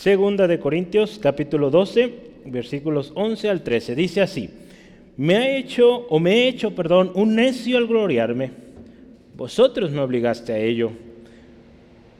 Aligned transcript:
Segunda 0.00 0.48
de 0.48 0.58
Corintios, 0.58 1.18
capítulo 1.20 1.68
12, 1.68 2.14
versículos 2.46 3.12
11 3.14 3.50
al 3.50 3.60
13. 3.60 3.94
Dice 3.94 4.22
así: 4.22 4.48
Me 5.18 5.36
ha 5.36 5.58
hecho 5.58 6.06
o 6.08 6.18
me 6.18 6.32
he 6.32 6.48
hecho, 6.48 6.74
perdón, 6.74 7.12
un 7.14 7.34
necio 7.34 7.76
al 7.76 7.86
gloriarme. 7.86 8.50
Vosotros 9.36 9.90
me 9.90 10.00
obligaste 10.00 10.54
a 10.54 10.58
ello. 10.58 10.90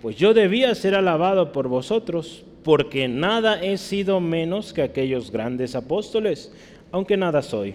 Pues 0.03 0.17
yo 0.17 0.35
debía 0.35 0.75
ser 0.75 0.95
alabado 0.95 1.53
por 1.53 1.69
vosotros, 1.69 2.45
porque 2.65 3.09
nada 3.09 3.63
he 3.63 3.79
sido 3.79 4.21
menos 4.21 4.75
que 4.75 4.83
aquellos 4.83 5.31
grandes 5.31 5.75
apóstoles, 5.75 6.53
aunque 6.93 7.17
nada 7.17 7.41
soy. 7.41 7.73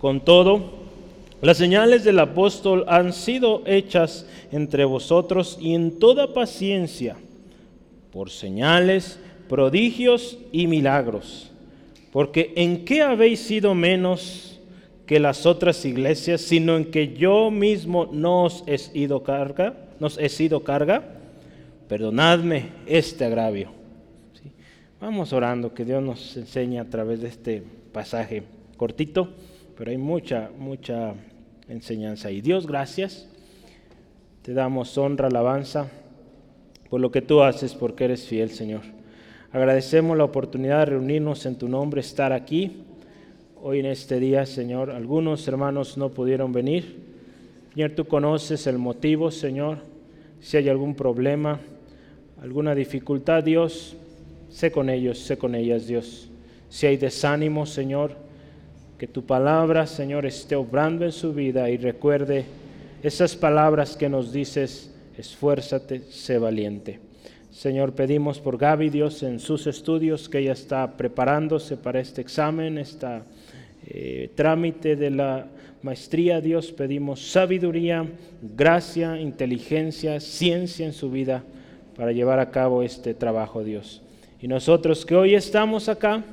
Con 0.00 0.24
todo, 0.24 0.62
las 1.42 1.58
señales 1.58 2.04
del 2.04 2.20
apóstol 2.20 2.86
han 2.88 3.12
sido 3.12 3.64
hechas 3.66 4.26
entre 4.50 4.86
vosotros 4.86 5.58
y 5.60 5.74
en 5.74 5.98
toda 5.98 6.32
paciencia, 6.32 7.18
por 8.16 8.30
señales, 8.30 9.18
prodigios 9.46 10.38
y 10.50 10.68
milagros. 10.68 11.50
Porque 12.12 12.54
¿en 12.56 12.86
qué 12.86 13.02
habéis 13.02 13.40
sido 13.40 13.74
menos 13.74 14.58
que 15.04 15.20
las 15.20 15.44
otras 15.44 15.84
iglesias, 15.84 16.40
sino 16.40 16.78
en 16.78 16.86
que 16.86 17.12
yo 17.12 17.50
mismo 17.50 18.08
no 18.10 18.44
os 18.44 18.64
he 18.66 18.78
sido 18.78 19.22
carga? 19.22 19.74
¿Nos 20.00 20.16
he 20.16 20.30
sido 20.30 20.64
carga? 20.64 21.04
Perdonadme 21.88 22.70
este 22.86 23.26
agravio. 23.26 23.68
Vamos 24.98 25.34
orando, 25.34 25.74
que 25.74 25.84
Dios 25.84 26.02
nos 26.02 26.38
enseñe 26.38 26.78
a 26.78 26.88
través 26.88 27.20
de 27.20 27.28
este 27.28 27.62
pasaje 27.92 28.44
cortito 28.78 29.28
pero 29.76 29.90
hay 29.90 29.98
mucha, 29.98 30.48
mucha 30.56 31.12
enseñanza. 31.68 32.30
Y 32.30 32.40
Dios, 32.40 32.66
gracias. 32.66 33.28
Te 34.40 34.54
damos 34.54 34.96
honra, 34.96 35.28
alabanza 35.28 35.90
por 36.90 37.00
lo 37.00 37.10
que 37.10 37.22
tú 37.22 37.42
haces, 37.42 37.74
porque 37.74 38.04
eres 38.04 38.26
fiel, 38.26 38.50
Señor. 38.50 38.82
Agradecemos 39.52 40.16
la 40.16 40.24
oportunidad 40.24 40.80
de 40.80 40.86
reunirnos 40.86 41.46
en 41.46 41.56
tu 41.56 41.68
nombre, 41.68 42.00
estar 42.00 42.32
aquí. 42.32 42.82
Hoy 43.62 43.80
en 43.80 43.86
este 43.86 44.20
día, 44.20 44.44
Señor, 44.46 44.90
algunos 44.90 45.46
hermanos 45.48 45.96
no 45.96 46.10
pudieron 46.10 46.52
venir. 46.52 46.96
Señor, 47.74 47.92
tú 47.92 48.06
conoces 48.06 48.66
el 48.66 48.78
motivo, 48.78 49.30
Señor. 49.30 49.78
Si 50.40 50.56
hay 50.56 50.68
algún 50.68 50.94
problema, 50.94 51.58
alguna 52.40 52.74
dificultad, 52.74 53.42
Dios, 53.42 53.96
sé 54.50 54.70
con 54.70 54.90
ellos, 54.90 55.18
sé 55.18 55.38
con 55.38 55.54
ellas, 55.54 55.86
Dios. 55.86 56.28
Si 56.68 56.86
hay 56.86 56.96
desánimo, 56.96 57.66
Señor, 57.66 58.12
que 58.98 59.06
tu 59.06 59.24
palabra, 59.24 59.86
Señor, 59.86 60.26
esté 60.26 60.56
obrando 60.56 61.04
en 61.04 61.12
su 61.12 61.32
vida 61.32 61.68
y 61.70 61.76
recuerde 61.76 62.44
esas 63.02 63.36
palabras 63.36 63.96
que 63.96 64.08
nos 64.08 64.32
dices, 64.32 64.94
esfuérzate, 65.16 66.02
sé 66.10 66.38
valiente. 66.38 67.00
Señor, 67.50 67.94
pedimos 67.94 68.38
por 68.38 68.58
Gaby, 68.58 68.90
Dios, 68.90 69.22
en 69.22 69.40
sus 69.40 69.66
estudios, 69.66 70.28
que 70.28 70.38
ella 70.38 70.52
está 70.52 70.96
preparándose 70.96 71.76
para 71.76 72.00
este 72.00 72.20
examen, 72.20 72.76
este 72.76 73.22
trámite 74.34 74.96
de 74.96 75.10
la 75.10 75.46
maestría, 75.82 76.40
Dios, 76.40 76.72
pedimos 76.72 77.30
sabiduría, 77.30 78.04
gracia, 78.56 79.20
inteligencia, 79.20 80.20
ciencia 80.20 80.84
en 80.84 80.92
su 80.92 81.10
vida 81.10 81.44
para 81.96 82.12
llevar 82.12 82.40
a 82.40 82.50
cabo 82.50 82.82
este 82.82 83.14
trabajo, 83.14 83.62
Dios. 83.62 84.02
Y 84.42 84.48
nosotros 84.48 85.06
que 85.06 85.14
hoy 85.14 85.34
estamos 85.34 85.88
acá, 85.88 86.24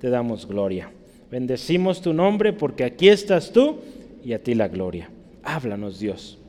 te 0.00 0.10
damos 0.10 0.46
gloria. 0.46 0.90
Bendecimos 1.30 2.02
tu 2.02 2.12
nombre 2.12 2.52
porque 2.52 2.84
aquí 2.84 3.08
estás 3.08 3.52
tú 3.52 3.78
y 4.24 4.32
a 4.32 4.42
ti 4.42 4.54
la 4.54 4.68
gloria. 4.68 5.08
Háblanos 5.42 6.00
Dios. 6.00 6.39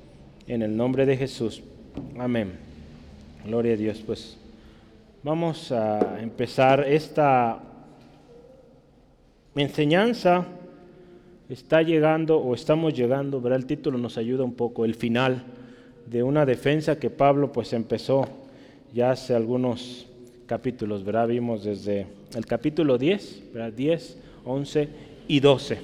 En 0.52 0.62
el 0.64 0.76
nombre 0.76 1.06
de 1.06 1.16
Jesús. 1.16 1.64
Amén. 2.20 2.52
Gloria 3.46 3.72
a 3.74 3.78
Dios. 3.78 4.04
Pues 4.06 4.38
vamos 5.24 5.72
a 5.72 6.22
empezar 6.22 6.86
esta 6.86 7.58
enseñanza. 9.56 10.46
Está 11.48 11.82
llegando 11.84 12.38
o 12.38 12.54
estamos 12.54 12.94
llegando, 12.94 13.40
¿verdad? 13.40 13.60
El 13.60 13.66
título 13.66 13.98
nos 13.98 14.18
ayuda 14.18 14.44
un 14.44 14.54
poco, 14.54 14.84
el 14.84 14.96
final 14.96 15.42
de 16.06 16.22
una 16.22 16.46
defensa 16.46 17.00
que 17.00 17.10
Pablo 17.10 17.54
pues 17.54 17.72
empezó 17.72 18.28
ya 18.94 19.12
hace 19.12 19.34
algunos 19.34 20.06
capítulos, 20.48 21.06
¿verdad? 21.06 21.30
Vimos 21.30 21.64
desde 21.64 22.08
el 22.36 22.46
capítulo 22.46 22.98
10, 22.98 23.54
¿verdad? 23.54 23.72
10 23.72 24.18
11 24.44 24.90
y 25.30 25.40
12. 25.40 25.78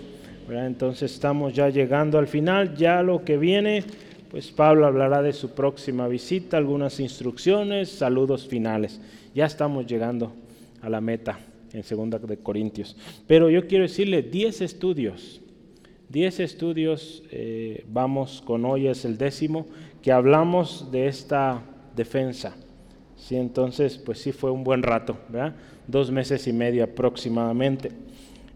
Entonces 0.50 1.14
estamos 1.14 1.54
ya 1.54 1.70
llegando 1.70 2.18
al 2.18 2.28
final, 2.28 2.76
ya 2.76 3.02
lo 3.02 3.24
que 3.24 3.38
viene, 3.38 3.86
pues 4.30 4.52
Pablo 4.52 4.86
hablará 4.86 5.22
de 5.22 5.34
su 5.34 5.52
próxima 5.52 6.08
visita, 6.08 6.58
algunas 6.58 7.00
instrucciones, 7.00 7.90
saludos 7.90 8.48
finales. 8.48 9.00
Ya 9.34 9.46
estamos 9.46 9.86
llegando 9.86 10.34
a 10.82 10.90
la 10.90 11.02
meta 11.02 11.40
en 11.74 11.84
segunda 11.84 12.20
de 12.20 12.38
Corintios. 12.38 12.98
Pero 13.28 13.50
yo 13.50 13.68
quiero 13.68 13.84
decirle 13.84 14.22
10 14.22 14.62
estudios, 14.62 15.42
10 16.10 16.40
estudios, 16.40 17.24
eh, 17.32 17.86
vamos 17.90 18.42
con 18.46 18.66
hoy 18.66 18.88
es 18.88 19.06
el 19.06 19.18
décimo, 19.18 19.66
que 20.02 20.12
hablamos 20.12 20.92
de 20.92 21.08
esta 21.08 21.62
defensa. 21.96 22.56
Sí, 23.18 23.36
entonces, 23.36 23.98
pues 23.98 24.20
sí 24.20 24.32
fue 24.32 24.52
un 24.52 24.64
buen 24.64 24.84
rato, 24.84 25.18
¿verdad? 25.30 25.56
Dos 25.88 26.12
meses 26.12 26.48
y 26.48 26.54
medio 26.54 26.84
aproximadamente. 26.84 27.92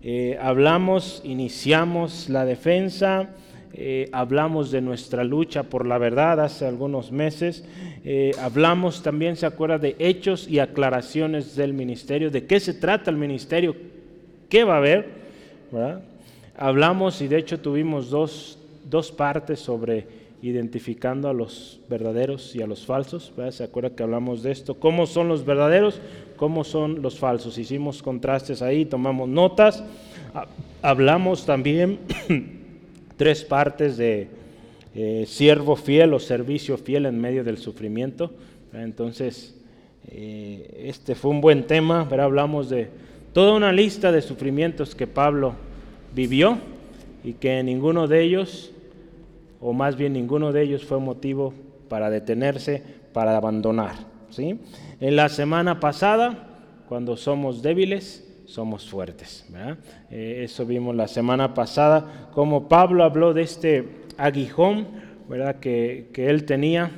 Eh, 0.04 0.38
hablamos, 0.42 1.22
iniciamos 1.24 2.30
la 2.30 2.46
defensa, 2.46 3.30
eh, 3.74 4.10
hablamos 4.12 4.72
de 4.72 4.82
nuestra 4.82 5.24
lucha 5.24 5.64
por 5.64 5.86
la 5.86 5.98
verdad 5.98 6.40
hace 6.42 6.66
algunos 6.66 7.12
meses, 7.12 7.64
eh, 8.04 8.32
hablamos 8.40 9.04
también, 9.04 9.36
se 9.36 9.46
acuerda, 9.46 9.78
de 9.78 9.96
hechos 10.00 10.48
y 10.48 10.60
aclaraciones 10.60 11.56
del 11.56 11.74
ministerio, 11.74 12.30
de 12.30 12.46
qué 12.46 12.60
se 12.60 12.74
trata 12.74 13.10
el 13.10 13.18
ministerio, 13.18 13.76
qué 14.50 14.64
va 14.64 14.76
a 14.76 14.78
haber, 14.78 15.22
Hablamos 16.58 17.22
y 17.22 17.28
de 17.28 17.38
hecho 17.38 17.60
tuvimos 17.60 18.10
dos, 18.10 18.60
dos 18.90 19.12
partes 19.12 19.60
sobre 19.60 20.06
identificando 20.42 21.30
a 21.30 21.34
los 21.34 21.80
verdaderos 21.88 22.56
y 22.56 22.62
a 22.62 22.68
los 22.68 22.86
falsos. 22.86 23.32
¿Se 23.52 23.64
acuerda 23.64 23.96
que 23.96 24.04
hablamos 24.04 24.44
de 24.44 24.52
esto? 24.52 24.76
¿Cómo 24.76 25.06
son 25.06 25.28
los 25.28 25.46
verdaderos? 25.46 26.02
¿Cómo 26.36 26.64
son 26.64 27.02
los 27.02 27.20
falsos? 27.20 27.58
Hicimos 27.58 28.04
contrastes 28.04 28.62
ahí, 28.62 28.86
tomamos 28.86 29.30
notas. 29.30 29.84
Hablamos 30.82 31.46
también 31.46 32.00
tres 33.22 33.44
partes 33.44 33.98
de 33.98 34.30
eh, 34.96 35.26
siervo 35.28 35.76
fiel 35.76 36.12
o 36.16 36.20
servicio 36.20 36.76
fiel 36.76 37.06
en 37.06 37.22
medio 37.22 37.44
del 37.44 37.60
sufrimiento. 37.60 38.32
Entonces, 38.74 39.54
eh, 40.08 40.86
este 40.88 41.14
fue 41.14 41.30
un 41.30 41.40
buen 41.40 41.68
tema, 41.68 42.08
pero 42.10 42.24
hablamos 42.24 42.68
de 42.68 42.90
toda 43.32 43.54
una 43.54 43.72
lista 43.72 44.12
de 44.12 44.24
sufrimientos 44.24 44.96
que 44.96 45.06
Pablo 45.06 45.54
vivió 46.16 46.58
y 47.24 47.34
que 47.34 47.62
ninguno 47.62 48.08
de 48.08 48.24
ellos 48.24 48.72
o 49.60 49.72
más 49.72 49.98
bien 49.98 50.14
ninguno 50.14 50.52
de 50.52 50.64
ellos 50.64 50.84
fue 50.84 51.00
motivo 51.00 51.54
para 51.90 52.10
detenerse, 52.10 52.82
para 53.14 53.38
abandonar. 53.38 53.98
¿sí? 54.32 54.58
En 55.00 55.16
la 55.16 55.30
semana 55.30 55.80
pasada, 55.80 56.48
cuando 56.90 57.16
somos 57.18 57.62
débiles, 57.62 58.28
somos 58.52 58.90
fuertes. 58.90 59.46
Eh, 60.10 60.42
eso 60.44 60.66
vimos 60.66 60.96
la 60.96 61.08
semana 61.08 61.54
pasada, 61.54 62.30
como 62.34 62.68
Pablo 62.68 63.04
habló 63.04 63.34
de 63.34 63.44
este 63.44 63.88
aguijón 64.18 64.88
¿verdad? 65.32 65.62
Que, 65.62 66.10
él 66.14 66.44
tenía 66.44 66.92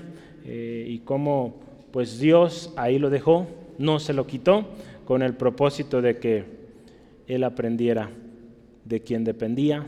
eh, 0.43 0.87
y 0.89 0.99
cómo 0.99 1.61
pues 1.91 2.19
Dios 2.19 2.73
ahí 2.77 2.97
lo 2.97 3.11
dejó, 3.11 3.45
no 3.77 3.99
se 3.99 4.13
lo 4.13 4.25
quitó, 4.25 4.69
con 5.05 5.21
el 5.21 5.35
propósito 5.35 6.01
de 6.01 6.17
que 6.17 6.45
él 7.27 7.43
aprendiera 7.43 8.09
de 8.85 9.01
quien 9.01 9.23
dependía 9.23 9.85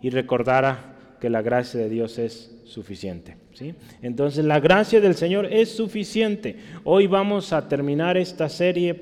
y 0.00 0.08
recordara 0.08 0.96
que 1.20 1.28
la 1.28 1.42
gracia 1.42 1.78
de 1.78 1.90
Dios 1.90 2.18
es 2.18 2.50
suficiente. 2.64 3.36
¿sí? 3.52 3.74
Entonces 4.00 4.42
la 4.46 4.58
gracia 4.58 5.02
del 5.02 5.14
Señor 5.14 5.44
es 5.44 5.68
suficiente. 5.68 6.56
Hoy 6.84 7.06
vamos 7.06 7.52
a 7.52 7.68
terminar 7.68 8.16
esta 8.16 8.48
serie, 8.48 8.98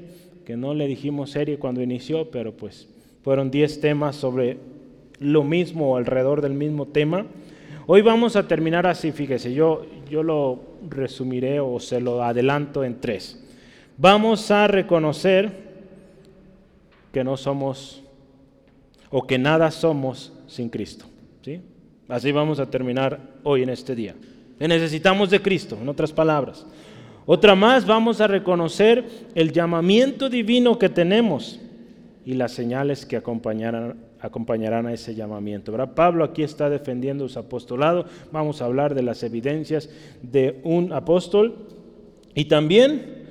que 0.49 0.57
no 0.57 0.73
le 0.73 0.87
dijimos 0.87 1.33
serie 1.33 1.59
cuando 1.59 1.83
inició, 1.83 2.31
pero 2.31 2.57
pues 2.57 2.89
fueron 3.23 3.51
10 3.51 3.83
temas 3.83 4.17
sobre 4.17 4.57
lo 5.19 5.45
mismo 5.45 5.93
o 5.93 5.97
alrededor 5.99 6.41
del 6.41 6.55
mismo 6.55 6.87
tema. 6.87 7.27
Hoy 7.87 8.01
vamos 8.01 8.35
a 8.35 8.49
terminar 8.49 8.87
así, 8.87 9.13
fíjese, 9.13 9.53
yo, 9.53 9.85
yo 10.09 10.23
lo 10.23 10.61
resumiré 10.89 11.61
o 11.61 11.79
se 11.81 12.01
lo 12.01 12.23
adelanto 12.23 12.83
en 12.83 12.99
tres. 12.99 13.45
Vamos 13.99 14.51
a 14.51 14.67
reconocer 14.69 15.53
que 17.13 17.23
no 17.23 17.37
somos 17.37 18.03
o 19.11 19.27
que 19.27 19.37
nada 19.37 19.71
somos 19.71 20.33
sin 20.47 20.71
Cristo. 20.71 21.05
¿sí? 21.43 21.61
Así 22.09 22.33
vamos 22.33 22.59
a 22.59 22.71
terminar 22.71 23.21
hoy 23.43 23.65
en 23.65 23.69
este 23.69 23.95
día. 23.95 24.15
Necesitamos 24.59 25.29
de 25.29 25.43
Cristo, 25.43 25.77
en 25.79 25.91
otras 25.91 26.11
palabras. 26.11 26.65
Otra 27.31 27.55
más, 27.55 27.85
vamos 27.85 28.23
a 28.23 28.27
reconocer 28.27 29.05
el 29.35 29.53
llamamiento 29.53 30.31
divino 30.31 30.79
que 30.79 30.89
tenemos 30.89 31.61
y 32.25 32.33
las 32.33 32.53
señales 32.53 33.05
que 33.05 33.19
acompañarán, 33.19 34.87
a 34.87 34.93
ese 34.95 35.15
llamamiento. 35.15 35.77
Pablo 35.95 36.25
aquí 36.25 36.43
está 36.43 36.71
defendiendo 36.71 37.29
su 37.29 37.39
apostolado. 37.39 38.07
Vamos 38.33 38.63
a 38.63 38.65
hablar 38.65 38.95
de 38.95 39.03
las 39.03 39.23
evidencias 39.23 39.91
de 40.23 40.63
un 40.65 40.91
apóstol 40.91 41.67
y 42.35 42.47
también 42.47 43.27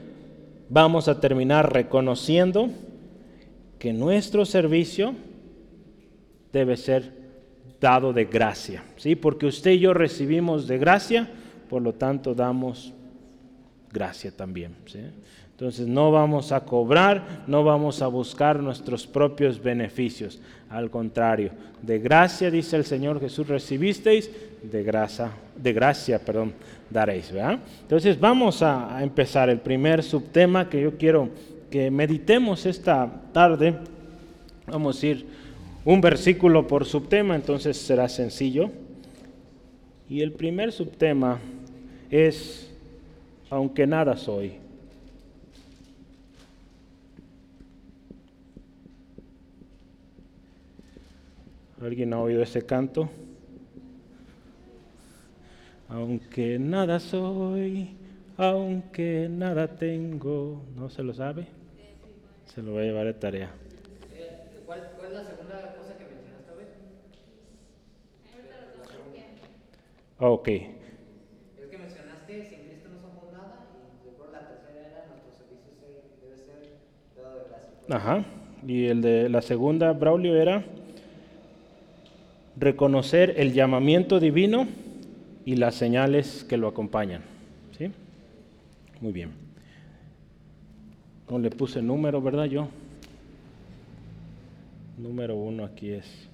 vamos 0.70 1.08
a 1.08 1.20
terminar 1.20 1.74
reconociendo 1.74 2.70
que 3.80 3.94
nuestro 3.94 4.46
servicio 4.46 5.16
debe 6.54 6.78
ser 6.78 7.14
dado 7.82 8.14
de 8.14 8.26
gracia, 8.26 8.84
¿sí? 8.96 9.16
Porque 9.16 9.48
usted 9.48 9.72
y 9.72 9.80
yo 9.80 9.96
recibimos 9.96 10.68
de 10.68 10.78
gracia, 10.78 11.28
por 11.68 11.82
lo 11.82 11.94
tanto 11.94 12.36
damos 12.36 12.94
gracia 13.98 14.32
también. 14.32 14.76
Entonces 15.52 15.88
no 15.88 16.12
vamos 16.12 16.52
a 16.52 16.64
cobrar, 16.64 17.44
no 17.48 17.64
vamos 17.64 18.04
a 18.04 18.08
buscar 18.08 18.60
nuestros 18.60 19.08
propios 19.08 19.62
beneficios. 19.62 20.40
Al 20.70 20.92
contrario, 20.92 21.52
de 21.82 21.98
gracia, 21.98 22.52
dice 22.52 22.76
el 22.76 22.86
Señor 22.86 23.20
Jesús, 23.20 23.48
recibisteis, 23.48 24.30
de 24.62 24.84
gracia, 24.84 25.32
de 25.56 25.74
gracia, 25.74 26.20
perdón, 26.20 26.54
daréis. 26.90 27.34
Entonces 27.82 28.20
vamos 28.20 28.62
a, 28.62 29.02
empezar 29.02 29.50
el 29.50 29.60
primer 29.60 30.04
subtema 30.04 30.70
que 30.70 30.82
yo 30.82 30.98
quiero 30.98 31.30
que 31.72 31.90
meditemos 31.90 32.66
esta 32.68 33.10
tarde. 33.34 33.76
Vamos 34.68 35.02
a 35.02 35.08
ir 35.08 35.26
un 35.86 36.02
versículo 36.02 36.68
por 36.68 36.86
subtema, 36.86 37.36
entonces 37.36 37.78
será 37.78 38.10
sencillo. 38.10 38.70
Y 40.10 40.22
el 40.22 40.34
primer 40.34 40.72
subtema 40.72 41.40
es, 42.10 42.67
aunque 43.50 43.88
nada 43.88 44.16
soy. 44.18 44.60
¿Alguien 51.82 52.14
ha 52.14 52.20
oído 52.20 52.42
ese 52.42 52.66
canto? 52.66 53.10
Aunque 55.90 56.60
nada 56.60 57.00
soy, 57.00 57.96
aunque 58.36 59.28
nada 59.30 59.68
tengo, 59.68 60.62
¿no 60.76 60.90
se 60.90 61.02
lo 61.04 61.14
sabe? 61.14 61.48
Se 62.46 62.62
lo 62.62 62.72
voy 62.74 62.84
a 62.84 62.86
llevar 62.86 63.06
de 63.06 63.14
tarea. 63.14 63.52
¿Cuál, 64.66 64.82
es 64.82 65.14
la 65.14 65.24
segunda 65.24 65.76
cosa 65.78 65.98
que 65.98 66.04
mencionaste 66.04 66.52
Ok. 70.20 70.48
Es 70.50 71.70
que 71.70 71.78
mencionaste, 71.78 72.46
sin 72.50 72.60
Cristo 72.68 72.90
no 72.90 73.00
somos 73.00 73.32
nada, 73.32 73.68
y 74.04 74.08
después 74.08 74.32
la 74.32 74.48
tercera 74.48 74.88
era, 74.90 75.06
nuestro 75.08 75.32
servicio 75.32 75.72
debe 76.20 76.36
ser 76.36 76.82
dado 77.16 77.38
de 77.38 77.46
gracia. 77.48 77.76
Ajá. 77.89 78.24
Y 78.66 78.86
el 78.86 79.01
de 79.01 79.30
la 79.30 79.42
segunda, 79.42 79.94
Braulio, 79.94 80.36
era 80.36 80.63
reconocer 82.60 83.36
el 83.38 83.54
llamamiento 83.54 84.19
divino 84.19 84.68
y 85.45 85.56
las 85.56 85.75
señales 85.75 86.44
que 86.44 86.57
lo 86.57 86.68
acompañan. 86.68 87.22
¿Sí? 87.78 87.92
Muy 89.00 89.13
bien. 89.13 89.31
No 91.30 91.39
le 91.39 91.50
puse 91.50 91.81
número, 91.81 92.22
¿verdad? 92.22 92.45
Yo. 92.45 92.68
Número 94.98 95.36
uno 95.36 95.63
aquí 95.63 95.92
es. 95.92 96.28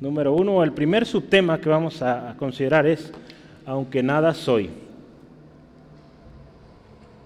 Número 0.00 0.32
uno, 0.32 0.64
el 0.64 0.72
primer 0.72 1.04
subtema 1.04 1.60
que 1.60 1.68
vamos 1.68 2.00
a 2.00 2.34
considerar 2.38 2.86
es, 2.86 3.12
aunque 3.66 4.02
nada 4.02 4.32
soy. 4.32 4.70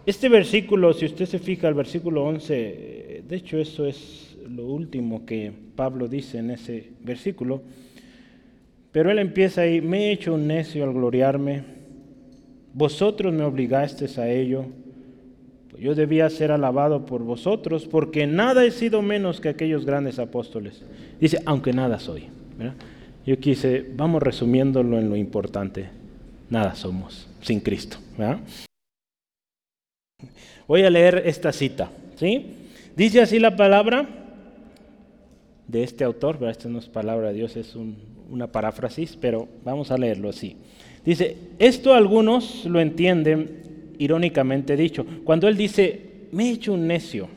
Este 0.06 0.28
versículo, 0.28 0.92
si 0.92 1.06
usted 1.06 1.24
se 1.24 1.38
fija, 1.38 1.66
el 1.66 1.74
versículo 1.74 2.24
11, 2.24 3.22
de 3.26 3.36
hecho 3.36 3.58
eso 3.58 3.86
es 3.86 4.36
lo 4.46 4.66
último 4.66 5.24
que 5.24 5.50
Pablo 5.74 6.08
dice 6.08 6.38
en 6.38 6.50
ese 6.50 6.90
versículo, 7.02 7.62
pero 8.92 9.10
él 9.10 9.18
empieza 9.18 9.62
ahí, 9.62 9.80
me 9.80 10.08
he 10.08 10.12
hecho 10.12 10.34
un 10.34 10.46
necio 10.46 10.84
al 10.84 10.92
gloriarme, 10.92 11.64
vosotros 12.74 13.32
me 13.32 13.44
obligasteis 13.44 14.18
a 14.18 14.28
ello, 14.30 14.66
yo 15.78 15.94
debía 15.94 16.28
ser 16.28 16.52
alabado 16.52 17.06
por 17.06 17.22
vosotros, 17.22 17.86
porque 17.86 18.26
nada 18.26 18.64
he 18.64 18.70
sido 18.70 19.00
menos 19.00 19.40
que 19.40 19.48
aquellos 19.48 19.86
grandes 19.86 20.18
apóstoles. 20.18 20.82
Dice, 21.18 21.40
aunque 21.46 21.72
nada 21.72 21.98
soy. 21.98 22.26
Yo 23.26 23.38
quise, 23.38 23.84
vamos 23.96 24.22
resumiéndolo 24.22 24.98
en 24.98 25.08
lo 25.08 25.16
importante, 25.16 25.88
nada 26.50 26.74
somos 26.74 27.26
sin 27.40 27.60
Cristo. 27.60 27.96
Voy 30.66 30.82
a 30.82 30.90
leer 30.90 31.22
esta 31.26 31.52
cita. 31.52 31.90
¿sí? 32.16 32.46
Dice 32.96 33.20
así 33.20 33.38
la 33.38 33.56
palabra 33.56 34.06
de 35.68 35.82
este 35.82 36.04
autor, 36.04 36.38
pero 36.38 36.50
esta 36.50 36.68
no 36.68 36.78
es 36.78 36.86
palabra 36.86 37.28
de 37.28 37.34
Dios, 37.34 37.56
es 37.56 37.74
un, 37.74 37.96
una 38.30 38.46
paráfrasis, 38.46 39.16
pero 39.20 39.48
vamos 39.64 39.90
a 39.90 39.98
leerlo 39.98 40.28
así. 40.28 40.56
Dice, 41.04 41.36
esto 41.58 41.94
algunos 41.94 42.64
lo 42.64 42.80
entienden 42.80 43.94
irónicamente 43.98 44.76
dicho. 44.76 45.04
Cuando 45.24 45.48
él 45.48 45.56
dice, 45.56 46.00
me 46.32 46.48
he 46.48 46.52
hecho 46.52 46.72
un 46.72 46.86
necio 46.86 47.28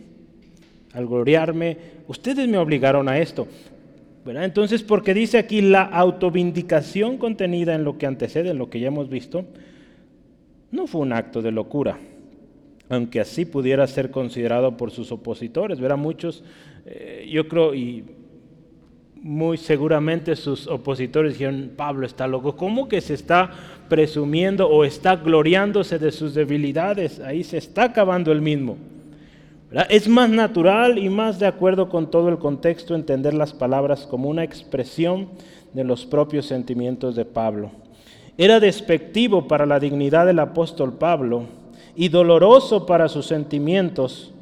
al 0.94 1.06
gloriarme, 1.06 1.78
ustedes 2.07 2.48
me 2.48 2.57
obligaron 2.57 3.10
a 3.10 3.19
esto. 3.19 3.48
Entonces, 4.25 4.84
porque 4.84 5.13
dice 5.13 5.38
aquí 5.38 5.62
la 5.62 5.84
autovindicación 5.84 7.18
contenida 7.18 7.75
en 7.75 7.84
lo 7.84 7.98
que 7.98 8.07
antecede, 8.07 8.50
en 8.50 8.57
lo 8.57 8.69
que 8.69 8.80
ya 8.80 8.88
hemos 8.88 9.10
visto, 9.10 9.45
no 10.72 10.88
fue 10.88 11.01
un 11.01 11.13
acto 11.13 11.42
de 11.42 11.51
locura, 11.51 11.98
aunque 12.89 13.19
así 13.19 13.45
pudiera 13.45 13.86
ser 13.88 14.12
considerado 14.12 14.78
por 14.78 14.92
sus 14.92 15.12
opositores. 15.12 15.80
Verá, 15.80 15.95
muchos, 15.95 16.44
eh, 16.86 17.28
yo 17.30 17.48
creo, 17.48 17.74
y 17.74 18.06
muy 19.22 19.57
seguramente 19.57 20.36
sus 20.36 20.68
opositores 20.68 21.34
dijeron, 21.34 21.72
Pablo 21.75 22.06
está 22.06 22.28
loco, 22.28 22.56
¿cómo 22.56 22.88
que 22.88 23.01
se 23.01 23.13
está 23.13 23.51
presumiendo 23.89 24.69
o 24.69 24.86
está 24.86 25.16
gloriándose 25.16 26.00
de 26.00 26.12
sus 26.12 26.34
debilidades? 26.34 27.19
Ahí 27.19 27.44
se 27.44 27.57
está 27.57 27.84
acabando 27.84 28.31
el 28.31 28.42
mismo. 28.42 28.78
Es 29.89 30.07
más 30.07 30.30
natural 30.30 30.98
y 30.98 31.10
más 31.10 31.39
de 31.39 31.48
acuerdo 31.48 31.89
con 31.89 32.10
todo 32.10 32.30
el 32.30 32.38
contexto 32.38 32.95
entender 32.95 33.34
las 33.34 33.51
palabras 33.51 34.07
como 34.07 34.30
una 34.30 34.45
expresión 34.45 35.28
de 35.74 35.84
los 35.84 36.06
propios 36.06 36.45
sentimientos 36.45 37.18
de 37.18 37.25
Pablo. 37.25 37.72
Era 38.38 38.62
despectivo 38.62 39.48
para 39.48 39.66
la 39.66 39.80
dignidad 39.80 40.25
del 40.25 40.39
apóstol 40.39 40.94
Pablo 40.94 41.44
y 41.97 42.07
doloroso 42.07 42.85
para 42.85 43.09
sus 43.09 43.25
sentimientos 43.25 44.33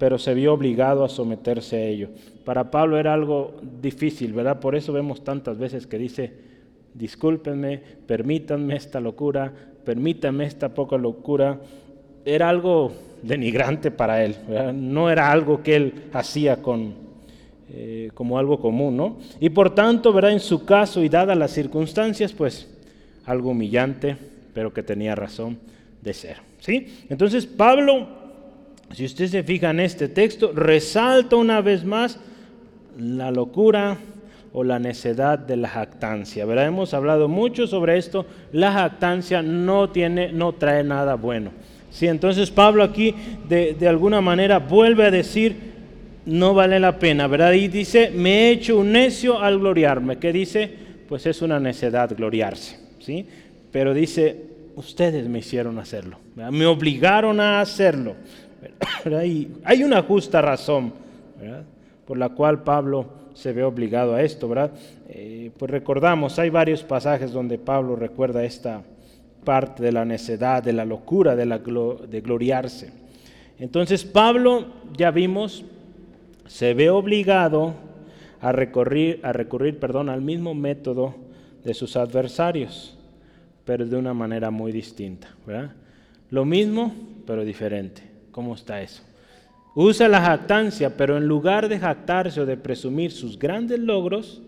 pero 0.00 0.16
se 0.16 0.32
vio 0.32 0.54
obligado 0.54 1.04
a 1.04 1.10
someterse 1.10 1.76
a 1.76 1.84
ello. 1.84 2.08
Para 2.46 2.70
Pablo 2.70 2.98
era 2.98 3.12
algo 3.12 3.56
difícil, 3.82 4.32
¿verdad? 4.32 4.58
Por 4.58 4.74
eso 4.74 4.94
vemos 4.94 5.22
tantas 5.22 5.58
veces 5.58 5.86
que 5.86 5.98
dice, 5.98 6.32
discúlpenme, 6.94 7.82
permítanme 8.06 8.76
esta 8.76 8.98
locura, 8.98 9.52
permítanme 9.84 10.46
esta 10.46 10.70
poca 10.70 10.96
locura. 10.96 11.60
Era 12.24 12.48
algo 12.48 12.92
denigrante 13.22 13.90
para 13.90 14.24
él, 14.24 14.36
no 14.72 15.10
era 15.10 15.30
algo 15.30 15.62
que 15.62 15.76
él 15.76 15.92
hacía 16.14 16.62
con, 16.62 16.94
eh, 17.68 18.10
como 18.14 18.38
algo 18.38 18.58
común, 18.58 18.96
¿no? 18.96 19.18
Y 19.38 19.50
por 19.50 19.74
tanto, 19.74 20.14
¿verdad? 20.14 20.32
En 20.32 20.40
su 20.40 20.64
caso 20.64 21.04
y 21.04 21.10
dadas 21.10 21.36
las 21.36 21.50
circunstancias, 21.50 22.32
pues 22.32 22.70
algo 23.26 23.50
humillante, 23.50 24.16
pero 24.54 24.72
que 24.72 24.82
tenía 24.82 25.14
razón 25.14 25.58
de 26.00 26.14
ser, 26.14 26.38
¿sí? 26.60 27.04
Entonces 27.08 27.46
Pablo 27.46 28.20
si 28.94 29.04
usted 29.04 29.28
se 29.28 29.42
fija 29.44 29.70
en 29.70 29.80
este 29.80 30.08
texto, 30.08 30.52
resalta 30.52 31.36
una 31.36 31.60
vez 31.60 31.84
más 31.84 32.18
la 32.98 33.30
locura 33.30 33.98
o 34.52 34.64
la 34.64 34.80
necedad 34.80 35.38
de 35.38 35.56
la 35.56 35.68
jactancia. 35.68 36.44
¿verdad? 36.44 36.66
Hemos 36.66 36.92
hablado 36.92 37.28
mucho 37.28 37.68
sobre 37.68 37.98
esto. 37.98 38.26
La 38.52 38.72
jactancia 38.72 39.42
no, 39.42 39.90
tiene, 39.90 40.32
no 40.32 40.52
trae 40.54 40.82
nada 40.82 41.14
bueno. 41.14 41.52
Sí, 41.90 42.08
entonces 42.08 42.50
Pablo 42.50 42.82
aquí 42.82 43.14
de, 43.48 43.74
de, 43.74 43.88
alguna 43.88 44.20
manera 44.20 44.58
vuelve 44.58 45.06
a 45.06 45.10
decir, 45.10 45.56
no 46.26 46.54
vale 46.54 46.78
la 46.78 46.98
pena, 46.98 47.26
¿verdad? 47.26 47.52
Y 47.52 47.68
dice, 47.68 48.10
me 48.10 48.30
he 48.30 48.50
hecho 48.52 48.78
un 48.78 48.92
necio 48.92 49.40
al 49.40 49.58
gloriarme. 49.58 50.18
¿Qué 50.18 50.32
dice? 50.32 50.70
Pues 51.08 51.26
es 51.26 51.42
una 51.42 51.58
necedad 51.58 52.14
gloriarse, 52.16 52.78
¿sí? 53.00 53.26
Pero 53.72 53.92
dice, 53.92 54.49
ustedes 54.80 55.28
me 55.28 55.38
hicieron 55.38 55.78
hacerlo, 55.78 56.18
me 56.34 56.66
obligaron 56.66 57.40
a 57.40 57.60
hacerlo 57.60 58.16
hay 59.64 59.82
una 59.82 60.02
justa 60.02 60.42
razón 60.42 60.92
por 62.06 62.18
la 62.18 62.30
cual 62.30 62.62
Pablo 62.62 63.06
se 63.34 63.52
ve 63.52 63.62
obligado 63.62 64.14
a 64.14 64.22
esto. 64.22 64.48
¿verdad? 64.48 64.72
Eh, 65.08 65.50
pues 65.56 65.70
recordamos, 65.70 66.38
hay 66.38 66.50
varios 66.50 66.82
pasajes 66.82 67.32
donde 67.32 67.58
Pablo 67.58 67.96
recuerda 67.96 68.44
esta 68.44 68.82
parte 69.44 69.82
de 69.82 69.92
la 69.92 70.04
necedad, 70.04 70.62
de 70.62 70.72
la 70.72 70.84
locura, 70.84 71.34
de, 71.34 71.46
la 71.46 71.58
de 71.58 72.20
gloriarse. 72.20 72.92
Entonces 73.58 74.04
Pablo, 74.04 74.66
ya 74.96 75.10
vimos, 75.10 75.64
se 76.46 76.74
ve 76.74 76.90
obligado 76.90 77.74
a 78.40 78.52
recurrir, 78.52 79.20
a 79.22 79.32
recurrir 79.32 79.78
perdón, 79.78 80.08
al 80.08 80.20
mismo 80.20 80.54
método 80.54 81.14
de 81.64 81.74
sus 81.74 81.96
adversarios, 81.96 82.98
de 83.78 83.96
una 83.96 84.14
manera 84.14 84.50
muy 84.50 84.72
distinta. 84.72 85.28
Lo 86.30 86.44
mismo, 86.44 86.94
pero 87.26 87.44
diferente. 87.44 88.02
¿Cómo 88.30 88.54
está 88.54 88.80
eso? 88.82 89.02
Usa 89.74 90.08
la 90.08 90.20
jactancia, 90.20 90.96
pero 90.96 91.16
en 91.16 91.26
lugar 91.26 91.68
de 91.68 91.78
jactarse 91.78 92.40
o 92.40 92.46
de 92.46 92.56
presumir 92.56 93.12
sus 93.12 93.38
grandes 93.38 93.78
logros, 93.78 94.42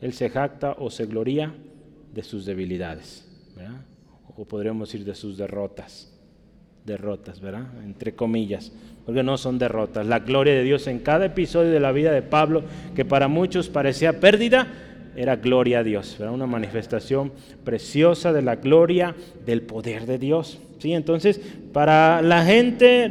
él 0.00 0.12
se 0.14 0.30
jacta 0.30 0.72
o 0.78 0.90
se 0.90 1.06
gloría 1.06 1.54
de 2.12 2.22
sus 2.22 2.44
debilidades, 2.44 3.28
o 4.36 4.44
podríamos 4.44 4.88
decir 4.88 5.04
de 5.06 5.14
sus 5.14 5.36
derrotas. 5.36 6.08
derrotas, 6.84 7.40
¿verdad? 7.40 7.66
Entre 7.84 8.14
comillas, 8.14 8.72
porque 9.04 9.22
no 9.22 9.38
son 9.38 9.58
derrotas. 9.58 10.06
La 10.06 10.20
gloria 10.20 10.54
de 10.54 10.62
Dios 10.64 10.86
en 10.86 10.98
cada 10.98 11.26
episodio 11.26 11.70
de 11.70 11.80
la 11.80 11.92
vida 11.92 12.10
de 12.12 12.22
Pablo, 12.22 12.64
que 12.94 13.04
para 13.04 13.28
muchos 13.28 13.68
parecía 13.68 14.18
pérdida, 14.18 14.66
era 15.16 15.36
gloria 15.36 15.80
a 15.80 15.82
Dios, 15.82 16.16
era 16.18 16.30
una 16.30 16.46
manifestación 16.46 17.32
preciosa 17.64 18.32
de 18.32 18.42
la 18.42 18.56
gloria 18.56 19.14
del 19.44 19.62
poder 19.62 20.06
de 20.06 20.18
Dios. 20.18 20.58
¿sí? 20.78 20.92
Entonces, 20.92 21.40
para 21.72 22.22
la 22.22 22.44
gente 22.44 23.10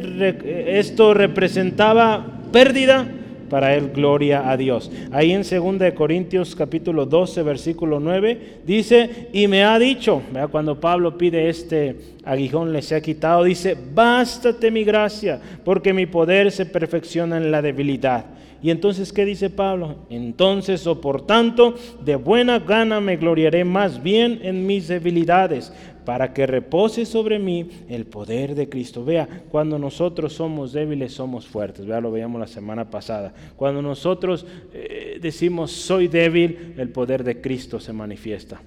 esto 0.79 1.13
representaba 1.13 2.41
pérdida, 2.51 3.07
para 3.51 3.75
él 3.75 3.91
gloria 3.93 4.49
a 4.49 4.55
Dios. 4.55 4.89
Ahí 5.11 5.33
en 5.33 5.43
2 5.43 5.91
Corintios 5.93 6.55
capítulo 6.55 7.05
12, 7.05 7.43
versículo 7.43 7.99
9, 7.99 8.61
dice, 8.65 9.27
y 9.33 9.47
me 9.47 9.65
ha 9.65 9.77
dicho, 9.77 10.21
cuando 10.51 10.79
Pablo 10.79 11.17
pide 11.17 11.49
este 11.49 11.97
aguijón 12.23 12.71
le 12.71 12.81
se 12.81 12.95
ha 12.95 13.01
quitado, 13.01 13.43
dice, 13.43 13.75
bástate 13.93 14.71
mi 14.71 14.85
gracia, 14.85 15.41
porque 15.65 15.91
mi 15.91 16.05
poder 16.05 16.49
se 16.49 16.65
perfecciona 16.65 17.35
en 17.35 17.51
la 17.51 17.61
debilidad. 17.61 18.25
Y 18.61 18.69
entonces, 18.69 19.11
¿qué 19.11 19.25
dice 19.25 19.49
Pablo? 19.49 19.95
Entonces, 20.09 20.85
o 20.85 21.01
por 21.01 21.25
tanto, 21.25 21.75
de 22.03 22.15
buena 22.15 22.59
gana 22.59 23.01
me 23.01 23.17
gloriaré 23.17 23.65
más 23.65 24.03
bien 24.03 24.39
en 24.43 24.67
mis 24.67 24.87
debilidades, 24.87 25.73
para 26.05 26.33
que 26.33 26.47
repose 26.47 27.05
sobre 27.05 27.39
mí 27.39 27.69
el 27.89 28.05
poder 28.05 28.55
de 28.55 28.69
Cristo. 28.69 29.05
Vea, 29.05 29.27
cuando 29.49 29.77
nosotros 29.77 30.33
somos 30.33 30.73
débiles, 30.73 31.13
somos 31.13 31.47
fuertes. 31.47 31.85
Vea, 31.85 32.01
lo 32.01 32.11
veíamos 32.11 32.39
la 32.39 32.47
semana 32.47 32.89
pasada. 32.89 33.33
Cuando 33.55 33.81
nosotros 33.81 34.45
eh, 34.73 35.19
decimos 35.21 35.71
soy 35.71 36.07
débil, 36.07 36.73
el 36.77 36.89
poder 36.89 37.23
de 37.23 37.41
Cristo 37.41 37.79
se 37.79 37.93
manifiesta. 37.93 38.61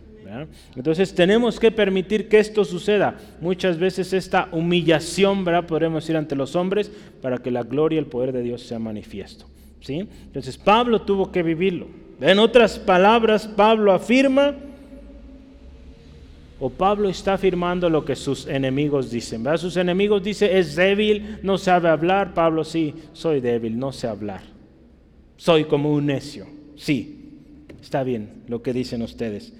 Entonces 0.74 1.14
tenemos 1.14 1.60
que 1.60 1.70
permitir 1.70 2.28
que 2.28 2.38
esto 2.38 2.64
suceda. 2.64 3.16
Muchas 3.40 3.78
veces 3.78 4.12
esta 4.12 4.48
humillación, 4.52 5.44
¿verdad? 5.44 5.66
podremos 5.66 6.08
ir 6.10 6.16
ante 6.16 6.34
los 6.34 6.56
hombres 6.56 6.90
para 7.22 7.38
que 7.38 7.50
la 7.50 7.62
gloria 7.62 7.96
y 7.96 7.98
el 8.00 8.06
poder 8.06 8.32
de 8.32 8.42
Dios 8.42 8.62
sea 8.62 8.78
manifiesto. 8.78 9.46
Entonces 9.88 10.56
Pablo 10.56 11.02
tuvo 11.02 11.30
que 11.30 11.42
vivirlo. 11.42 11.86
En 12.20 12.38
otras 12.38 12.78
palabras, 12.78 13.46
Pablo 13.46 13.92
afirma 13.92 14.54
o 16.60 16.70
Pablo 16.70 17.08
está 17.08 17.34
afirmando 17.34 17.90
lo 17.90 18.04
que 18.04 18.16
sus 18.16 18.46
enemigos 18.46 19.10
dicen. 19.10 19.44
Sus 19.58 19.76
enemigos 19.76 20.22
dicen, 20.22 20.56
es 20.56 20.76
débil, 20.76 21.38
no 21.42 21.58
sabe 21.58 21.88
hablar. 21.88 22.32
Pablo, 22.32 22.64
sí, 22.64 22.94
soy 23.12 23.40
débil, 23.40 23.78
no 23.78 23.92
sé 23.92 24.06
hablar. 24.06 24.42
Soy 25.36 25.64
como 25.64 25.92
un 25.92 26.06
necio. 26.06 26.46
Sí, 26.76 27.38
está 27.82 28.02
bien 28.02 28.44
lo 28.48 28.62
que 28.62 28.72
dicen 28.72 29.02
ustedes. 29.02 29.52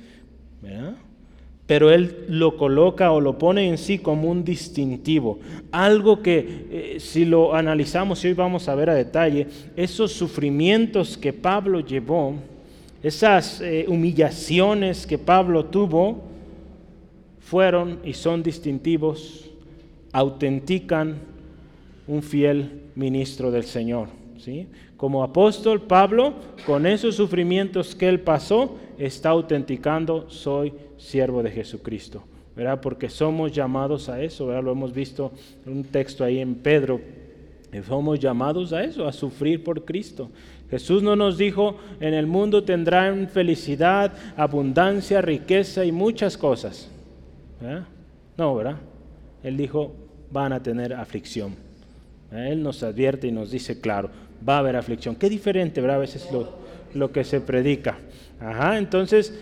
Pero 1.67 1.91
él 1.91 2.27
lo 2.29 2.57
coloca 2.57 3.11
o 3.13 3.21
lo 3.21 3.39
pone 3.39 3.69
en 3.69 3.79
sí 3.79 3.99
como 3.99 4.31
un 4.31 4.45
distintivo. 4.45 5.39
Algo 5.73 6.23
que 6.23 6.67
eh, 6.71 6.97
si 7.01 7.25
lo 7.25 7.55
analizamos 7.55 8.23
y 8.25 8.29
hoy 8.29 8.35
vamos 8.35 8.69
a 8.69 8.75
ver 8.75 8.91
a 8.91 8.95
detalle, 8.95 9.47
esos 9.75 10.13
sufrimientos 10.13 11.17
que 11.17 11.33
Pablo 11.33 11.81
llevó, 11.81 12.35
esas 13.03 13.61
eh, 13.63 13.87
humillaciones 13.89 15.07
que 15.07 15.17
Pablo 15.17 15.65
tuvo, 15.67 16.23
fueron 17.41 17.99
y 18.05 18.13
son 18.15 18.43
distintivos, 18.43 19.51
autentican 20.13 21.17
un 22.07 22.23
fiel 22.23 22.83
ministro 22.95 23.51
del 23.51 23.65
Señor. 23.65 24.09
¿sí? 24.39 24.67
Como 24.97 25.23
apóstol, 25.23 25.83
Pablo, 25.83 26.35
con 26.67 26.87
esos 26.87 27.17
sufrimientos 27.17 27.95
que 27.95 28.09
él 28.09 28.21
pasó, 28.21 28.77
está 28.99 29.31
autenticando, 29.31 30.31
soy 30.31 30.73
siervo 31.05 31.43
de 31.43 31.51
Jesucristo. 31.51 32.23
¿verdad? 32.57 32.81
Porque 32.81 33.09
somos 33.09 33.53
llamados 33.53 34.09
a 34.09 34.23
eso, 34.23 34.47
¿verdad? 34.47 34.63
lo 34.63 34.73
hemos 34.73 34.93
visto 34.93 35.33
en 35.67 35.73
un 35.73 35.85
texto 35.85 36.25
ahí 36.25 36.39
en 36.39 36.55
Pedro, 36.55 37.01
somos 37.83 38.21
llamados 38.21 38.73
a 38.73 38.85
eso, 38.85 39.09
a 39.09 39.13
sufrir 39.13 39.65
por 39.65 39.85
Cristo. 39.85 40.31
Jesús 40.71 41.03
no 41.03 41.17
nos 41.17 41.37
dijo, 41.37 41.77
en 42.01 42.15
el 42.15 42.27
mundo 42.27 42.63
tendrán 42.63 43.29
felicidad, 43.29 44.13
abundancia, 44.37 45.21
riqueza 45.21 45.85
y 45.85 45.91
muchas 45.91 46.39
cosas. 46.39 46.89
No, 48.37 48.55
¿verdad? 48.55 48.77
Él 49.43 49.57
dijo, 49.57 49.93
van 50.31 50.53
a 50.53 50.63
tener 50.63 50.95
aflicción. 50.95 51.57
Él 52.31 52.63
nos 52.63 52.83
advierte 52.83 53.27
y 53.27 53.33
nos 53.33 53.51
dice, 53.51 53.81
claro, 53.81 54.11
va 54.47 54.57
a 54.57 54.59
haber 54.59 54.77
aflicción. 54.77 55.17
Qué 55.17 55.29
diferente, 55.29 55.81
¿verdad? 55.81 55.97
A 55.97 56.01
veces 56.01 56.29
lo, 56.33 56.53
lo 56.95 57.13
que 57.13 57.25
se 57.25 57.41
predica. 57.41 57.99
Ajá, 58.41 58.79
entonces, 58.79 59.35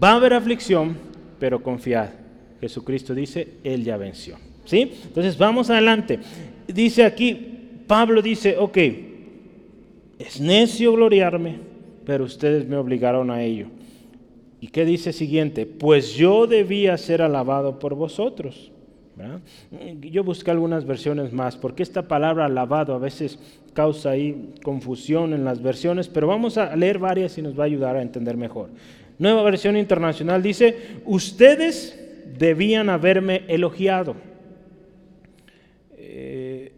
va 0.00 0.10
a 0.10 0.16
haber 0.16 0.34
aflicción, 0.34 0.96
pero 1.38 1.62
confiad. 1.62 2.10
Jesucristo 2.60 3.14
dice, 3.14 3.54
Él 3.64 3.84
ya 3.84 3.96
venció. 3.96 4.36
¿Sí? 4.64 4.92
Entonces, 5.04 5.36
vamos 5.36 5.70
adelante. 5.70 6.20
Dice 6.68 7.04
aquí, 7.04 7.52
Pablo 7.86 8.22
dice, 8.22 8.56
ok, 8.56 8.78
es 10.18 10.40
necio 10.40 10.92
gloriarme, 10.92 11.56
pero 12.06 12.24
ustedes 12.24 12.66
me 12.68 12.76
obligaron 12.76 13.30
a 13.30 13.42
ello. 13.42 13.66
¿Y 14.60 14.68
qué 14.68 14.84
dice 14.84 15.12
siguiente? 15.12 15.66
Pues 15.66 16.14
yo 16.14 16.46
debía 16.46 16.96
ser 16.96 17.20
alabado 17.20 17.80
por 17.80 17.96
vosotros. 17.96 18.70
Yo 20.00 20.24
busqué 20.24 20.50
algunas 20.50 20.86
versiones 20.86 21.32
más, 21.32 21.56
porque 21.56 21.82
esta 21.82 22.02
palabra 22.02 22.46
alabado 22.46 22.94
a 22.94 22.98
veces 22.98 23.38
causa 23.74 24.10
ahí 24.10 24.52
confusión 24.62 25.32
en 25.32 25.44
las 25.44 25.62
versiones, 25.62 26.08
pero 26.08 26.26
vamos 26.26 26.58
a 26.58 26.74
leer 26.76 26.98
varias 26.98 27.36
y 27.38 27.42
nos 27.42 27.58
va 27.58 27.64
a 27.64 27.66
ayudar 27.66 27.96
a 27.96 28.02
entender 28.02 28.36
mejor. 28.36 28.70
Nueva 29.18 29.42
versión 29.42 29.76
internacional 29.76 30.42
dice, 30.42 31.00
ustedes 31.04 31.98
debían 32.38 32.90
haberme 32.90 33.42
elogiado. 33.48 34.16
Eh, 35.96 36.72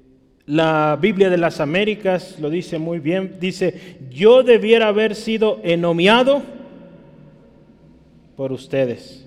la 0.47 0.99
Biblia 1.01 1.31
de 1.31 1.39
las 1.39 1.61
Américas 1.61 2.39
lo 2.39 2.51
dice 2.51 2.79
muy 2.79 2.99
bien, 2.99 3.37
dice, 3.41 3.97
yo 4.11 4.43
debiera 4.43 4.89
haber 4.89 5.15
sido 5.15 5.61
enomiado 5.63 6.43
por 8.37 8.53
ustedes. 8.53 9.27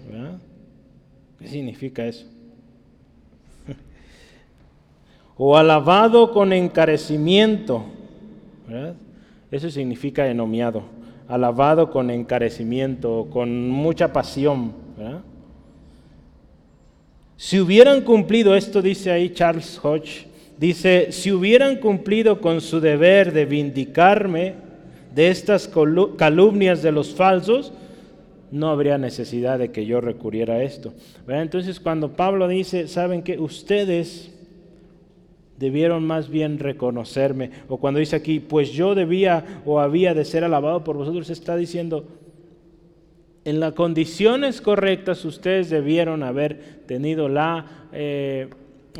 ¿Qué 1.39 1.47
significa 1.47 2.05
eso? 2.05 2.25
o 5.37 5.57
alabado 5.57 6.31
con 6.31 6.53
encarecimiento. 6.53 7.83
Eso 9.49 9.69
significa 9.69 10.27
enomiado. 10.27 10.83
Alabado 11.27 11.91
con 11.91 12.09
encarecimiento, 12.09 13.27
con 13.31 13.69
mucha 13.69 14.13
pasión. 14.13 14.73
Si 17.35 17.59
hubieran 17.59 18.01
cumplido, 18.01 18.55
esto 18.55 18.81
dice 18.81 19.11
ahí 19.11 19.29
Charles 19.29 19.79
Hodge, 19.83 20.27
dice, 20.57 21.11
si 21.11 21.31
hubieran 21.31 21.77
cumplido 21.77 22.41
con 22.41 22.61
su 22.61 22.79
deber 22.79 23.31
de 23.33 23.45
vindicarme 23.45 24.55
de 25.13 25.29
estas 25.29 25.69
calumnias 26.17 26.81
de 26.81 26.91
los 26.91 27.13
falsos, 27.13 27.73
no 28.51 28.69
habría 28.69 28.97
necesidad 28.97 29.59
de 29.59 29.71
que 29.71 29.85
yo 29.85 29.99
recurriera 29.99 30.55
a 30.55 30.63
esto. 30.63 30.93
Entonces 31.27 31.79
cuando 31.79 32.13
Pablo 32.13 32.47
dice, 32.47 32.87
saben 32.87 33.21
que 33.21 33.37
ustedes 33.39 34.31
debieron 35.57 36.05
más 36.05 36.29
bien 36.29 36.59
reconocerme, 36.59 37.51
o 37.67 37.77
cuando 37.77 37.99
dice 37.99 38.15
aquí, 38.15 38.39
pues 38.39 38.71
yo 38.71 38.95
debía 38.95 39.61
o 39.65 39.79
había 39.79 40.13
de 40.13 40.25
ser 40.25 40.43
alabado 40.43 40.83
por 40.83 40.97
vosotros, 40.97 41.29
está 41.29 41.55
diciendo, 41.55 42.05
en 43.43 43.59
las 43.59 43.73
condiciones 43.73 44.61
correctas 44.61 45.23
ustedes 45.25 45.69
debieron 45.69 46.21
haber 46.21 46.81
tenido 46.85 47.29
la 47.29 47.87
eh, 47.93 48.49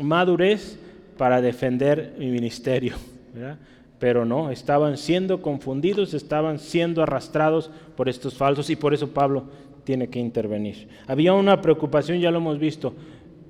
madurez 0.02 0.78
para 1.16 1.40
defender 1.40 2.14
mi 2.18 2.30
ministerio. 2.30 2.94
¿verdad? 3.34 3.58
pero 3.98 4.24
no, 4.24 4.50
estaban 4.50 4.96
siendo 4.96 5.42
confundidos, 5.42 6.14
estaban 6.14 6.58
siendo 6.58 7.02
arrastrados 7.02 7.70
por 7.96 8.08
estos 8.08 8.34
falsos 8.34 8.70
y 8.70 8.76
por 8.76 8.94
eso 8.94 9.08
Pablo 9.08 9.44
tiene 9.84 10.08
que 10.08 10.18
intervenir. 10.18 10.88
Había 11.06 11.32
una 11.34 11.60
preocupación, 11.60 12.20
ya 12.20 12.30
lo 12.30 12.38
hemos 12.38 12.58
visto, 12.58 12.94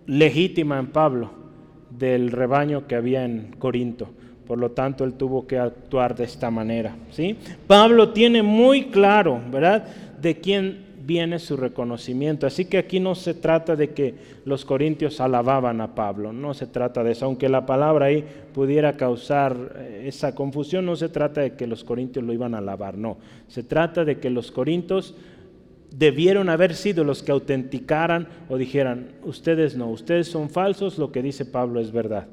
legítima 0.07 0.79
en 0.79 0.87
Pablo 0.89 1.38
del 1.99 2.31
rebaño 2.31 2.87
que 2.87 2.95
había 2.95 3.25
en 3.25 3.55
Corinto. 3.59 4.09
Por 4.47 4.59
lo 4.59 4.71
tanto, 4.71 5.05
él 5.05 5.15
tuvo 5.15 5.47
que 5.47 5.59
actuar 5.59 6.15
de 6.15 6.25
esta 6.25 6.51
manera. 6.51 6.97
¿sí? 7.11 7.37
Pablo 7.67 8.11
tiene 8.11 8.43
muy 8.43 8.87
claro, 8.87 9.41
¿verdad?, 9.51 9.85
de 10.21 10.41
quién 10.41 10.89
viene 11.09 11.39
su 11.39 11.57
reconocimiento. 11.57 12.47
Así 12.47 12.67
que 12.67 12.77
aquí 12.77 13.01
no 13.01 13.15
se 13.15 13.33
trata 13.33 13.77
de 13.77 13.91
que 13.91 14.15
los 14.45 14.67
corintios 14.67 15.21
alababan 15.21 15.81
a 15.81 15.95
Pablo, 15.95 16.35
no 16.35 16.53
se 16.53 16.67
trata 16.67 17.03
de 17.03 17.13
eso, 17.13 17.25
aunque 17.25 17.49
la 17.49 17.65
palabra 17.65 18.07
ahí 18.07 18.23
pudiera 18.53 18.97
causar 18.99 19.57
eh, 19.77 20.05
esa 20.07 20.35
confusión, 20.35 20.85
no 20.85 20.97
se 20.97 21.09
trata 21.09 21.41
de 21.41 21.55
que 21.55 21.67
los 21.67 21.83
corintios 21.83 22.25
lo 22.27 22.35
iban 22.35 22.55
a 22.55 22.59
alabar, 22.59 22.99
no, 22.99 23.17
se 23.49 23.63
trata 23.63 24.05
de 24.05 24.19
que 24.19 24.29
los 24.29 24.53
corintios 24.53 25.15
debieron 25.91 26.49
haber 26.49 26.75
sido 26.75 27.05
los 27.05 27.23
que 27.23 27.33
autenticaran 27.33 28.29
o 28.49 28.57
dijeran, 28.57 29.13
ustedes 29.25 29.77
no, 29.77 29.89
ustedes 29.89 30.29
son 30.29 30.51
falsos, 30.51 30.99
lo 30.99 31.13
que 31.13 31.23
dice 31.23 31.45
Pablo 31.45 31.81
es 31.81 31.93
verdad. 31.93 32.27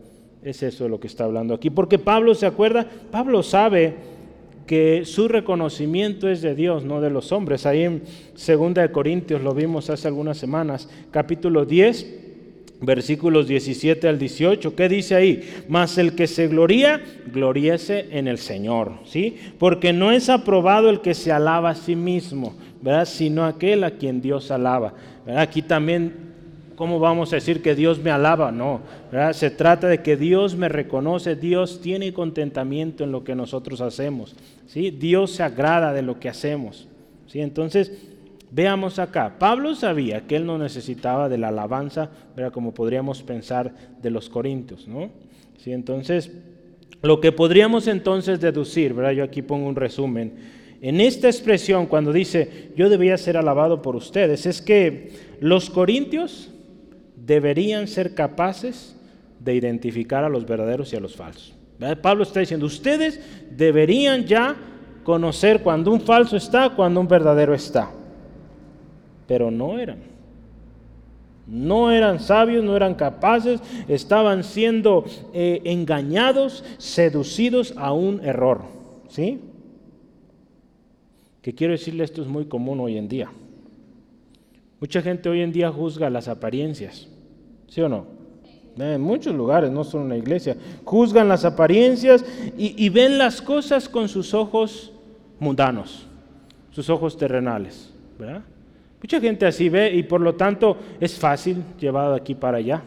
Es 0.43 0.61
eso 0.61 0.87
lo 0.87 0.99
que 0.99 1.07
está 1.07 1.23
hablando 1.23 1.53
aquí, 1.55 1.69
porque 1.69 1.97
Pablo 1.97 2.35
se 2.35 2.45
acuerda, 2.45 2.87
Pablo 3.11 3.41
sabe 3.41 3.95
que 4.67 5.05
su 5.05 5.27
reconocimiento 5.27 6.29
es 6.29 6.41
de 6.41 6.55
Dios, 6.55 6.83
no 6.83 7.01
de 7.01 7.09
los 7.09 7.31
hombres. 7.31 7.65
Ahí 7.65 7.83
en 7.83 8.03
2 8.33 8.73
de 8.73 8.91
Corintios 8.91 9.41
lo 9.41 9.53
vimos 9.53 9.89
hace 9.89 10.07
algunas 10.07 10.37
semanas, 10.37 10.89
capítulo 11.11 11.65
10, 11.65 12.23
versículos 12.81 13.47
17 13.47 14.07
al 14.07 14.19
18. 14.19 14.75
¿Qué 14.75 14.89
dice 14.89 15.15
ahí? 15.15 15.49
Mas 15.67 15.97
el 15.97 16.15
que 16.15 16.27
se 16.27 16.47
gloría, 16.47 17.01
gloríese 17.31 18.07
en 18.11 18.27
el 18.27 18.37
Señor, 18.37 18.93
¿sí? 19.05 19.37
Porque 19.59 19.93
no 19.93 20.11
es 20.11 20.29
aprobado 20.29 20.89
el 20.89 21.01
que 21.01 21.13
se 21.13 21.31
alaba 21.31 21.71
a 21.71 21.75
sí 21.75 21.95
mismo, 21.95 22.55
¿verdad? 22.85 23.03
Sino 23.03 23.43
aquel 23.43 23.83
a 23.83 23.91
quien 23.91 24.21
Dios 24.21 24.49
alaba. 24.51 24.93
Aquí 25.35 25.61
también 25.61 26.23
¿Cómo 26.75 26.99
vamos 26.99 27.31
a 27.31 27.37
decir 27.37 27.61
que 27.61 27.73
Dios 27.73 27.99
me 27.99 28.11
alaba? 28.11 28.51
No, 28.51 28.81
se 29.31 29.49
trata 29.49 29.87
de 29.87 30.01
que 30.01 30.17
Dios 30.17 30.57
me 30.57 30.67
reconoce, 30.67 31.37
Dios 31.37 31.79
tiene 31.79 32.11
contentamiento 32.11 33.05
en 33.05 33.13
lo 33.13 33.23
que 33.23 33.33
nosotros 33.33 33.79
hacemos. 33.79 34.35
Dios 34.73 35.31
se 35.31 35.43
agrada 35.43 35.93
de 35.93 36.01
lo 36.01 36.19
que 36.19 36.27
hacemos. 36.27 36.89
Entonces, 37.33 37.93
Veamos 38.51 38.99
acá, 38.99 39.35
Pablo 39.37 39.75
sabía 39.75 40.27
que 40.27 40.37
él 40.37 40.45
no 40.45 40.57
necesitaba 40.57 41.27
de 41.27 41.37
la 41.37 41.49
alabanza, 41.49 42.09
como 42.53 42.73
podríamos 42.73 43.21
pensar 43.21 43.73
de 44.01 44.09
los 44.09 44.29
corintios, 44.29 44.87
¿no? 44.87 45.09
Entonces, 45.65 46.31
lo 47.01 47.19
que 47.19 47.33
podríamos 47.33 47.87
entonces 47.87 48.39
deducir, 48.39 48.95
yo 49.13 49.25
aquí 49.25 49.41
pongo 49.41 49.67
un 49.67 49.75
resumen, 49.75 50.35
en 50.81 51.01
esta 51.01 51.27
expresión 51.27 51.85
cuando 51.87 52.11
dice 52.11 52.71
yo 52.75 52.89
debía 52.89 53.17
ser 53.17 53.37
alabado 53.37 53.81
por 53.81 53.95
ustedes, 53.95 54.45
es 54.45 54.61
que 54.61 55.11
los 55.39 55.69
corintios 55.69 56.51
deberían 57.15 57.87
ser 57.87 58.13
capaces 58.13 58.95
de 59.39 59.55
identificar 59.55 60.23
a 60.23 60.29
los 60.29 60.45
verdaderos 60.45 60.91
y 60.93 60.95
a 60.95 60.99
los 60.99 61.15
falsos. 61.15 61.53
Pablo 62.01 62.23
está 62.23 62.39
diciendo, 62.39 62.65
ustedes 62.65 63.19
deberían 63.51 64.25
ya 64.25 64.55
conocer 65.03 65.61
cuando 65.61 65.91
un 65.91 66.01
falso 66.01 66.37
está, 66.37 66.69
cuando 66.69 66.99
un 67.01 67.07
verdadero 67.07 67.53
está 67.53 67.91
pero 69.27 69.51
no 69.51 69.79
eran. 69.79 69.99
No 71.47 71.91
eran 71.91 72.19
sabios, 72.19 72.63
no 72.63 72.75
eran 72.75 72.95
capaces, 72.95 73.61
estaban 73.87 74.43
siendo 74.43 75.05
eh, 75.33 75.61
engañados, 75.65 76.63
seducidos 76.77 77.73
a 77.77 77.93
un 77.93 78.21
error. 78.23 78.61
¿Sí? 79.09 79.39
Que 81.45 81.53
quiero 81.53 81.73
decirle, 81.73 82.03
esto 82.03 82.23
es 82.23 82.27
muy 82.27 82.45
común 82.45 82.79
hoy 82.79 82.97
en 82.97 83.07
día. 83.07 83.29
Mucha 84.79 84.99
gente 85.03 85.29
hoy 85.29 85.41
en 85.41 85.51
día 85.51 85.71
juzga 85.71 86.09
las 86.09 86.27
apariencias. 86.27 87.07
¿Sí 87.67 87.81
o 87.81 87.87
no? 87.87 88.07
En 88.79 88.99
muchos 88.99 89.35
lugares, 89.35 89.69
no 89.69 89.83
solo 89.83 90.05
en 90.05 90.09
la 90.09 90.17
iglesia. 90.17 90.57
Juzgan 90.83 91.27
las 91.27 91.45
apariencias 91.45 92.25
y, 92.57 92.83
y 92.83 92.89
ven 92.89 93.19
las 93.19 93.43
cosas 93.43 93.87
con 93.87 94.09
sus 94.09 94.33
ojos 94.33 94.91
mundanos, 95.39 96.07
sus 96.71 96.89
ojos 96.89 97.15
terrenales. 97.15 97.93
¿verdad? 98.17 98.41
Mucha 98.99 99.21
gente 99.21 99.45
así 99.45 99.69
ve 99.69 99.93
y 99.93 100.01
por 100.01 100.21
lo 100.21 100.33
tanto 100.33 100.75
es 100.99 101.15
fácil 101.15 101.63
llevar 101.79 102.09
de 102.09 102.15
aquí 102.15 102.33
para 102.33 102.57
allá. 102.57 102.81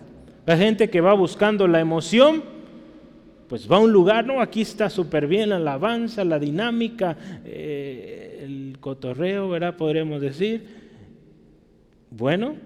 La 0.47 0.57
gente 0.57 0.91
que 0.91 1.01
va 1.01 1.15
buscando 1.15 1.69
la 1.69 1.79
emoción, 1.79 2.43
pues 3.49 3.71
va 3.71 3.77
a 3.77 3.81
un 3.81 3.93
lugar, 3.93 4.27
no, 4.27 4.41
aquí 4.41 4.63
está 4.63 4.91
súper 4.91 5.29
bien 5.29 5.51
la 5.51 5.57
alabanza, 5.59 6.25
la 6.25 6.41
dinámica, 6.41 7.17
eh, 7.45 8.28
cotorreo, 8.81 9.49
¿verdad? 9.49 9.77
Podríamos 9.77 10.21
decir. 10.21 10.89
Bueno, 12.11 12.57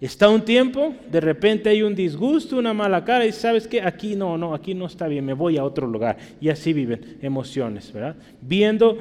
está 0.00 0.28
un 0.28 0.44
tiempo, 0.44 0.94
de 1.10 1.20
repente 1.20 1.68
hay 1.68 1.82
un 1.82 1.94
disgusto, 1.94 2.58
una 2.58 2.74
mala 2.74 3.04
cara 3.04 3.24
y 3.24 3.32
sabes 3.32 3.68
que 3.68 3.80
aquí 3.80 4.16
no, 4.16 4.36
no, 4.36 4.52
aquí 4.54 4.74
no 4.74 4.86
está 4.86 5.06
bien, 5.06 5.24
me 5.24 5.32
voy 5.32 5.56
a 5.56 5.64
otro 5.64 5.86
lugar. 5.86 6.16
Y 6.40 6.48
así 6.48 6.72
viven 6.72 7.18
emociones, 7.22 7.92
¿verdad? 7.92 8.16
Viendo 8.40 8.96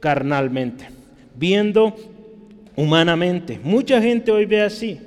carnalmente, 0.00 0.88
viendo 1.34 1.94
humanamente. 2.76 3.60
Mucha 3.62 4.00
gente 4.00 4.30
hoy 4.30 4.46
ve 4.46 4.62
así. 4.62 4.98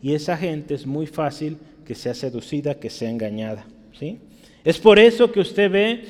Y 0.00 0.14
esa 0.14 0.36
gente 0.36 0.74
es 0.74 0.86
muy 0.86 1.06
fácil 1.06 1.58
que 1.86 1.94
sea 1.94 2.14
seducida, 2.14 2.74
que 2.74 2.90
sea 2.90 3.10
engañada. 3.10 3.66
¿sí? 3.98 4.18
Es 4.64 4.78
por 4.78 4.98
eso 4.98 5.30
que 5.30 5.40
usted 5.40 5.70
ve 5.70 6.04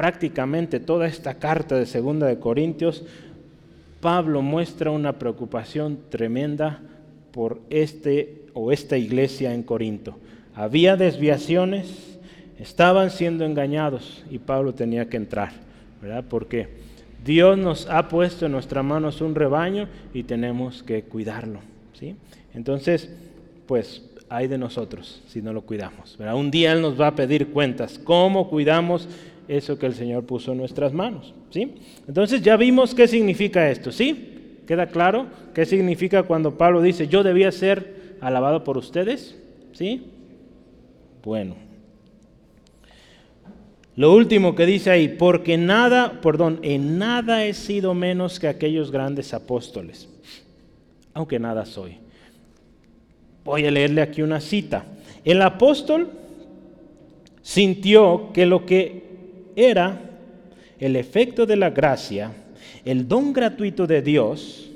prácticamente 0.00 0.80
toda 0.80 1.06
esta 1.06 1.34
carta 1.34 1.76
de 1.76 1.84
Segunda 1.84 2.26
de 2.26 2.38
Corintios, 2.38 3.04
Pablo 4.00 4.40
muestra 4.40 4.90
una 4.90 5.18
preocupación 5.18 5.98
tremenda 6.08 6.80
por 7.32 7.60
este 7.68 8.46
o 8.54 8.72
esta 8.72 8.96
iglesia 8.96 9.52
en 9.52 9.62
Corinto. 9.62 10.16
Había 10.54 10.96
desviaciones, 10.96 12.18
estaban 12.58 13.10
siendo 13.10 13.44
engañados 13.44 14.24
y 14.30 14.38
Pablo 14.38 14.72
tenía 14.72 15.10
que 15.10 15.18
entrar, 15.18 15.52
¿verdad? 16.00 16.24
Porque 16.30 16.68
Dios 17.22 17.58
nos 17.58 17.86
ha 17.86 18.08
puesto 18.08 18.46
en 18.46 18.52
nuestras 18.52 18.82
manos 18.82 19.20
un 19.20 19.34
rebaño 19.34 19.86
y 20.14 20.22
tenemos 20.22 20.82
que 20.82 21.02
cuidarlo. 21.02 21.60
¿sí? 21.92 22.16
Entonces, 22.54 23.10
pues 23.66 24.02
hay 24.30 24.46
de 24.46 24.56
nosotros 24.56 25.22
si 25.26 25.42
no 25.42 25.52
lo 25.52 25.60
cuidamos. 25.60 26.16
Un 26.18 26.50
día 26.50 26.72
Él 26.72 26.80
nos 26.80 26.98
va 26.98 27.08
a 27.08 27.14
pedir 27.14 27.48
cuentas. 27.48 28.00
¿Cómo 28.02 28.48
cuidamos 28.48 29.06
eso 29.56 29.78
que 29.78 29.86
el 29.86 29.94
Señor 29.94 30.24
puso 30.24 30.52
en 30.52 30.58
nuestras 30.58 30.92
manos? 30.92 31.34
¿sí? 31.50 31.74
Entonces 32.06 32.40
ya 32.40 32.56
vimos 32.56 32.94
qué 32.94 33.08
significa 33.08 33.70
esto. 33.70 33.90
¿sí? 33.90 34.60
¿Queda 34.66 34.86
claro 34.86 35.26
qué 35.52 35.66
significa 35.66 36.22
cuando 36.22 36.56
Pablo 36.56 36.80
dice, 36.80 37.08
yo 37.08 37.22
debía 37.22 37.50
ser 37.50 38.16
alabado 38.20 38.62
por 38.62 38.78
ustedes? 38.78 39.36
¿Sí? 39.72 40.02
Bueno. 41.24 41.56
Lo 43.96 44.14
último 44.14 44.54
que 44.54 44.66
dice 44.66 44.90
ahí, 44.90 45.08
porque 45.08 45.58
nada, 45.58 46.20
perdón, 46.20 46.60
en 46.62 46.98
nada 46.98 47.44
he 47.44 47.52
sido 47.52 47.92
menos 47.92 48.38
que 48.38 48.48
aquellos 48.48 48.90
grandes 48.90 49.34
apóstoles, 49.34 50.08
aunque 51.12 51.38
nada 51.38 51.66
soy. 51.66 51.98
Voy 53.44 53.66
a 53.66 53.70
leerle 53.70 54.00
aquí 54.00 54.22
una 54.22 54.40
cita. 54.40 54.86
El 55.24 55.42
apóstol 55.42 56.12
sintió 57.42 58.30
que 58.32 58.46
lo 58.46 58.64
que 58.64 59.09
era 59.56 60.00
el 60.78 60.96
efecto 60.96 61.46
de 61.46 61.56
la 61.56 61.70
gracia, 61.70 62.32
el 62.84 63.06
don 63.06 63.32
gratuito 63.32 63.86
de 63.86 64.02
Dios, 64.02 64.70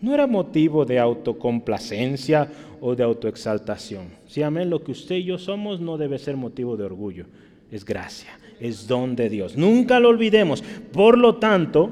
no 0.00 0.12
era 0.12 0.26
motivo 0.26 0.84
de 0.84 0.98
autocomplacencia 0.98 2.48
o 2.80 2.96
de 2.96 3.04
autoexaltación. 3.04 4.06
Si 4.26 4.42
amén, 4.42 4.68
lo 4.68 4.82
que 4.82 4.90
usted 4.90 5.16
y 5.16 5.24
yo 5.24 5.38
somos 5.38 5.80
no 5.80 5.96
debe 5.96 6.18
ser 6.18 6.36
motivo 6.36 6.76
de 6.76 6.84
orgullo 6.84 7.26
es 7.70 7.84
gracia, 7.84 8.38
es 8.60 8.86
don 8.86 9.16
de 9.16 9.30
Dios. 9.30 9.56
Nunca 9.56 10.00
lo 10.00 10.08
olvidemos. 10.08 10.62
Por 10.92 11.16
lo 11.16 11.36
tanto, 11.36 11.90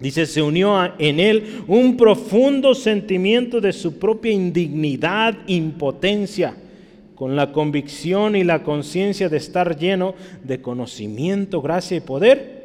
dice, 0.00 0.26
se 0.26 0.42
unió 0.42 0.76
en 0.98 1.20
él 1.20 1.62
un 1.68 1.96
profundo 1.96 2.74
sentimiento 2.74 3.60
de 3.60 3.72
su 3.72 3.98
propia 3.98 4.32
indignidad, 4.32 5.36
impotencia, 5.46 6.56
con 7.16 7.34
la 7.34 7.50
convicción 7.50 8.36
y 8.36 8.44
la 8.44 8.62
conciencia 8.62 9.28
de 9.28 9.38
estar 9.38 9.76
lleno 9.76 10.14
de 10.44 10.60
conocimiento, 10.60 11.60
gracia 11.60 11.96
y 11.96 12.00
poder 12.00 12.56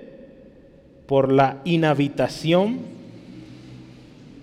por 1.07 1.31
la 1.31 1.61
inhabitación 1.65 2.79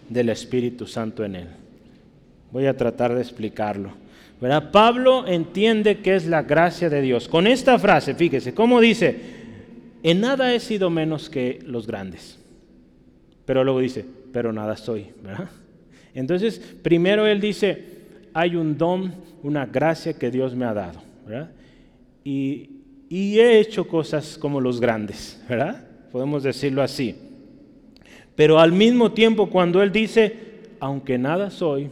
del 0.08 0.30
Espíritu 0.30 0.86
Santo 0.86 1.24
en 1.24 1.36
él. 1.36 1.46
Voy 2.50 2.66
a 2.66 2.76
tratar 2.76 3.14
de 3.14 3.20
explicarlo. 3.20 3.92
Pablo 4.72 5.26
entiende 5.26 5.98
que 5.98 6.14
es 6.14 6.26
la 6.26 6.42
gracia 6.42 6.88
de 6.88 7.02
Dios. 7.02 7.28
Con 7.28 7.46
esta 7.46 7.78
frase, 7.78 8.14
fíjese, 8.14 8.54
¿cómo 8.54 8.80
dice? 8.80 9.16
En 10.02 10.20
nada 10.20 10.54
he 10.54 10.60
sido 10.60 10.90
menos 10.90 11.28
que 11.28 11.58
los 11.64 11.86
grandes. 11.86 12.38
Pero 13.44 13.64
luego 13.64 13.80
dice, 13.80 14.04
pero 14.32 14.52
nada 14.52 14.76
soy. 14.76 15.08
Entonces, 16.14 16.60
primero 16.82 17.26
él 17.26 17.40
dice, 17.40 17.84
hay 18.32 18.56
un 18.56 18.78
don, 18.78 19.12
una 19.42 19.66
gracia 19.66 20.12
que 20.12 20.31
Dios 20.31 20.55
me 20.55 20.64
ha 20.64 20.74
dado. 20.74 21.01
Y, 22.24 22.70
he 23.11 23.59
hecho 23.61 23.87
cosas 23.88 24.37
como 24.37 24.61
los 24.61 24.81
grandes. 24.81 25.42
Podemos 26.12 26.42
decirlo 26.42 26.83
así. 26.83 27.16
Pero 28.35 28.59
al 28.59 28.72
mismo 28.72 29.12
tiempo, 29.12 29.51
cuando 29.51 29.83
él 29.83 29.90
dice, 29.90 30.37
aunque 30.79 31.18
nada 31.18 31.51
soy, 31.51 31.90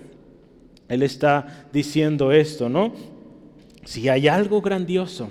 él 0.89 1.03
está 1.03 1.67
diciendo 1.73 2.31
esto, 2.31 2.69
¿no? 2.69 2.93
Si 3.85 4.09
hay 4.09 4.29
algo 4.29 4.61
grandioso, 4.61 5.31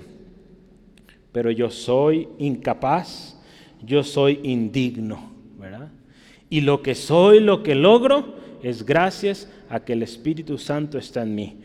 pero 1.32 1.50
yo 1.50 1.70
soy 1.70 2.28
incapaz, 2.38 3.38
yo 3.82 4.02
soy 4.02 4.40
indigno. 4.42 5.36
Y 6.48 6.60
lo 6.60 6.82
que 6.82 6.94
soy, 6.94 7.40
lo 7.40 7.62
que 7.62 7.74
logro, 7.74 8.34
es 8.62 8.84
gracias 8.84 9.50
a 9.68 9.80
que 9.80 9.94
el 9.94 10.02
Espíritu 10.02 10.58
Santo 10.58 10.98
está 10.98 11.22
en 11.22 11.34
mí, 11.34 11.56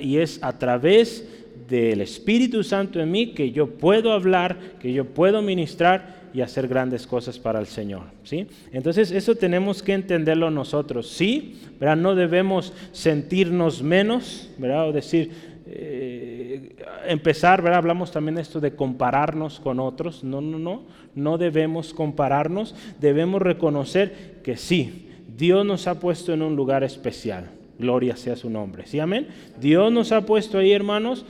Y 0.00 0.18
es 0.18 0.42
a 0.42 0.58
través 0.58 1.24
del 1.68 2.00
Espíritu 2.00 2.64
Santo 2.64 3.00
en 3.00 3.10
mí 3.10 3.28
que 3.28 3.52
yo 3.52 3.68
puedo 3.68 4.12
hablar, 4.12 4.56
que 4.80 4.92
yo 4.92 5.04
puedo 5.04 5.42
ministrar 5.42 6.18
y 6.32 6.40
hacer 6.40 6.68
grandes 6.68 7.06
cosas 7.06 7.38
para 7.38 7.60
el 7.60 7.66
Señor. 7.66 8.02
¿sí? 8.24 8.46
Entonces 8.72 9.10
eso 9.10 9.34
tenemos 9.34 9.82
que 9.82 9.92
entenderlo 9.92 10.50
nosotros. 10.50 11.08
Sí, 11.08 11.60
no 11.80 12.14
debemos 12.14 12.72
sentirnos 12.92 13.82
menos, 13.82 14.50
o 14.60 14.92
decir, 14.92 15.30
eh, 15.66 16.76
empezar, 17.06 17.66
hablamos 17.72 18.10
también 18.10 18.36
de 18.36 18.42
esto 18.42 18.60
de 18.60 18.74
compararnos 18.74 19.60
con 19.60 19.80
otros. 19.80 20.24
No, 20.24 20.40
no, 20.40 20.58
no, 20.58 20.82
no 21.14 21.38
debemos 21.38 21.92
compararnos, 21.92 22.74
debemos 23.00 23.42
reconocer 23.42 24.40
que 24.42 24.56
sí, 24.56 25.08
Dios 25.36 25.64
nos 25.64 25.86
ha 25.86 26.00
puesto 26.00 26.32
en 26.32 26.42
un 26.42 26.56
lugar 26.56 26.84
especial. 26.84 27.57
Gloria 27.78 28.16
sea 28.16 28.36
su 28.36 28.50
nombre. 28.50 28.86
¿Sí, 28.86 28.98
amén? 28.98 29.28
Dios 29.60 29.92
nos 29.92 30.12
ha 30.12 30.26
puesto 30.26 30.58
ahí, 30.58 30.72
hermanos. 30.72 31.24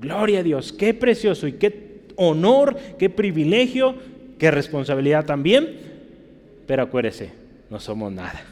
Gloria 0.00 0.40
a 0.40 0.42
Dios. 0.42 0.72
Qué 0.72 0.94
precioso 0.94 1.46
y 1.48 1.52
qué 1.54 2.02
honor, 2.16 2.76
qué 2.98 3.10
privilegio, 3.10 3.94
qué 4.38 4.50
responsabilidad 4.50 5.24
también. 5.24 5.76
Pero 6.66 6.82
acuérdese, 6.82 7.32
no 7.70 7.80
somos 7.80 8.12
nada. 8.12 8.42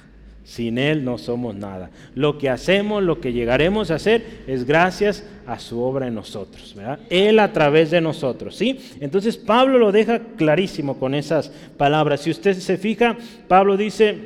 Sin 0.44 0.78
Él 0.78 1.04
no 1.04 1.18
somos 1.18 1.56
nada. 1.56 1.90
Lo 2.14 2.38
que 2.38 2.48
hacemos, 2.48 3.02
lo 3.02 3.20
que 3.20 3.32
llegaremos 3.32 3.90
a 3.90 3.96
hacer, 3.96 4.24
es 4.46 4.64
gracias 4.64 5.24
a 5.44 5.58
su 5.58 5.80
obra 5.80 6.06
en 6.06 6.14
nosotros. 6.14 6.72
¿verdad? 6.76 7.00
Él 7.10 7.40
a 7.40 7.52
través 7.52 7.90
de 7.90 8.00
nosotros. 8.00 8.56
¿sí? 8.56 8.78
Entonces 9.00 9.36
Pablo 9.36 9.78
lo 9.78 9.90
deja 9.90 10.20
clarísimo 10.36 10.98
con 10.98 11.14
esas 11.14 11.48
palabras. 11.76 12.20
Si 12.20 12.30
usted 12.30 12.54
se 12.54 12.76
fija, 12.76 13.16
Pablo 13.48 13.76
dice, 13.76 14.16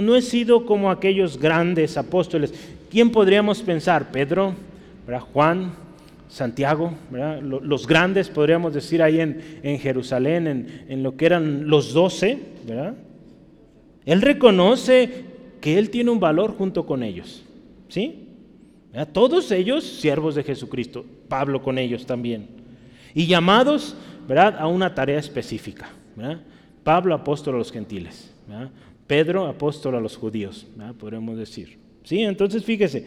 no 0.00 0.16
he 0.16 0.22
sido 0.22 0.64
como 0.64 0.90
aquellos 0.90 1.38
grandes 1.38 1.96
apóstoles. 1.96 2.54
¿Quién 2.90 3.10
podríamos 3.10 3.62
pensar? 3.62 4.10
Pedro, 4.10 4.54
Juan, 5.32 5.72
Santiago, 6.28 6.94
los 7.10 7.86
grandes, 7.86 8.28
podríamos 8.28 8.72
decir 8.72 9.02
ahí 9.02 9.20
en, 9.20 9.78
Jerusalén, 9.78 10.86
en, 10.88 11.02
lo 11.02 11.16
que 11.16 11.26
eran 11.26 11.68
los 11.68 11.92
doce. 11.92 12.38
¿verdad? 12.66 12.94
Él 14.06 14.22
reconoce 14.22 15.24
que 15.60 15.78
él 15.78 15.90
tiene 15.90 16.10
un 16.10 16.20
valor 16.20 16.56
junto 16.56 16.86
con 16.86 17.02
ellos. 17.02 17.44
¿Sí? 17.88 18.28
Todos 19.12 19.50
ellos 19.52 19.84
siervos 19.84 20.34
de 20.34 20.42
Jesucristo, 20.42 21.04
Pablo 21.28 21.62
con 21.62 21.78
ellos 21.78 22.06
también. 22.06 22.48
Y 23.14 23.26
llamados 23.26 23.96
¿verdad? 24.26 24.56
a 24.58 24.66
una 24.66 24.94
tarea 24.94 25.18
específica. 25.18 25.90
Pablo 26.82 27.14
apóstol 27.14 27.54
a 27.56 27.58
los 27.58 27.72
gentiles. 27.72 28.32
Pedro, 29.12 29.46
apóstol 29.46 29.96
a 29.96 30.00
los 30.00 30.16
judíos, 30.16 30.66
podemos 30.98 31.36
decir. 31.36 31.76
¿Sí? 32.02 32.22
Entonces 32.22 32.64
fíjese, 32.64 33.04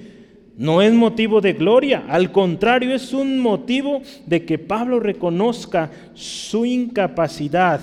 no 0.56 0.84
es 0.84 0.94
motivo 0.94 1.42
de 1.42 1.54
gloria, 1.54 2.04
al 2.08 2.32
contrario, 2.32 2.94
es 2.94 3.12
un 3.12 3.40
motivo 3.40 4.04
de 4.28 4.46
que 4.46 4.60
Pablo 4.60 5.00
reconozca 5.00 5.90
su 6.14 6.64
incapacidad 6.64 7.82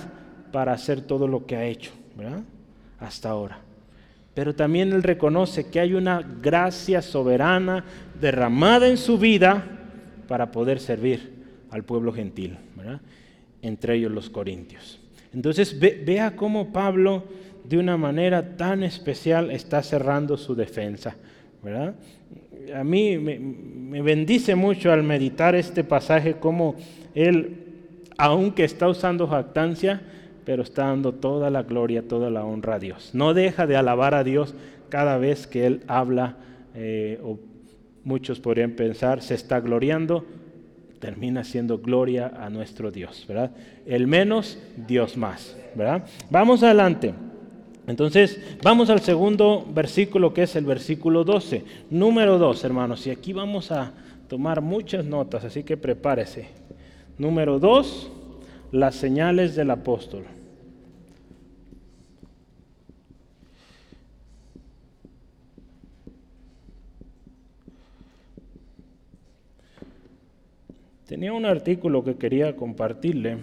para 0.52 0.72
hacer 0.72 1.00
todo 1.00 1.26
lo 1.26 1.46
que 1.46 1.56
ha 1.56 1.64
hecho 1.64 1.90
hasta 3.00 3.30
ahora. 3.30 3.58
Pero 4.35 4.54
también 4.54 4.92
él 4.92 5.02
reconoce 5.02 5.68
que 5.68 5.80
hay 5.80 5.94
una 5.94 6.22
gracia 6.22 7.02
soberana 7.02 7.85
derramada 8.20 8.87
en 8.87 8.98
su 8.98 9.18
vida 9.18 9.64
para 10.28 10.52
poder 10.52 10.78
servir 10.78 11.28
al 11.72 11.82
pueblo 11.82 12.12
gentil, 12.12 12.56
entre 13.62 13.96
ellos 13.96 14.12
los 14.12 14.30
corintios. 14.30 15.00
Entonces 15.35 15.76
vea 15.80 16.37
cómo 16.37 16.72
Pablo 16.72 17.24
de 17.64 17.79
una 17.79 17.96
manera 17.96 18.57
tan 18.57 18.83
especial 18.83 19.51
está 19.51 19.83
cerrando 19.83 20.37
su 20.37 20.55
defensa. 20.55 21.16
¿verdad? 21.62 21.94
A 22.75 22.85
mí 22.85 23.18
me, 23.18 24.03
bendice 24.03 24.55
mucho 24.55 24.92
al 24.92 25.03
meditar 25.03 25.55
este 25.55 25.85
pasaje 25.85 26.35
como 26.35 26.77
él, 27.14 27.57
aunque 28.18 28.64
está 28.64 28.88
usando 28.88 29.27
jactancia, 29.27 30.03
pero 30.44 30.62
está 30.62 30.87
dando 30.87 31.12
toda 31.12 31.51
la 31.51 31.62
gloria, 31.62 32.07
toda 32.07 32.31
la 32.31 32.44
honra 32.44 32.77
a 32.77 32.79
Dios. 32.79 33.11
No 33.12 33.33
deja 33.33 33.66
de 33.66 33.77
alabar 33.77 34.14
a 34.14 34.25
Dios 34.25 34.55
cada 34.88 35.18
vez 35.18 35.46
que 35.46 35.66
él 35.66 35.83
habla, 35.87 36.37
eh, 36.75 37.20
o 37.22 37.38
muchos 38.05 38.40
podrían 38.40 38.72
pensar, 38.72 39.22
se 39.22 39.35
está 39.35 39.61
gloriando, 39.61 40.25
termina 40.98 41.44
siendo 41.44 41.79
gloria 41.79 42.33
a 42.37 42.51
nuestro 42.51 42.90
Dios, 42.90 43.25
¿verdad? 43.29 43.53
El 43.87 44.07
menos, 44.07 44.59
Dios 44.77 45.16
más, 45.16 45.57
¿verdad? 45.75 46.05
Vamos 46.31 46.62
adelante. 46.62 47.14
Entonces, 47.92 48.40
vamos 48.62 48.88
al 48.88 49.00
segundo 49.02 49.66
versículo 49.68 50.33
que 50.33 50.44
es 50.44 50.57
el 50.57 50.64
versículo 50.64 51.24
12. 51.24 51.62
Número 51.90 52.38
2, 52.38 52.64
hermanos, 52.64 53.07
y 53.07 53.11
aquí 53.11 53.35
vamos 53.35 53.70
a 53.70 53.92
tomar 54.28 54.62
muchas 54.62 55.05
notas, 55.05 55.44
así 55.44 55.62
que 55.62 55.76
prepárese. 55.76 56.48
Número 57.18 57.59
2, 57.59 58.11
las 58.72 58.94
señales 58.94 59.55
del 59.57 59.70
apóstol. 59.70 60.24
Tenía 71.07 71.35
un 71.35 71.44
artículo 71.44 72.02
que 72.02 72.16
quería 72.16 72.57
compartirle 72.57 73.37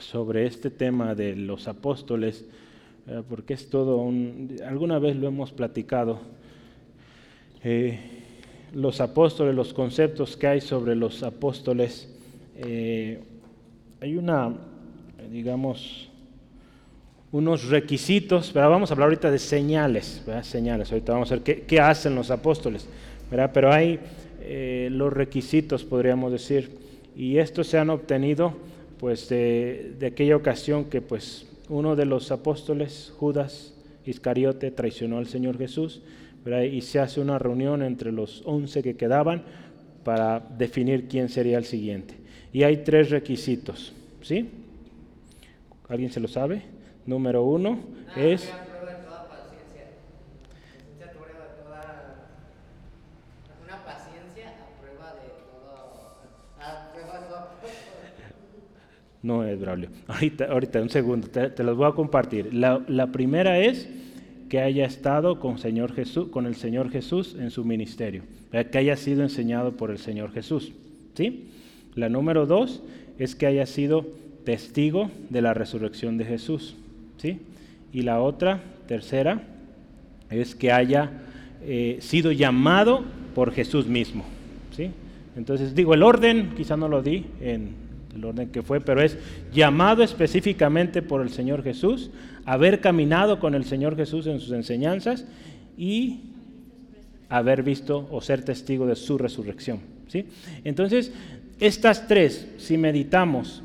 sobre 0.00 0.46
este 0.46 0.70
tema 0.70 1.14
de 1.14 1.36
los 1.36 1.68
apóstoles 1.68 2.44
eh, 3.08 3.22
porque 3.26 3.54
es 3.54 3.70
todo 3.70 3.96
un... 3.96 4.56
Alguna 4.66 4.98
vez 4.98 5.16
lo 5.16 5.28
hemos 5.28 5.50
platicado. 5.50 6.20
Eh, 7.64 7.98
los 8.74 9.00
apóstoles, 9.00 9.54
los 9.54 9.72
conceptos 9.72 10.36
que 10.36 10.46
hay 10.46 10.60
sobre 10.60 10.94
los 10.94 11.22
apóstoles, 11.22 12.14
eh, 12.58 13.22
hay 14.02 14.16
una, 14.16 14.54
digamos, 15.30 16.10
unos 17.32 17.68
requisitos, 17.70 18.52
vamos 18.52 18.90
a 18.90 18.94
hablar 18.94 19.06
ahorita 19.06 19.30
de 19.30 19.38
señales, 19.38 20.22
señales, 20.42 20.92
ahorita 20.92 21.12
vamos 21.14 21.32
a 21.32 21.36
ver 21.36 21.64
qué, 21.64 21.80
hacen 21.80 22.14
los 22.14 22.30
apóstoles, 22.30 22.86
pero 23.52 23.72
hay 23.72 24.00
los 24.90 25.12
requisitos, 25.12 25.84
podríamos 25.84 26.30
decir, 26.30 26.78
y 27.16 27.38
estos 27.38 27.66
se 27.68 27.78
han 27.78 27.90
obtenido 27.90 28.54
pues 28.98 29.28
de 29.28 30.10
aquella 30.12 30.36
ocasión 30.36 30.84
que 30.84 31.00
pues 31.00 31.47
uno 31.68 31.96
de 31.96 32.04
los 32.04 32.30
apóstoles, 32.30 33.12
Judas 33.18 33.74
Iscariote, 34.04 34.70
traicionó 34.70 35.18
al 35.18 35.26
Señor 35.26 35.58
Jesús 35.58 36.02
y 36.72 36.80
se 36.80 36.98
hace 36.98 37.20
una 37.20 37.38
reunión 37.38 37.82
entre 37.82 38.10
los 38.10 38.42
once 38.46 38.82
que 38.82 38.96
quedaban 38.96 39.42
para 40.04 40.40
definir 40.40 41.08
quién 41.08 41.28
sería 41.28 41.58
el 41.58 41.64
siguiente. 41.64 42.14
Y 42.52 42.62
hay 42.62 42.78
tres 42.78 43.10
requisitos, 43.10 43.92
¿sí? 44.22 44.48
¿Alguien 45.88 46.10
se 46.10 46.20
lo 46.20 46.28
sabe? 46.28 46.62
Número 47.06 47.44
uno 47.44 47.78
es... 48.16 48.50
No 59.22 59.44
es 59.44 59.58
Braulio. 59.60 59.88
Ahorita, 60.06 60.46
ahorita 60.46 60.80
un 60.80 60.90
segundo, 60.90 61.28
te, 61.28 61.62
los 61.64 61.76
voy 61.76 61.88
a 61.88 61.92
compartir. 61.92 62.54
La, 62.54 63.06
primera 63.12 63.58
es 63.58 63.88
que 64.48 64.60
haya 64.60 64.86
estado 64.86 65.40
con 65.40 65.54
el 65.54 66.54
Señor 66.54 66.90
Jesús 66.90 67.36
en 67.38 67.50
su 67.50 67.64
ministerio, 67.64 68.22
que 68.50 68.78
haya 68.78 68.96
sido 68.96 69.22
enseñado 69.22 69.72
por 69.72 69.90
el 69.90 69.98
Señor 69.98 70.32
Jesús. 70.32 70.72
¿sí? 71.14 71.48
La 71.94 72.08
número 72.08 72.46
dos 72.46 72.82
es 73.18 73.34
que 73.34 73.46
haya 73.46 73.66
sido 73.66 74.06
testigo 74.44 75.10
de 75.30 75.42
la 75.42 75.52
resurrección 75.52 76.16
de 76.16 76.24
Jesús. 76.24 76.76
¿sí? 77.16 77.40
Y 77.92 78.02
la 78.02 78.20
otra, 78.20 78.60
tercera, 78.86 79.42
es 80.30 80.54
que 80.54 80.72
haya 80.72 81.10
eh, 81.62 81.98
sido 82.00 82.30
llamado 82.32 83.04
por 83.34 83.52
Jesús 83.52 83.86
mismo. 83.86 84.24
¿sí? 84.76 84.90
Entonces 85.36 85.74
digo, 85.74 85.92
el 85.92 86.02
orden, 86.02 86.54
quizá 86.56 86.76
no 86.76 86.88
lo 86.88 87.02
di 87.02 87.26
en 87.40 87.87
el 88.18 88.24
orden 88.24 88.50
que 88.50 88.62
fue, 88.62 88.80
pero 88.80 89.00
es 89.00 89.16
llamado 89.52 90.02
específicamente 90.02 91.02
por 91.02 91.22
el 91.22 91.30
Señor 91.30 91.62
Jesús, 91.62 92.10
haber 92.44 92.80
caminado 92.80 93.40
con 93.40 93.54
el 93.54 93.64
Señor 93.64 93.96
Jesús 93.96 94.26
en 94.26 94.40
sus 94.40 94.52
enseñanzas 94.52 95.24
y 95.76 96.20
haber 97.28 97.62
visto 97.62 98.08
o 98.10 98.20
ser 98.20 98.44
testigo 98.44 98.86
de 98.86 98.96
su 98.96 99.18
resurrección. 99.18 99.80
¿sí? 100.08 100.26
Entonces, 100.64 101.12
estas 101.60 102.06
tres, 102.06 102.48
si 102.58 102.76
meditamos, 102.76 103.62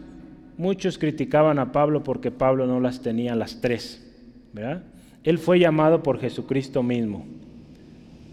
muchos 0.58 0.98
criticaban 0.98 1.60
a 1.60 1.72
Pablo 1.72 2.04
porque 2.04 2.32
Pablo 2.32 2.68
no 2.68 2.80
las 2.80 3.02
tenía 3.02 3.36
las 3.36 3.62
tres, 3.62 4.06
¿verdad? 4.54 4.84
Él 5.24 5.38
fue 5.38 5.60
llamado 5.60 6.04
por 6.04 6.20
Jesucristo 6.20 6.84
mismo. 6.84 7.26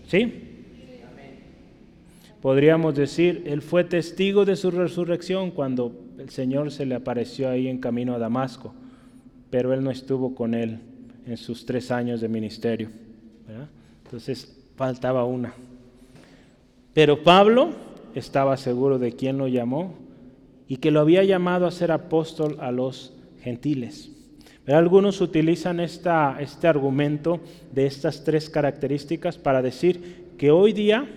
¿Sí? 0.09 0.49
Podríamos 2.43 2.95
decir, 2.95 3.45
él 3.47 3.61
fue 3.61 3.85
testigo 3.85 4.45
de 4.45 4.57
su 4.57 4.71
resurrección 4.71 5.51
cuando 5.51 5.93
el 6.21 6.29
Señor 6.29 6.71
se 6.71 6.85
le 6.85 6.95
apareció 6.95 7.49
ahí 7.49 7.67
en 7.67 7.79
camino 7.79 8.15
a 8.15 8.19
Damasco, 8.19 8.75
pero 9.49 9.73
él 9.73 9.83
no 9.83 9.91
estuvo 9.91 10.35
con 10.35 10.55
él 10.55 10.79
en 11.27 11.37
sus 11.39 11.65
tres 11.65 11.91
años 11.91 12.21
de 12.21 12.29
ministerio. 12.29 12.91
Entonces 14.05 14.57
faltaba 14.77 15.25
una. 15.25 15.55
Pero 16.93 17.23
Pablo 17.23 17.71
estaba 18.15 18.57
seguro 18.57 18.99
de 18.99 19.13
quién 19.13 19.39
lo 19.39 19.49
llamó 19.49 19.95
y 20.69 20.77
que 20.77 20.91
lo 20.91 21.01
había 21.01 21.25
llamado 21.25 21.67
a 21.67 21.71
ser 21.71 21.91
apóstol 21.91 22.59
a 22.61 22.71
los 22.71 23.15
gentiles. 23.43 24.11
Algunos 24.67 25.21
utilizan 25.21 25.81
esta, 25.81 26.37
este 26.39 26.69
argumento 26.69 27.41
de 27.73 27.87
estas 27.87 28.25
tres 28.25 28.51
características 28.51 29.39
para 29.39 29.63
decir 29.63 30.35
que 30.37 30.51
hoy 30.51 30.73
día 30.73 31.09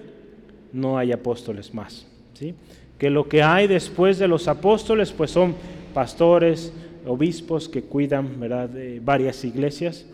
no 0.72 0.98
hay 0.98 1.12
apóstoles 1.12 1.74
más. 1.74 2.08
¿sí? 2.34 2.56
Que 3.04 3.10
lo 3.10 3.28
que 3.28 3.44
hay 3.44 3.68
después 3.68 4.18
de 4.18 4.30
los 4.30 4.48
apóstoles 4.48 5.12
pues 5.12 5.30
son 5.30 5.56
pastores, 5.94 6.72
obispos 7.06 7.68
que 7.68 7.84
cuidan 7.84 8.40
¿verdad? 8.40 8.70
de 8.70 9.02
varias 9.02 9.44
iglesias. 9.44 10.06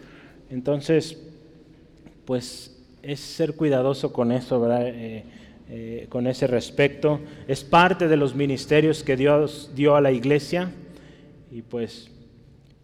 Entonces, 0.49 1.21
pues 2.25 2.75
es 3.03 3.19
ser 3.19 3.53
cuidadoso 3.55 4.11
con 4.11 4.31
eso, 4.31 4.59
¿verdad? 4.59 4.87
Eh, 4.87 5.23
eh, 5.69 6.07
con 6.09 6.25
ese 6.25 6.47
respecto. 6.47 7.19
Es 7.47 7.63
parte 7.63 8.07
de 8.07 8.17
los 8.17 8.33
ministerios 8.33 9.03
que 9.03 9.15
Dios 9.15 9.69
dio 9.75 9.95
a 9.95 10.01
la 10.01 10.11
iglesia 10.11 10.71
y 11.51 11.61
pues, 11.61 12.09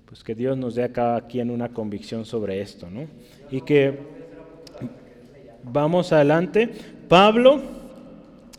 pues 0.06 0.24
que 0.24 0.36
Dios 0.36 0.56
nos 0.56 0.76
dé 0.76 0.84
a 0.84 0.94
cada 0.94 1.26
quien 1.26 1.50
una 1.50 1.70
convicción 1.70 2.26
sobre 2.26 2.62
esto, 2.62 2.92
¿no? 2.92 3.08
Y 3.50 3.62
que 3.62 3.98
vamos 5.64 6.14
adelante. 6.14 6.70
Pablo 7.10 7.85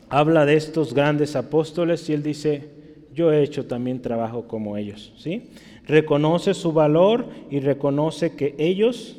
habla 0.08 0.46
de 0.46 0.54
estos 0.54 0.94
grandes 0.94 1.36
apóstoles 1.36 2.08
y 2.08 2.12
él 2.12 2.22
dice, 2.22 2.70
yo 3.14 3.32
he 3.32 3.42
hecho 3.42 3.66
también 3.66 4.02
trabajo 4.02 4.46
como 4.46 4.76
ellos, 4.76 5.12
¿sí? 5.16 5.50
Reconoce 5.86 6.54
su 6.54 6.72
valor 6.72 7.26
y 7.50 7.60
reconoce 7.60 8.34
que 8.34 8.54
ellos, 8.58 9.16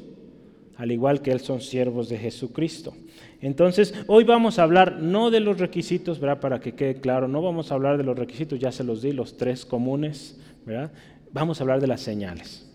al 0.76 0.92
igual 0.92 1.22
que 1.22 1.32
él, 1.32 1.40
son 1.40 1.62
siervos 1.62 2.10
de 2.10 2.18
Jesucristo. 2.18 2.94
Entonces, 3.42 3.94
hoy 4.08 4.24
vamos 4.24 4.60
a 4.60 4.64
hablar 4.64 5.00
no 5.02 5.32
de 5.32 5.40
los 5.40 5.60
requisitos, 5.60 6.20
¿verdad? 6.20 6.40
Para 6.40 6.60
que 6.60 6.74
quede 6.74 7.00
claro, 7.00 7.28
no 7.28 7.42
vamos 7.42 7.72
a 7.72 7.76
hablar 7.76 7.98
de 7.98 8.04
los 8.04 8.18
requisitos, 8.18 8.60
ya 8.60 8.72
se 8.72 8.84
los 8.84 9.02
di, 9.02 9.12
los 9.12 9.38
tres 9.38 9.66
comunes, 9.66 10.40
¿verdad? 10.66 10.92
Vamos 11.32 11.60
a 11.60 11.64
hablar 11.64 11.80
de 11.80 11.88
las 11.88 12.02
señales. 12.02 12.66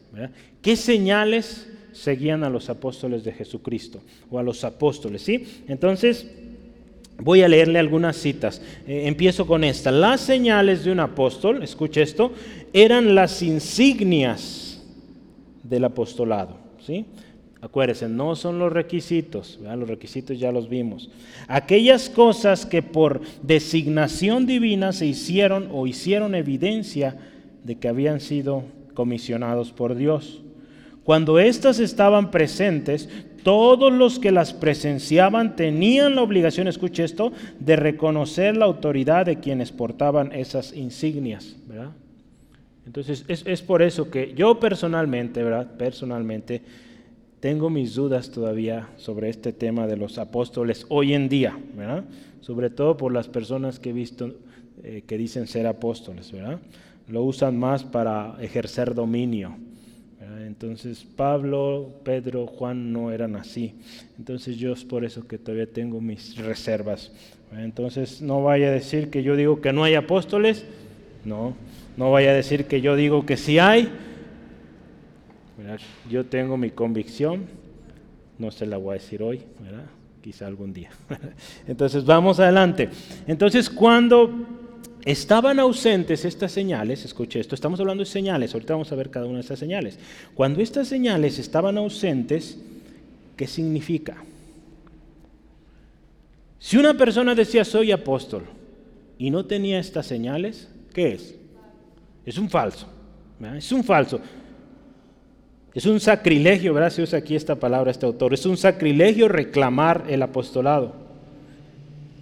¿Qué 0.60 0.76
señales 0.76 1.70
seguían 1.92 2.44
a 2.44 2.50
los 2.50 2.70
apóstoles 2.70 3.24
de 3.24 3.32
Jesucristo 3.32 4.02
o 4.30 4.38
a 4.38 4.42
los 4.42 4.64
apóstoles, 4.64 5.22
¿sí? 5.22 5.62
Entonces, 5.68 6.30
voy 7.18 7.42
a 7.42 7.48
leerle 7.48 7.78
algunas 7.78 8.16
citas. 8.16 8.62
Eh, 8.86 9.04
empiezo 9.06 9.46
con 9.46 9.64
esta. 9.64 9.90
Las 9.90 10.20
señales 10.20 10.84
de 10.84 10.92
un 10.92 11.00
apóstol, 11.00 11.62
escuche 11.62 12.02
esto, 12.02 12.32
eran 12.72 13.14
las 13.14 13.42
insignias 13.42 14.82
del 15.62 15.84
apostolado, 15.84 16.56
¿sí? 16.84 17.06
Acuérdense, 17.62 18.08
no 18.08 18.34
son 18.34 18.58
los 18.58 18.72
requisitos, 18.72 19.60
los 19.62 19.88
requisitos 19.88 20.36
ya 20.36 20.50
los 20.50 20.68
vimos. 20.68 21.10
Aquellas 21.46 22.10
cosas 22.10 22.66
que 22.66 22.82
por 22.82 23.20
designación 23.40 24.46
divina 24.46 24.92
se 24.92 25.06
hicieron 25.06 25.68
o 25.70 25.86
hicieron 25.86 26.34
evidencia 26.34 27.16
de 27.62 27.76
que 27.76 27.86
habían 27.86 28.18
sido 28.18 28.64
comisionados 28.94 29.70
por 29.70 29.94
Dios. 29.94 30.42
Cuando 31.04 31.38
éstas 31.38 31.78
estaban 31.78 32.32
presentes, 32.32 33.08
todos 33.42 33.92
los 33.92 34.18
que 34.18 34.32
las 34.32 34.52
presenciaban 34.52 35.56
tenían 35.56 36.14
la 36.14 36.22
obligación, 36.22 36.68
escuche 36.68 37.04
esto, 37.04 37.32
de 37.58 37.76
reconocer 37.76 38.56
la 38.56 38.64
autoridad 38.64 39.26
de 39.26 39.40
quienes 39.40 39.72
portaban 39.72 40.32
esas 40.32 40.74
insignias. 40.74 41.56
Entonces, 42.86 43.24
es, 43.28 43.44
es 43.46 43.62
por 43.62 43.82
eso 43.82 44.10
que 44.10 44.34
yo 44.34 44.58
personalmente, 44.58 45.42
¿verdad? 45.42 45.76
Personalmente, 45.76 46.62
tengo 47.42 47.70
mis 47.70 47.94
dudas 47.94 48.30
todavía 48.30 48.88
sobre 48.96 49.28
este 49.28 49.52
tema 49.52 49.88
de 49.88 49.96
los 49.96 50.18
apóstoles 50.18 50.86
hoy 50.88 51.12
en 51.12 51.28
día, 51.28 51.58
¿verdad? 51.76 52.04
Sobre 52.40 52.70
todo 52.70 52.96
por 52.96 53.12
las 53.12 53.26
personas 53.26 53.80
que 53.80 53.90
he 53.90 53.92
visto 53.92 54.32
eh, 54.84 55.02
que 55.06 55.18
dicen 55.18 55.46
ser 55.46 55.66
apóstoles, 55.66 56.30
¿verdad? 56.30 56.60
Lo 57.08 57.24
usan 57.24 57.58
más 57.58 57.82
para 57.82 58.36
ejercer 58.40 58.94
dominio. 58.94 59.56
Entonces 60.62 61.04
Pablo, 61.16 61.90
Pedro, 62.04 62.46
Juan 62.46 62.92
no 62.92 63.10
eran 63.10 63.34
así. 63.34 63.74
Entonces 64.16 64.56
yo 64.58 64.72
es 64.72 64.84
por 64.84 65.04
eso 65.04 65.26
que 65.26 65.36
todavía 65.36 65.66
tengo 65.66 66.00
mis 66.00 66.36
reservas. 66.36 67.10
Entonces 67.52 68.22
no 68.22 68.44
vaya 68.44 68.68
a 68.68 68.70
decir 68.70 69.10
que 69.10 69.24
yo 69.24 69.34
digo 69.34 69.60
que 69.60 69.72
no 69.72 69.82
hay 69.82 69.96
apóstoles, 69.96 70.64
no. 71.24 71.56
No 71.96 72.12
vaya 72.12 72.30
a 72.30 72.34
decir 72.34 72.66
que 72.66 72.80
yo 72.80 72.94
digo 72.94 73.26
que 73.26 73.36
sí 73.36 73.58
hay, 73.58 73.88
yo 76.08 76.26
tengo 76.26 76.56
mi 76.56 76.70
convicción, 76.70 77.46
no 78.38 78.52
se 78.52 78.64
la 78.64 78.76
voy 78.76 78.92
a 78.92 78.94
decir 79.00 79.20
hoy, 79.20 79.42
quizá 80.20 80.46
algún 80.46 80.72
día. 80.72 80.90
Entonces 81.66 82.04
vamos 82.04 82.38
adelante. 82.38 82.88
Entonces 83.26 83.68
cuando 83.68 84.61
estaban 85.04 85.58
ausentes 85.58 86.24
estas 86.24 86.52
señales, 86.52 87.04
escuche 87.04 87.40
esto, 87.40 87.54
estamos 87.54 87.80
hablando 87.80 88.02
de 88.02 88.10
señales, 88.10 88.54
ahorita 88.54 88.74
vamos 88.74 88.92
a 88.92 88.96
ver 88.96 89.10
cada 89.10 89.26
una 89.26 89.36
de 89.36 89.42
estas 89.42 89.58
señales. 89.58 89.98
Cuando 90.34 90.60
estas 90.60 90.88
señales 90.88 91.38
estaban 91.38 91.78
ausentes, 91.78 92.58
¿qué 93.36 93.46
significa? 93.46 94.16
Si 96.58 96.76
una 96.76 96.94
persona 96.94 97.34
decía 97.34 97.64
soy 97.64 97.90
apóstol 97.90 98.44
y 99.18 99.30
no 99.30 99.44
tenía 99.46 99.80
estas 99.80 100.06
señales, 100.06 100.68
¿qué 100.94 101.12
es? 101.12 101.34
Es 102.24 102.38
un 102.38 102.48
falso. 102.48 102.86
Es 103.56 103.72
un 103.72 103.82
falso. 103.82 104.20
Es 105.74 105.86
un 105.86 105.98
sacrilegio, 106.00 106.74
¿verdad? 106.74 106.90
Se 106.90 107.02
usa 107.02 107.18
aquí 107.18 107.34
esta 107.34 107.56
palabra, 107.56 107.90
este 107.90 108.06
autor. 108.06 108.34
Es 108.34 108.46
un 108.46 108.56
sacrilegio 108.56 109.26
reclamar 109.26 110.04
el 110.08 110.22
apostolado. 110.22 111.01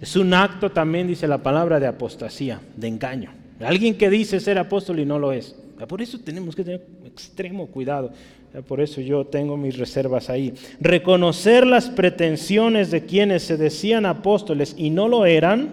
Es 0.01 0.15
un 0.15 0.33
acto 0.33 0.71
también, 0.71 1.07
dice 1.07 1.27
la 1.27 1.37
palabra, 1.37 1.79
de 1.79 1.87
apostasía, 1.87 2.59
de 2.75 2.87
engaño. 2.87 3.31
Alguien 3.61 3.95
que 3.95 4.09
dice 4.09 4.39
ser 4.39 4.57
apóstol 4.57 4.99
y 4.99 5.05
no 5.05 5.19
lo 5.19 5.31
es. 5.31 5.55
Por 5.87 6.01
eso 6.01 6.19
tenemos 6.19 6.55
que 6.55 6.63
tener 6.63 6.85
extremo 7.05 7.67
cuidado. 7.67 8.11
Por 8.67 8.81
eso 8.81 8.99
yo 8.99 9.25
tengo 9.25 9.55
mis 9.55 9.77
reservas 9.77 10.29
ahí. 10.29 10.53
Reconocer 10.79 11.65
las 11.65 11.89
pretensiones 11.89 12.91
de 12.91 13.05
quienes 13.05 13.43
se 13.43 13.57
decían 13.57 14.05
apóstoles 14.05 14.75
y 14.77 14.89
no 14.89 15.07
lo 15.07 15.25
eran, 15.25 15.69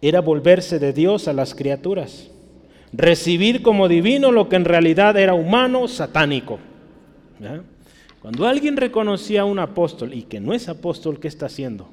era 0.00 0.20
volverse 0.20 0.78
de 0.78 0.92
Dios 0.92 1.28
a 1.28 1.32
las 1.32 1.54
criaturas 1.54 2.30
recibir 2.92 3.62
como 3.62 3.88
divino 3.88 4.32
lo 4.32 4.48
que 4.48 4.56
en 4.56 4.64
realidad 4.64 5.16
era 5.16 5.34
humano, 5.34 5.88
satánico. 5.88 6.58
Cuando 8.20 8.46
alguien 8.46 8.76
reconocía 8.76 9.42
a 9.42 9.44
un 9.46 9.58
apóstol 9.58 10.12
y 10.12 10.22
que 10.22 10.40
no 10.40 10.52
es 10.52 10.68
apóstol, 10.68 11.18
¿qué 11.18 11.28
está 11.28 11.46
haciendo? 11.46 11.88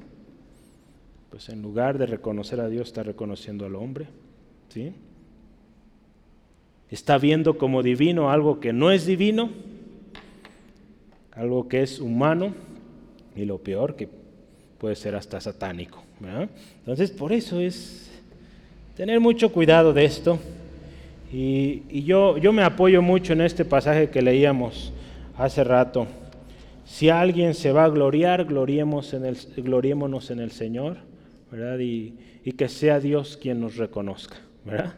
Pues 1.30 1.48
en 1.48 1.62
lugar 1.62 1.98
de 1.98 2.06
reconocer 2.06 2.60
a 2.60 2.68
Dios, 2.68 2.88
está 2.88 3.02
reconociendo 3.02 3.64
al 3.64 3.74
hombre. 3.74 4.06
¿sí? 4.68 4.92
Está 6.90 7.18
viendo 7.18 7.56
como 7.56 7.82
divino 7.82 8.30
algo 8.30 8.60
que 8.60 8.72
no 8.72 8.90
es 8.90 9.06
divino, 9.06 9.50
algo 11.32 11.68
que 11.68 11.82
es 11.82 11.98
humano 11.98 12.54
y 13.34 13.44
lo 13.44 13.58
peor 13.58 13.96
que 13.96 14.08
puede 14.78 14.96
ser 14.96 15.14
hasta 15.14 15.40
satánico. 15.40 16.02
Entonces, 16.80 17.10
por 17.10 17.32
eso 17.32 17.60
es 17.60 18.10
tener 18.96 19.20
mucho 19.20 19.52
cuidado 19.52 19.92
de 19.92 20.04
esto. 20.04 20.38
Y, 21.32 22.02
yo, 22.04 22.38
yo 22.38 22.52
me 22.52 22.62
apoyo 22.62 23.02
mucho 23.02 23.32
en 23.34 23.42
este 23.42 23.64
pasaje 23.64 24.10
que 24.10 24.22
leíamos 24.22 24.92
hace 25.38 25.64
rato. 25.64 26.06
Si 26.84 27.08
alguien 27.08 27.54
se 27.54 27.72
va 27.72 27.84
a 27.84 27.88
gloriar, 27.88 28.44
gloriemos 28.44 29.14
en 29.14 29.24
el, 29.24 29.36
gloriémonos 29.56 30.30
en 30.30 30.40
el 30.40 30.50
Señor, 30.50 30.98
¿verdad? 31.50 31.78
Y, 31.78 32.14
que 32.56 32.68
sea 32.68 32.98
Dios 32.98 33.36
quien 33.36 33.60
nos 33.60 33.76
reconozca, 33.76 34.36
¿verdad? 34.64 34.94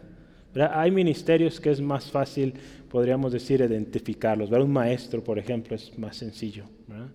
Hay 0.72 0.92
ministerios 0.92 1.59
que 1.59 1.72
es 1.72 1.81
más 1.81 2.09
fácil, 2.09 2.55
podríamos 2.88 3.33
decir, 3.33 3.61
identificarlos. 3.61 4.50
¿verdad? 4.50 4.66
Un 4.66 4.72
maestro, 4.72 5.22
por 5.24 5.37
ejemplo, 5.37 5.74
es 5.74 5.98
más 5.98 6.16
sencillo, 6.16 6.64
¿verdad? 6.87 7.09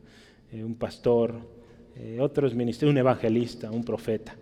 Eh, 0.52 0.62
un 0.62 0.76
pastor, 0.76 1.36
eh, 1.96 2.18
otros 2.20 2.54
ministerios, 2.54 2.92
un 2.92 2.98
evangelista, 2.98 3.72
un 3.72 3.86
profeta 3.86 4.36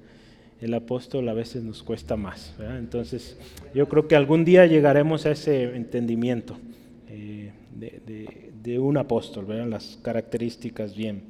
el 0.64 0.74
apóstol 0.74 1.28
a 1.28 1.34
veces 1.34 1.62
nos 1.62 1.84
cuesta 1.84 2.16
más. 2.16 2.56
Entonces, 2.80 3.38
yo 3.76 3.90
creo 3.90 4.08
que 4.08 4.16
algún 4.16 4.46
día 4.46 4.66
llegaremos 4.66 5.26
a 5.26 5.32
ese 5.32 5.76
entendimiento 5.76 6.58
eh, 7.10 7.52
de, 7.76 8.43
un 8.80 8.98
apóstol, 8.98 9.46
¿verdad? 9.46 9.68
las 9.68 10.00
características 10.02 10.96
bien. 10.96 11.24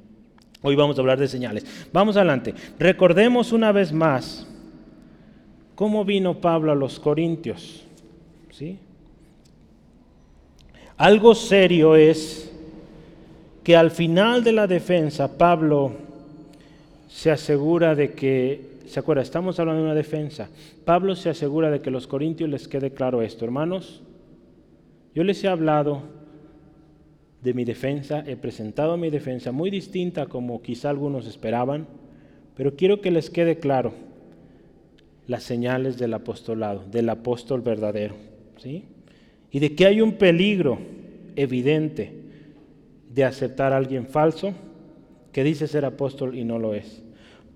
Hoy 0.61 0.75
vamos 0.75 0.97
a 0.97 1.01
hablar 1.01 1.19
de 1.19 1.27
señales. 1.27 1.65
Vamos 1.91 2.15
adelante. 2.15 2.53
Recordemos 2.79 3.51
una 3.51 3.71
vez 3.71 3.91
más 3.91 4.47
cómo 5.75 6.05
vino 6.05 6.39
Pablo 6.39 6.71
a 6.71 6.75
los 6.75 6.99
Corintios. 6.99 7.83
¿sí? 8.51 8.77
Algo 10.95 11.35
serio 11.35 11.95
es 11.95 12.51
que 13.63 13.75
al 13.75 13.91
final 13.91 14.43
de 14.43 14.51
la 14.51 14.67
defensa 14.67 15.37
Pablo 15.37 15.91
se 17.09 17.31
asegura 17.31 17.95
de 17.95 18.13
que 18.13 18.73
¿Se 18.93 18.99
acuerda? 18.99 19.23
Estamos 19.23 19.59
hablando 19.59 19.81
de 19.81 19.87
una 19.87 19.95
defensa. 19.95 20.49
Pablo 20.85 21.15
se 21.15 21.27
asegura 21.27 21.71
de 21.71 21.81
que 21.81 21.89
los 21.89 22.05
corintios 22.05 22.47
les 22.47 22.67
quede 22.67 22.91
claro 22.91 23.23
esto. 23.23 23.43
Hermanos, 23.43 24.03
yo 25.15 25.23
les 25.23 25.43
he 25.43 25.47
hablado 25.47 26.03
de 27.43 27.53
mi 27.53 27.65
defensa, 27.65 28.23
he 28.25 28.37
presentado 28.37 28.95
mi 28.95 29.09
defensa 29.09 29.51
muy 29.51 29.69
distinta 29.69 30.27
como 30.27 30.61
quizá 30.61 30.89
algunos 30.89 31.27
esperaban, 31.27 31.87
pero 32.55 32.75
quiero 32.75 33.01
que 33.01 33.11
les 33.11 33.29
quede 33.29 33.57
claro 33.57 33.93
las 35.27 35.43
señales 35.43 35.97
del 35.97 36.13
apostolado, 36.13 36.83
del 36.89 37.09
apóstol 37.09 37.61
verdadero, 37.61 38.15
¿sí? 38.57 38.85
Y 39.51 39.59
de 39.59 39.75
que 39.75 39.85
hay 39.85 40.01
un 40.01 40.13
peligro 40.13 40.79
evidente 41.35 42.13
de 43.13 43.23
aceptar 43.23 43.73
a 43.73 43.77
alguien 43.77 44.07
falso 44.07 44.53
que 45.31 45.43
dice 45.43 45.67
ser 45.67 45.83
apóstol 45.85 46.37
y 46.37 46.43
no 46.43 46.59
lo 46.59 46.73
es. 46.73 47.03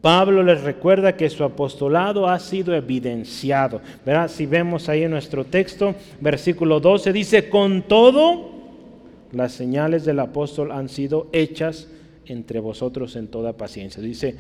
Pablo 0.02 0.44
les 0.44 0.62
recuerda 0.62 1.16
que 1.16 1.30
su 1.30 1.44
apostolado 1.44 2.28
ha 2.28 2.40
sido 2.40 2.76
evidenciado. 2.76 3.82
¿verdad? 4.06 4.30
Si 4.30 4.46
vemos 4.46 4.90
ahí 4.90 5.04
en 5.04 5.12
nuestro 5.12 5.44
texto, 5.46 5.96
versículo 6.22 6.80
12, 6.80 7.12
dice, 7.14 7.50
con 7.50 7.82
todo, 7.84 8.57
las 9.32 9.52
señales 9.52 10.06
del 10.06 10.20
apóstol 10.20 10.72
han 10.72 10.90
sido 10.90 11.28
hechas 11.32 11.88
entre 12.26 12.60
vosotros 12.60 13.16
en 13.16 13.28
toda 13.28 13.58
paciencia. 13.58 14.02
Dice, 14.02 14.36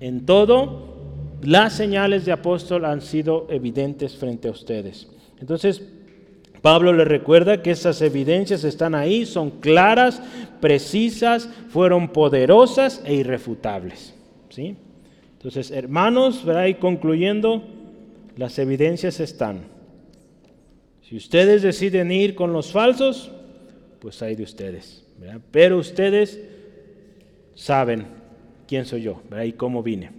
en 0.00 0.26
todo, 0.26 1.38
las 1.42 1.72
señales 1.72 2.24
de 2.24 2.32
apóstol 2.32 2.84
han 2.84 3.00
sido 3.00 3.46
evidentes 3.50 4.16
frente 4.16 4.48
a 4.48 4.52
ustedes. 4.52 5.08
Entonces, 5.40 5.82
Pablo 6.60 6.92
le 6.92 7.04
recuerda 7.04 7.62
que 7.62 7.72
esas 7.72 8.00
evidencias 8.02 8.62
están 8.62 8.94
ahí, 8.94 9.26
son 9.26 9.50
claras, 9.50 10.22
precisas, 10.60 11.48
fueron 11.68 12.12
poderosas 12.12 13.02
e 13.04 13.14
irrefutables. 13.14 14.14
¿sí? 14.48 14.76
Entonces, 15.32 15.72
hermanos, 15.72 16.44
y 16.68 16.74
concluyendo, 16.74 17.64
las 18.36 18.58
evidencias 18.60 19.18
están. 19.18 19.62
Si 21.02 21.16
ustedes 21.16 21.62
deciden 21.62 22.12
ir 22.12 22.36
con 22.36 22.52
los 22.52 22.70
falsos, 22.70 23.32
pues 24.02 24.20
hay 24.20 24.34
de 24.34 24.42
ustedes. 24.42 25.04
Pero 25.52 25.78
ustedes 25.78 26.40
saben 27.54 28.04
quién 28.66 28.84
soy 28.84 29.02
yo 29.02 29.22
y 29.44 29.52
cómo 29.52 29.80
vine. 29.84 30.10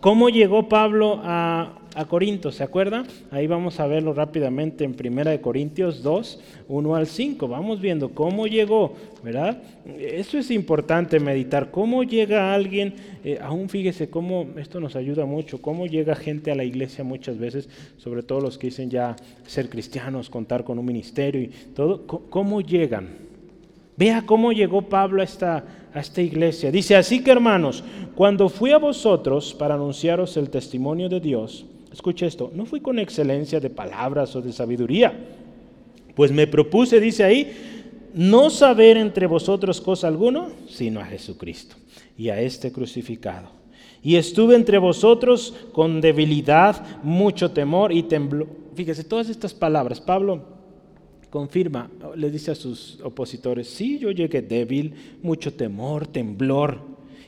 ¿Cómo 0.00 0.30
llegó 0.30 0.70
Pablo 0.70 1.20
a, 1.22 1.80
a 1.96 2.04
Corinto, 2.04 2.52
¿se 2.52 2.62
acuerda? 2.62 3.04
Ahí 3.30 3.46
vamos 3.46 3.80
a 3.80 3.86
verlo 3.86 4.12
rápidamente 4.12 4.84
en 4.84 4.92
Primera 4.92 5.30
de 5.30 5.40
Corintios 5.40 6.02
2, 6.02 6.40
1 6.68 6.94
al 6.94 7.06
5. 7.06 7.48
Vamos 7.48 7.80
viendo 7.80 8.10
cómo 8.10 8.46
llegó, 8.46 8.94
¿verdad? 9.24 9.62
Eso 9.98 10.38
es 10.38 10.50
importante 10.50 11.18
meditar, 11.20 11.70
cómo 11.70 12.04
llega 12.04 12.54
alguien, 12.54 12.94
eh, 13.24 13.38
aún 13.42 13.68
fíjese 13.68 14.10
cómo 14.10 14.46
esto 14.56 14.78
nos 14.78 14.94
ayuda 14.94 15.24
mucho, 15.24 15.60
cómo 15.60 15.86
llega 15.86 16.14
gente 16.14 16.50
a 16.50 16.54
la 16.54 16.64
iglesia 16.64 17.02
muchas 17.02 17.38
veces, 17.38 17.68
sobre 17.96 18.22
todo 18.22 18.40
los 18.40 18.58
que 18.58 18.66
dicen 18.66 18.90
ya 18.90 19.16
ser 19.46 19.70
cristianos, 19.70 20.28
contar 20.28 20.64
con 20.64 20.78
un 20.78 20.84
ministerio 20.84 21.40
y 21.40 21.48
todo, 21.74 22.06
cómo 22.06 22.60
llegan. 22.60 23.25
Vea 23.96 24.22
cómo 24.26 24.52
llegó 24.52 24.82
Pablo 24.82 25.22
a 25.22 25.24
esta, 25.24 25.64
iglesia. 26.22 26.70
Dice, 26.70 26.96
así 26.96 27.22
que 27.22 27.30
hermanos, 27.30 27.82
cuando 28.14 28.48
fui 28.48 28.72
a 28.72 28.78
vosotros 28.78 29.54
para 29.54 29.74
anunciaros 29.74 30.36
el 30.36 30.50
testimonio 30.50 31.08
de 31.08 31.20
Dios, 31.20 31.66
Escucha 31.96 32.26
esto, 32.26 32.52
no 32.54 32.66
fui 32.66 32.82
con 32.82 32.98
excelencia 32.98 33.58
de 33.58 33.70
palabras 33.70 34.36
o 34.36 34.42
de 34.42 34.52
sabiduría, 34.52 35.14
pues 36.14 36.30
me 36.30 36.46
propuse, 36.46 37.00
dice 37.00 37.24
ahí, 37.24 37.50
no 38.12 38.50
saber 38.50 38.98
entre 38.98 39.26
vosotros 39.26 39.80
cosa 39.80 40.06
alguna, 40.06 40.48
sino 40.68 41.00
a 41.00 41.06
Jesucristo 41.06 41.76
y 42.18 42.28
a 42.28 42.38
este 42.38 42.70
crucificado. 42.70 43.48
Y 44.02 44.16
estuve 44.16 44.56
entre 44.56 44.76
vosotros 44.76 45.54
con 45.72 46.02
debilidad, 46.02 47.02
mucho 47.02 47.52
temor 47.52 47.92
y 47.92 48.02
temblor. 48.02 48.48
Fíjese, 48.74 49.02
todas 49.02 49.30
estas 49.30 49.54
palabras, 49.54 49.98
Pablo 49.98 50.44
confirma, 51.30 51.90
le 52.16 52.30
dice 52.30 52.52
a 52.52 52.54
sus 52.54 52.98
opositores, 53.02 53.68
sí, 53.68 53.98
yo 53.98 54.10
llegué 54.10 54.42
débil, 54.42 54.94
mucho 55.22 55.52
temor, 55.52 56.06
temblor. 56.06 56.80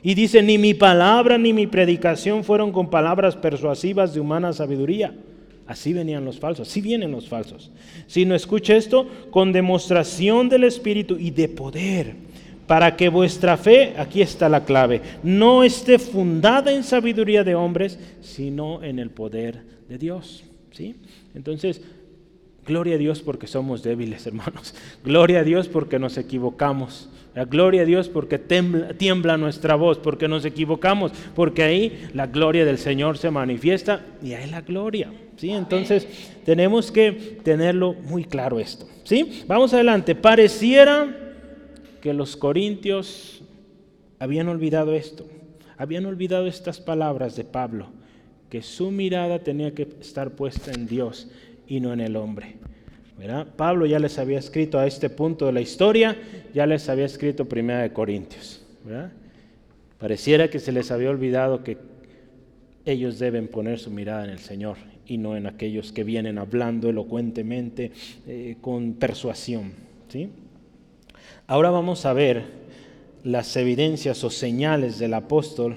Y 0.03 0.15
dice, 0.15 0.43
ni 0.43 0.59
mi 0.59 0.75
palabra 0.75 1.39
ni 1.39 1.53
mi 1.53 1.67
predicación 1.67 2.45
fueron 2.45 2.73
con 2.73 2.89
palabras 2.89 3.37
persuasivas 3.37 4.15
de 4.15 4.21
humana 4.21 4.53
sabiduría. 4.53 5.15
Así 5.67 5.93
venían 5.93 6.25
los 6.25 6.39
falsos, 6.39 6.69
así 6.69 6.81
vienen 6.81 7.11
los 7.11 7.29
falsos. 7.29 7.71
Sino 8.07 8.35
escucha 8.35 8.75
esto, 8.75 9.07
con 9.31 9.53
demostración 9.53 10.49
del 10.49 10.65
Espíritu 10.65 11.19
y 11.19 11.31
de 11.31 11.49
poder, 11.49 12.15
para 12.67 12.97
que 12.97 13.11
vuestra 13.11 13.59
fe, 13.59 13.95
aquí 13.99 14.23
está 14.23 14.49
la 14.49 14.65
clave, 14.65 15.03
no 15.23 15.65
esté 15.65 15.99
fundada 15.99 16.73
en 16.73 16.85
sabiduría 16.85 17.45
de 17.45 17.55
hombres, 17.55 17.99
sino 18.23 18.83
en 18.83 18.99
el 18.99 19.11
poder 19.11 19.63
de 19.89 19.99
Dios. 19.99 20.45
¿sí? 20.71 20.95
Entonces, 21.35 21.83
gloria 22.69 22.95
a 22.95 22.99
Dios 22.99 23.21
porque 23.21 23.49
somos 23.49 23.83
débiles, 23.83 24.27
hermanos. 24.27 24.75
Gloria 25.03 25.41
a 25.41 25.45
Dios 25.45 25.67
porque 25.67 25.99
nos 25.99 26.17
equivocamos. 26.19 27.09
La 27.35 27.45
gloria 27.45 27.83
a 27.83 27.85
Dios 27.85 28.09
porque 28.09 28.39
tiembla, 28.39 29.37
nuestra 29.37 29.75
voz, 29.75 29.99
porque 29.99 30.29
nos 30.29 30.45
equivocamos, 30.45 31.13
porque 31.35 31.63
ahí 31.63 32.09
la 32.13 32.27
gloria 32.27 32.65
del 32.65 32.79
Señor 32.79 33.17
se 33.19 33.31
manifiesta 33.31 34.05
y 34.23 34.33
hay 34.33 34.51
la 34.51 34.61
gloria. 34.61 35.13
¿sí? 35.37 35.51
Entonces 35.51 36.07
tenemos 36.45 36.91
que 36.91 37.13
tenerlo 37.43 37.95
muy 37.95 38.25
claro 38.25 38.59
esto. 38.59 38.87
¿sí? 39.05 39.45
Vamos 39.47 39.73
adelante. 39.73 40.15
Pareciera 40.15 41.15
que 42.01 42.13
los 42.13 42.37
corintios 42.37 43.43
habían 44.19 44.49
olvidado 44.49 44.95
esto, 44.95 45.27
habían 45.77 46.07
olvidado 46.07 46.47
estas 46.47 46.81
palabras 46.81 47.37
de 47.37 47.45
Pablo, 47.45 47.87
que 48.51 48.63
su 48.63 48.91
mirada 48.91 49.39
tenía 49.41 49.75
que 49.75 49.87
estar 50.01 50.31
puesta 50.31 50.73
en 50.73 50.87
Dios 50.87 51.29
y 51.69 51.81
no 51.81 51.93
en 51.93 52.01
el 52.01 52.17
hombre. 52.17 52.57
Pablo 53.57 53.87
ya 53.87 53.99
les 53.99 54.19
había 54.19 54.39
escrito 54.39 54.79
a 54.79 54.87
este 54.87 55.11
punto 55.11 55.47
de 55.47 55.53
la 55.53 55.61
historia, 55.61 56.17
ya 56.55 56.67
les 56.67 56.89
había 56.89 57.05
escrito 57.05 57.49
Primera 57.49 57.83
de 57.83 57.93
Corintios. 57.93 58.65
Pareciera 59.99 60.49
que 60.49 60.61
se 60.61 60.73
les 60.73 60.91
había 60.91 61.11
olvidado 61.11 61.65
que 61.65 61.77
ellos 62.85 63.19
deben 63.19 63.49
poner 63.49 63.79
su 63.79 63.91
mirada 63.91 64.25
en 64.25 64.31
el 64.31 64.39
Señor 64.39 64.77
y 65.07 65.19
no 65.19 65.37
en 65.37 65.47
aquellos 65.47 65.93
que 65.93 66.05
vienen 66.05 66.39
hablando 66.39 66.89
elocuentemente 66.89 67.91
eh, 68.27 68.57
con 68.61 68.95
persuasión. 68.95 69.73
¿sí? 70.09 70.31
Ahora 71.47 71.71
vamos 71.71 72.07
a 72.07 72.13
ver 72.13 72.45
las 73.25 73.57
evidencias 73.57 74.23
o 74.23 74.31
señales 74.31 74.99
del 74.99 75.15
apóstol. 75.15 75.77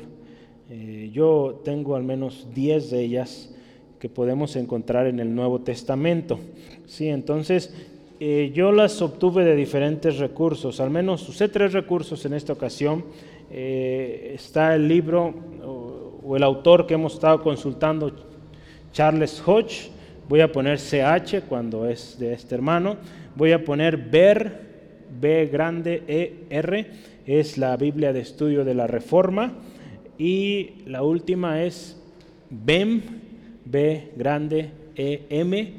Eh, 0.69 1.10
yo 1.12 1.62
tengo 1.65 1.95
al 1.95 2.04
menos 2.04 2.47
10 2.54 2.91
de 2.91 3.01
ellas 3.01 3.54
que 4.01 4.09
podemos 4.09 4.55
encontrar 4.55 5.05
en 5.05 5.19
el 5.19 5.33
Nuevo 5.35 5.61
Testamento. 5.61 6.39
Sí, 6.87 7.07
entonces 7.07 7.71
eh, 8.19 8.51
yo 8.51 8.71
las 8.71 8.99
obtuve 8.99 9.45
de 9.45 9.55
diferentes 9.55 10.17
recursos, 10.17 10.79
al 10.79 10.89
menos 10.89 11.29
usé 11.29 11.47
tres 11.49 11.71
recursos 11.71 12.25
en 12.25 12.33
esta 12.33 12.51
ocasión. 12.51 13.05
Eh, 13.51 14.31
está 14.33 14.73
el 14.73 14.87
libro 14.87 15.31
o, 15.63 16.35
el 16.35 16.41
autor 16.41 16.87
que 16.87 16.95
hemos 16.95 17.13
estado 17.13 17.43
consultando, 17.43 18.11
Charles 18.91 19.39
Hodge. 19.45 19.91
Voy 20.27 20.41
a 20.41 20.51
poner 20.51 20.79
CH 20.79 21.43
cuando 21.47 21.87
es 21.87 22.17
de 22.17 22.33
este 22.33 22.55
hermano. 22.55 22.97
Voy 23.35 23.51
a 23.51 23.63
poner 23.63 23.97
Ver, 23.97 24.61
B 25.19 25.45
grande 25.45 26.01
E 26.07 26.45
R, 26.49 26.87
es 27.27 27.59
la 27.59 27.77
Biblia 27.77 28.13
de 28.13 28.21
Estudio 28.21 28.65
de 28.65 28.73
la 28.73 28.87
Reforma. 28.87 29.53
Y 30.17 30.81
la 30.87 31.03
última 31.03 31.61
es 31.61 32.01
BEM, 32.49 33.20
B 33.71 34.10
grande 34.17 34.69
E 34.95 35.21
M, 35.29 35.73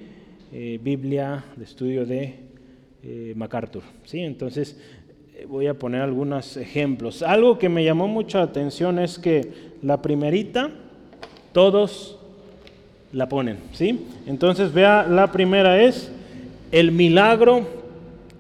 eh, 0.53 0.81
Biblia 0.83 1.45
de 1.57 1.65
estudio 1.65 2.07
de 2.07 2.35
eh, 3.03 3.35
MacArthur. 3.37 3.83
¿sí? 4.05 4.21
Entonces 4.21 4.81
eh, 5.37 5.47
voy 5.47 5.67
a 5.67 5.75
poner 5.75 6.01
algunos 6.01 6.57
ejemplos. 6.57 7.23
Algo 7.23 7.59
que 7.59 7.69
me 7.69 7.85
llamó 7.85 8.09
mucha 8.09 8.43
atención 8.43 8.99
es 8.99 9.19
que 9.19 9.73
la 9.83 10.01
primerita, 10.01 10.71
todos 11.53 12.19
la 13.13 13.29
ponen. 13.29 13.59
¿sí? 13.73 14.07
Entonces 14.27 14.73
vea, 14.73 15.07
la 15.07 15.31
primera 15.31 15.83
es 15.83 16.11
el 16.71 16.93
milagro 16.93 17.67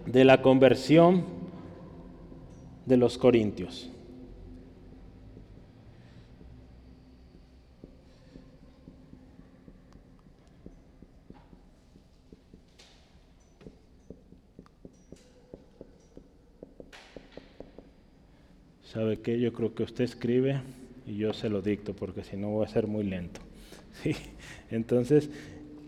de 0.07 0.25
la 0.25 0.41
conversión 0.41 1.25
de 2.87 2.97
los 2.97 3.19
corintios. 3.19 3.92
¿Sabe 18.93 19.21
qué? 19.21 19.41
Yo 19.41 19.53
creo 19.53 19.75
que 19.75 19.85
usted 19.85 20.05
escribe 20.05 20.61
y 21.07 21.17
yo 21.17 21.33
se 21.33 21.49
lo 21.49 21.63
dicto 21.63 21.95
porque 21.95 22.25
si 22.25 22.37
no 22.37 22.51
voy 22.51 22.67
a 22.67 22.69
ser 22.69 22.87
muy 22.87 23.05
lento. 23.05 23.41
¿Sí? 24.03 24.15
Entonces, 24.71 25.31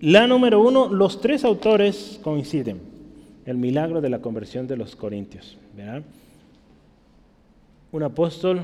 la 0.01 0.27
número 0.27 0.62
uno, 0.62 0.88
los 0.88 1.21
tres 1.21 1.45
autores 1.45 2.19
coinciden. 2.23 2.81
El 3.45 3.59
milagro 3.59 4.01
de 4.01 4.09
la 4.09 4.21
conversión 4.21 4.67
de 4.67 4.79
los 4.79 4.97
corintios. 4.97 5.59
Un 7.93 8.03
apóstol 8.03 8.62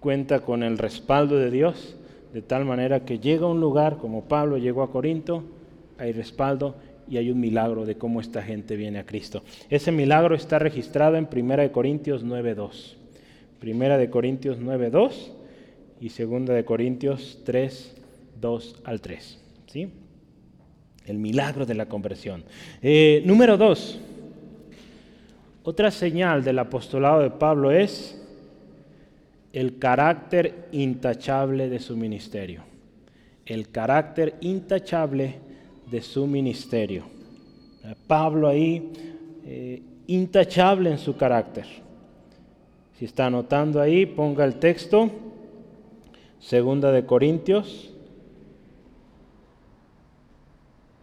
cuenta 0.00 0.40
con 0.40 0.64
el 0.64 0.76
respaldo 0.76 1.36
de 1.36 1.52
Dios 1.52 1.94
de 2.32 2.42
tal 2.42 2.64
manera 2.64 3.04
que 3.04 3.20
llega 3.20 3.46
a 3.46 3.50
un 3.50 3.60
lugar 3.60 3.98
como 3.98 4.24
Pablo 4.24 4.58
llegó 4.58 4.82
a 4.82 4.90
Corinto, 4.90 5.44
hay 5.98 6.12
respaldo 6.12 6.74
y 7.08 7.16
hay 7.16 7.30
un 7.30 7.40
milagro 7.40 7.86
de 7.86 7.96
cómo 7.96 8.20
esta 8.20 8.42
gente 8.42 8.76
viene 8.76 8.98
a 8.98 9.06
Cristo. 9.06 9.42
Ese 9.70 9.92
milagro 9.92 10.34
está 10.34 10.58
registrado 10.58 11.16
en 11.16 11.28
1 11.32 11.72
Corintios 11.72 12.24
9.2. 12.24 12.97
1 13.62 13.98
de 13.98 14.10
Corintios 14.10 14.58
9.2 14.58 15.32
y 16.00 16.08
2 16.08 16.46
de 16.46 16.64
Corintios 16.64 17.38
3.2 17.44 18.76
al 18.84 19.00
3. 19.00 19.38
¿sí? 19.66 19.88
El 21.06 21.18
milagro 21.18 21.66
de 21.66 21.74
la 21.74 21.86
conversión. 21.86 22.44
Eh, 22.82 23.22
número 23.24 23.56
2. 23.56 24.00
Otra 25.64 25.90
señal 25.90 26.44
del 26.44 26.58
apostolado 26.58 27.20
de 27.20 27.30
Pablo 27.30 27.70
es 27.70 28.18
el 29.52 29.78
carácter 29.78 30.68
intachable 30.72 31.68
de 31.68 31.78
su 31.78 31.96
ministerio. 31.96 32.62
El 33.44 33.70
carácter 33.70 34.34
intachable 34.40 35.36
de 35.90 36.00
su 36.02 36.26
ministerio. 36.26 37.04
Pablo 38.06 38.48
ahí, 38.48 38.92
eh, 39.46 39.82
intachable 40.06 40.90
en 40.90 40.98
su 40.98 41.16
carácter. 41.16 41.66
Si 42.98 43.04
está 43.04 43.26
anotando 43.26 43.80
ahí, 43.80 44.06
ponga 44.06 44.44
el 44.44 44.56
texto, 44.56 45.08
segunda 46.40 46.90
de 46.90 47.06
Corintios. 47.06 47.90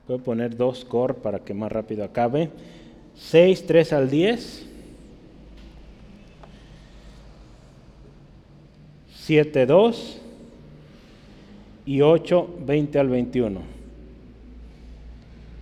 Voy 0.06 0.18
a 0.18 0.22
poner 0.22 0.58
dos 0.58 0.84
cor 0.84 1.16
para 1.16 1.40
que 1.40 1.54
más 1.54 1.72
rápido 1.72 2.04
acabe. 2.04 2.50
6, 3.16 3.66
3 3.66 3.94
al 3.94 4.10
10. 4.10 4.68
7, 9.14 9.66
2 9.66 10.22
y 11.86 12.02
8, 12.02 12.56
20 12.60 13.00
al 13.00 13.08
21. 13.08 13.62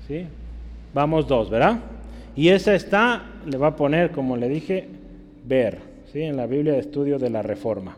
¿Sí? 0.07 0.25
Vamos 0.95 1.27
dos, 1.27 1.51
¿verdad? 1.51 1.79
Y 2.35 2.49
esa 2.49 2.73
está, 2.73 3.23
le 3.45 3.57
va 3.57 3.67
a 3.67 3.75
poner, 3.75 4.11
como 4.11 4.35
le 4.35 4.49
dije, 4.49 4.89
ver, 5.45 5.92
¿sí? 6.13 6.21
En 6.21 6.37
la 6.37 6.45
Biblia 6.45 6.73
de 6.73 6.79
Estudio 6.79 7.17
de 7.17 7.31
la 7.31 7.41
Reforma. 7.41 7.97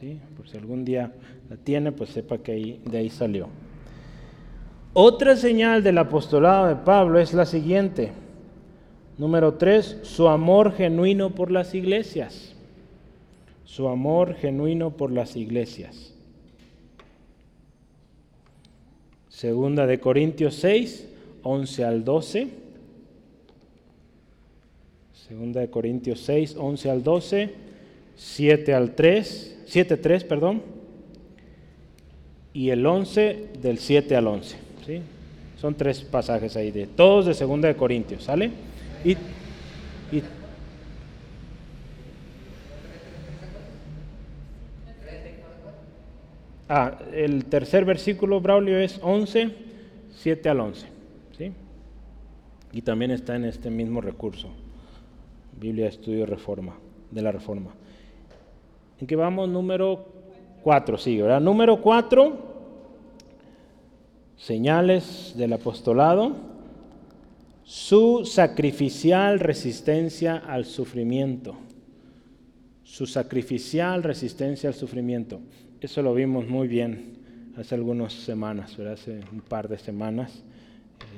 ¿sí? 0.00 0.18
Por 0.36 0.48
si 0.48 0.56
algún 0.56 0.84
día 0.84 1.12
la 1.50 1.56
tiene, 1.56 1.90
pues 1.90 2.10
sepa 2.10 2.38
que 2.38 2.78
de 2.84 2.98
ahí 2.98 3.10
salió. 3.10 3.48
Otra 4.94 5.36
señal 5.36 5.82
del 5.82 5.98
apostolado 5.98 6.68
de 6.68 6.76
Pablo 6.76 7.18
es 7.18 7.34
la 7.34 7.44
siguiente. 7.44 8.12
Número 9.18 9.54
tres, 9.54 9.98
su 10.02 10.28
amor 10.28 10.72
genuino 10.72 11.34
por 11.34 11.50
las 11.50 11.74
iglesias. 11.74 12.54
Su 13.64 13.88
amor 13.88 14.34
genuino 14.34 14.90
por 14.90 15.10
las 15.10 15.36
iglesias. 15.36 16.14
Segunda 19.28 19.86
de 19.86 20.00
Corintios 20.00 20.54
6, 20.56 21.08
11 21.42 21.84
al 21.84 22.04
12. 22.04 22.48
Segunda 25.28 25.60
de 25.60 25.68
Corintios 25.68 26.20
6, 26.20 26.56
11 26.56 26.90
al 26.90 27.02
12, 27.02 27.50
7 28.16 28.74
al 28.74 28.94
3, 28.94 29.58
7, 29.66 29.96
3, 29.98 30.24
perdón, 30.24 30.62
y 32.54 32.70
el 32.70 32.84
11 32.84 33.48
del 33.60 33.78
7 33.78 34.16
al 34.16 34.26
11. 34.26 34.56
¿sí? 34.86 35.00
Son 35.60 35.74
tres 35.74 36.00
pasajes 36.00 36.56
ahí, 36.56 36.70
de, 36.70 36.86
todos 36.86 37.26
de 37.26 37.34
Segunda 37.34 37.68
de 37.68 37.76
Corintios, 37.76 38.24
¿sale? 38.24 38.50
Y, 39.04 39.12
y 39.12 40.22
Ah, 46.68 46.98
el 47.14 47.46
tercer 47.46 47.86
versículo, 47.86 48.40
Braulio, 48.40 48.78
es 48.78 49.00
11, 49.02 49.50
7 50.16 50.48
al 50.50 50.60
11. 50.60 50.86
¿sí? 51.38 51.52
Y 52.72 52.82
también 52.82 53.10
está 53.10 53.36
en 53.36 53.46
este 53.46 53.70
mismo 53.70 54.02
recurso, 54.02 54.50
Biblia 55.58 55.84
de 55.84 55.90
Estudio 55.90 56.26
Reforma, 56.26 56.78
de 57.10 57.22
la 57.22 57.32
Reforma. 57.32 57.74
¿En 59.00 59.06
qué 59.06 59.16
vamos? 59.16 59.48
Número 59.48 60.06
4, 60.62 60.98
sí, 60.98 61.20
¿verdad? 61.20 61.40
Número 61.40 61.80
4, 61.80 62.36
señales 64.36 65.34
del 65.36 65.52
apostolado, 65.52 66.36
su 67.64 68.24
sacrificial 68.24 69.40
resistencia 69.40 70.36
al 70.36 70.64
sufrimiento. 70.64 71.56
Su 72.82 73.06
sacrificial 73.06 74.02
resistencia 74.02 74.68
al 74.68 74.74
sufrimiento. 74.74 75.40
Eso 75.80 76.02
lo 76.02 76.14
vimos 76.14 76.48
muy 76.48 76.66
bien 76.66 77.18
hace 77.56 77.74
algunas 77.74 78.12
semanas, 78.12 78.76
¿verdad? 78.76 78.94
hace 78.94 79.20
un 79.30 79.40
par 79.40 79.68
de 79.68 79.78
semanas. 79.78 80.42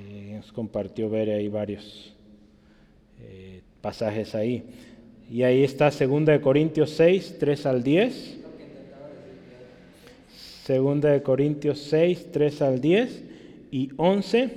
Eh, 0.09 0.35
nos 0.37 0.53
compartió 0.53 1.09
ver 1.09 1.31
ahí 1.31 1.49
varios 1.49 2.15
eh, 3.21 3.50
pasajes 3.81 4.35
ahí. 4.35 4.63
Y 5.31 5.43
ahí 5.43 5.63
está 5.63 5.91
2 5.91 6.25
de 6.25 6.41
Corintios 6.41 6.91
6, 6.91 7.37
3 7.39 7.67
al 7.67 7.83
10. 7.83 8.37
2 10.67 11.01
de 11.01 11.23
Corintios 11.23 11.79
6, 11.81 12.29
3 12.33 12.63
al 12.63 12.81
10 12.81 13.23
y 13.71 13.91
11, 13.97 14.51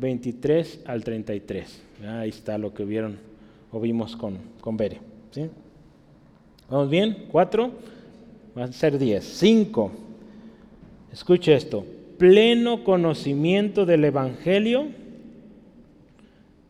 23 0.00 0.80
al 0.86 1.04
33. 1.04 1.82
Ahí 2.06 2.30
está 2.30 2.58
lo 2.58 2.74
que 2.74 2.84
vieron 2.84 3.18
o 3.70 3.80
vimos 3.80 4.16
con, 4.16 4.38
con 4.60 4.76
Bere. 4.76 4.98
¿sí? 5.30 5.48
¿Vamos 6.68 6.90
bien? 6.90 7.26
¿Cuatro? 7.30 7.72
van 8.54 8.68
a 8.68 8.72
ser 8.72 8.98
10. 8.98 9.24
5. 9.24 9.90
Escuche 11.12 11.54
esto. 11.54 11.84
Pleno 12.18 12.84
conocimiento 12.84 13.86
del 13.86 14.04
Evangelio 14.04 14.86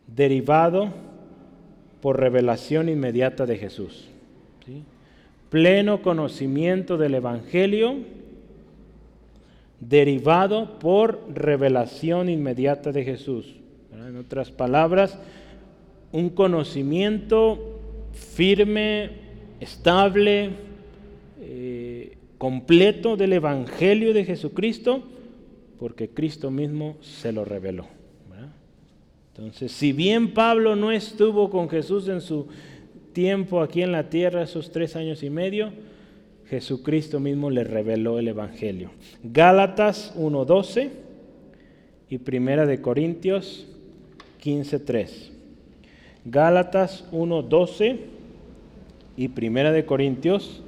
derivado 0.07 0.89
por 2.03 2.19
revelación 2.19 2.89
inmediata 2.89 3.45
de 3.45 3.57
Jesús. 3.57 4.09
Pleno 5.49 6.01
conocimiento 6.01 6.97
del 6.97 7.15
Evangelio 7.15 7.95
derivado 9.79 10.79
por 10.79 11.21
revelación 11.33 12.27
inmediata 12.27 12.91
de 12.91 13.05
Jesús. 13.05 13.55
En 13.93 14.17
otras 14.17 14.51
palabras, 14.51 15.17
un 16.11 16.29
conocimiento 16.29 17.79
firme, 18.11 19.11
estable, 19.61 20.49
eh, 21.39 22.17
completo 22.37 23.15
del 23.15 23.31
Evangelio 23.31 24.13
de 24.13 24.25
Jesucristo, 24.25 25.03
porque 25.79 26.09
Cristo 26.09 26.51
mismo 26.51 26.97
se 26.99 27.31
lo 27.31 27.45
reveló. 27.45 28.02
Entonces, 29.35 29.71
si 29.71 29.93
bien 29.93 30.33
Pablo 30.33 30.75
no 30.75 30.91
estuvo 30.91 31.49
con 31.49 31.67
Jesús 31.67 32.07
en 32.07 32.21
su 32.21 32.47
tiempo 33.13 33.61
aquí 33.61 33.81
en 33.81 33.91
la 33.91 34.09
tierra, 34.09 34.43
esos 34.43 34.71
tres 34.71 34.95
años 34.95 35.23
y 35.23 35.31
medio, 35.31 35.71
Jesucristo 36.47 37.19
mismo 37.19 37.49
le 37.49 37.63
reveló 37.63 38.19
el 38.19 38.27
Evangelio. 38.27 38.91
Gálatas 39.23 40.13
1.12 40.15 40.91
y 42.09 42.19
Primera 42.19 42.67
de 42.67 42.79
Corintios 42.79 43.65
15.3. 44.43 45.31
Gálatas 46.25 47.05
1.12 47.11 47.97
y 49.17 49.29
Primera 49.29 49.71
de 49.71 49.85
Corintios 49.85 50.61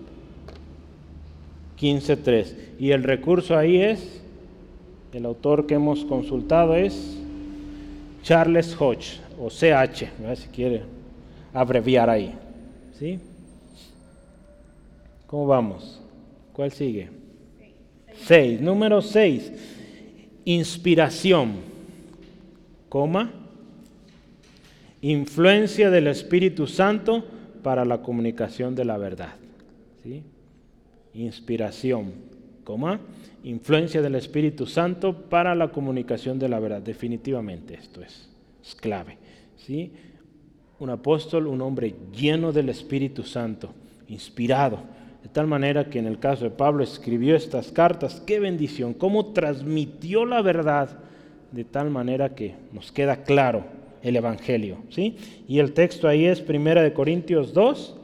15.3. 1.80 2.56
Y 2.80 2.92
el 2.92 3.04
recurso 3.04 3.56
ahí 3.56 3.78
es, 3.78 4.24
el 5.14 5.26
autor 5.26 5.68
que 5.68 5.76
hemos 5.76 6.04
consultado 6.04 6.76
es 6.76 7.22
Charles 8.26 8.76
Hodge, 8.80 9.20
o 9.40 9.50
CH, 9.50 10.10
si 10.36 10.48
quiere 10.48 10.82
abreviar 11.54 12.10
ahí. 12.10 12.34
¿Sí? 12.98 13.20
¿Cómo 15.28 15.46
vamos? 15.46 16.02
¿Cuál 16.52 16.72
sigue? 16.72 17.10
6. 18.24 18.62
Número 18.62 19.04
6. 19.04 19.52
Inspiración, 20.46 21.58
coma, 22.90 23.32
influencia 25.02 25.92
del 25.92 26.08
Espíritu 26.08 26.66
Santo 26.66 27.24
para 27.62 27.86
la 27.86 28.02
comunicación 28.02 28.74
de 28.74 28.86
la 28.86 28.98
verdad. 28.98 29.36
¿Sí? 30.04 30.24
inspiración, 31.14 32.12
coma, 32.66 33.00
influencia 33.46 34.02
del 34.02 34.16
Espíritu 34.16 34.66
Santo 34.66 35.30
para 35.30 35.56
la 35.56 35.70
comunicación 35.70 36.38
de 36.38 36.50
la 36.50 36.60
verdad. 36.60 36.82
Definitivamente 36.82 37.76
esto 37.76 38.02
es, 38.02 38.30
clave. 38.82 39.18
¿sí? 39.56 39.94
Un 40.80 40.90
apóstol, 40.90 41.48
un 41.48 41.62
hombre 41.62 41.96
lleno 42.12 42.52
del 42.52 42.68
Espíritu 42.68 43.24
Santo, 43.24 43.72
inspirado, 44.10 44.80
de 45.24 45.30
tal 45.30 45.48
manera 45.48 45.90
que 45.90 46.00
en 46.00 46.08
el 46.08 46.20
caso 46.20 46.44
de 46.44 46.52
Pablo 46.52 46.84
escribió 46.84 47.36
estas 47.36 47.72
cartas, 47.72 48.22
qué 48.28 48.40
bendición, 48.40 48.94
cómo 48.94 49.28
transmitió 49.28 50.26
la 50.26 50.42
verdad 50.42 51.00
de 51.52 51.64
tal 51.64 51.90
manera 51.90 52.36
que 52.36 52.56
nos 52.74 52.92
queda 52.92 53.24
claro 53.24 53.64
el 54.02 54.16
Evangelio. 54.16 54.80
¿sí? 54.90 55.18
Y 55.48 55.60
el 55.60 55.74
texto 55.74 56.08
ahí 56.08 56.26
es 56.26 56.44
1 56.48 56.94
Corintios 56.94 57.54
2, 57.54 57.98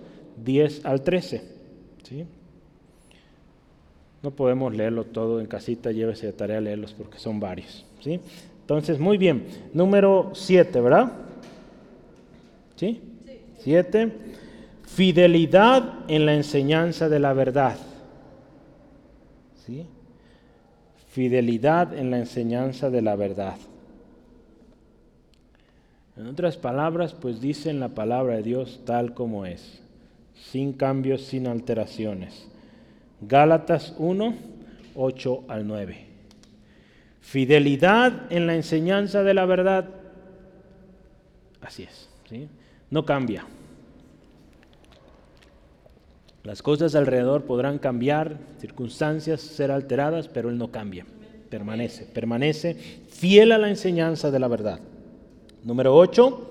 10 0.43 0.85
al 0.85 1.01
13. 1.01 1.41
¿sí? 2.03 2.25
No 4.23 4.31
podemos 4.31 4.75
leerlo 4.75 5.05
todo 5.05 5.39
en 5.39 5.47
casita, 5.47 5.91
llévese 5.91 6.27
de 6.27 6.33
tarea 6.33 6.59
a 6.59 6.61
leerlos 6.61 6.93
porque 6.93 7.17
son 7.17 7.39
varios. 7.39 7.85
¿sí? 8.01 8.19
Entonces, 8.61 8.99
muy 8.99 9.17
bien. 9.17 9.45
Número 9.73 10.31
7, 10.33 10.79
¿verdad? 10.79 11.11
¿Sí? 12.75 13.01
7. 13.59 14.11
Fidelidad 14.83 16.05
en 16.07 16.25
la 16.25 16.35
enseñanza 16.35 17.09
de 17.09 17.19
la 17.19 17.33
verdad. 17.33 17.77
¿Sí? 19.65 19.85
Fidelidad 21.09 21.97
en 21.97 22.11
la 22.11 22.19
enseñanza 22.19 22.89
de 22.89 23.01
la 23.01 23.15
verdad. 23.15 23.55
En 26.17 26.27
otras 26.27 26.57
palabras, 26.57 27.13
pues 27.13 27.41
dicen 27.41 27.79
la 27.79 27.89
palabra 27.89 28.35
de 28.35 28.43
Dios 28.43 28.81
tal 28.85 29.13
como 29.13 29.45
es, 29.45 29.81
sin 30.35 30.73
cambios, 30.73 31.21
sin 31.21 31.47
alteraciones. 31.47 32.50
Gálatas 33.21 33.93
1, 33.97 34.35
8 34.95 35.43
al 35.47 35.67
9. 35.67 36.05
Fidelidad 37.21 38.31
en 38.31 38.47
la 38.47 38.55
enseñanza 38.55 39.23
de 39.23 39.33
la 39.33 39.45
verdad. 39.45 39.89
Así 41.61 41.83
es. 41.83 42.09
¿sí? 42.27 42.47
no 42.91 43.05
cambia. 43.05 43.45
Las 46.43 46.61
cosas 46.61 46.93
alrededor 46.95 47.45
podrán 47.45 47.79
cambiar, 47.79 48.37
circunstancias 48.59 49.41
ser 49.41 49.71
alteradas, 49.71 50.27
pero 50.27 50.49
Él 50.49 50.57
no 50.57 50.71
cambia, 50.71 51.05
permanece, 51.49 52.05
permanece 52.05 52.75
fiel 53.09 53.51
a 53.51 53.57
la 53.57 53.69
enseñanza 53.69 54.31
de 54.31 54.39
la 54.39 54.47
verdad. 54.47 54.79
Número 55.63 55.95
8, 55.95 56.50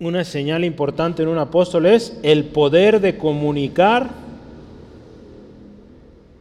una 0.00 0.24
señal 0.24 0.64
importante 0.64 1.22
en 1.22 1.28
un 1.28 1.38
apóstol 1.38 1.86
es 1.86 2.18
el 2.22 2.44
poder 2.44 3.00
de 3.00 3.18
comunicar 3.18 4.10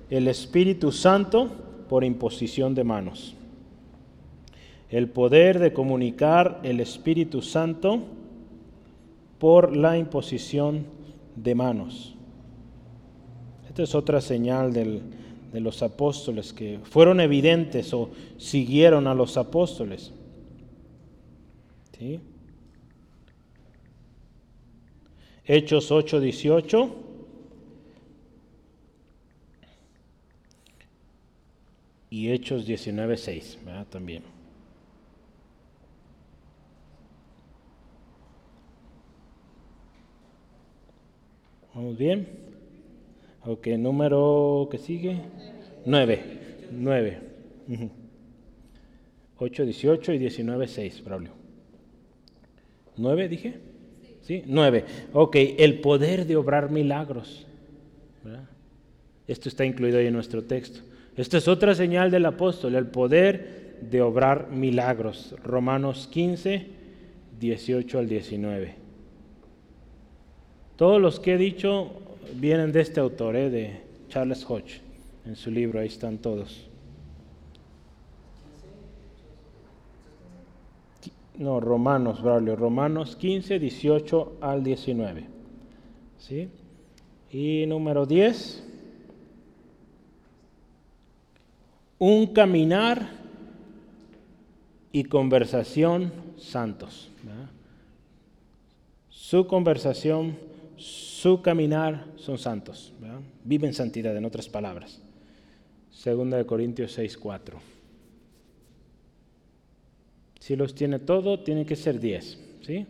el 0.09 0.27
Espíritu 0.27 0.91
Santo 0.91 1.49
por 1.89 2.03
imposición 2.03 2.75
de 2.75 2.83
manos. 2.83 3.35
El 4.89 5.09
poder 5.09 5.59
de 5.59 5.73
comunicar 5.73 6.59
el 6.63 6.79
Espíritu 6.79 7.41
Santo 7.41 7.99
por 9.39 9.75
la 9.75 9.97
imposición 9.97 10.85
de 11.35 11.55
manos. 11.55 12.15
Esta 13.67 13.83
es 13.83 13.95
otra 13.95 14.21
señal 14.21 14.71
de 14.71 15.59
los 15.59 15.81
apóstoles 15.81 16.53
que 16.53 16.79
fueron 16.83 17.19
evidentes 17.19 17.93
o 17.93 18.11
siguieron 18.37 19.07
a 19.07 19.15
los 19.15 19.35
apóstoles. 19.35 20.13
¿Sí? 21.97 22.19
Hechos 25.47 25.91
8, 25.91 26.19
18. 26.19 27.03
Y 32.09 32.31
Hechos 32.31 32.65
19, 32.65 33.17
6, 33.17 33.59
También. 33.89 34.23
¿Vamos 41.73 41.97
bien? 41.97 42.27
Ok, 43.45 43.67
número 43.77 44.67
que 44.69 44.79
sigue. 44.79 45.21
9. 45.85 46.67
9. 46.71 47.19
8, 49.37 49.65
18 49.65 50.13
y 50.13 50.17
19, 50.17 50.67
6, 50.67 51.03
Braulio. 51.03 51.31
¿9 52.97 53.27
dije? 53.29 53.66
Sí. 54.27 54.43
9. 54.45 54.83
Ok, 55.13 55.37
el 55.57 55.79
poder 55.79 56.25
de 56.25 56.35
obrar 56.35 56.69
milagros. 56.69 57.45
Esto 59.25 59.47
está 59.47 59.65
incluido 59.65 59.99
ahí 59.99 60.07
en 60.07 60.13
nuestro 60.13 60.43
texto. 60.43 60.81
Esta 61.15 61.37
es 61.37 61.47
otra 61.47 61.73
señal 61.75 62.11
del 62.11 62.25
apóstol, 62.25 62.75
el 62.75 62.87
poder 62.87 63.77
de 63.89 64.01
obrar 64.01 64.49
milagros. 64.51 65.33
Romanos 65.43 66.09
15, 66.11 66.67
18 67.39 67.99
al 67.99 68.09
19. 68.09 68.75
Todos 70.75 71.01
los 71.01 71.21
que 71.21 71.33
he 71.33 71.37
dicho 71.37 71.91
vienen 72.35 72.73
de 72.73 72.81
este 72.81 72.99
autor, 72.99 73.35
eh, 73.37 73.49
de 73.49 73.79
Charles 74.09 74.45
Hodge, 74.47 74.81
en 75.25 75.37
su 75.37 75.51
libro, 75.51 75.79
ahí 75.79 75.87
están 75.87 76.17
todos. 76.17 76.66
No, 81.37 81.59
Romanos, 81.59 82.21
Braulio, 82.21 82.55
Romanos 82.55 83.15
15, 83.15 83.59
18 83.59 84.37
al 84.41 84.63
19. 84.63 85.25
¿Sí? 86.17 86.49
Y 87.31 87.65
número 87.67 88.05
10, 88.05 88.63
un 91.99 92.27
caminar 92.27 93.09
y 94.91 95.03
conversación 95.03 96.11
santos. 96.37 97.11
Su 99.09 99.45
conversación 99.45 100.37
su 100.77 101.41
caminar 101.41 102.05
son 102.15 102.37
santos, 102.37 102.93
viven 103.43 103.73
santidad, 103.73 104.15
en 104.15 104.25
otras 104.25 104.47
palabras. 104.47 105.01
Segunda 105.91 106.37
de 106.37 106.45
Corintios 106.45 106.91
6, 106.93 107.17
4. 107.17 107.76
Si 110.47 110.55
los 110.55 110.73
tiene 110.73 110.99
todo, 110.99 111.41
tiene 111.41 111.65
que 111.65 111.75
ser 111.75 111.99
10. 111.99 112.39
¿sí? 112.61 112.85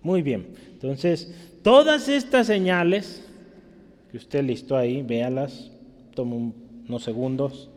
Muy 0.00 0.22
bien. 0.22 0.46
Entonces, 0.74 1.34
todas 1.60 2.08
estas 2.08 2.46
señales 2.46 3.26
que 4.12 4.16
usted 4.16 4.44
listó 4.44 4.76
ahí, 4.76 5.02
véalas, 5.02 5.72
toma 6.14 6.52
unos 6.88 7.02
segundos, 7.02 7.68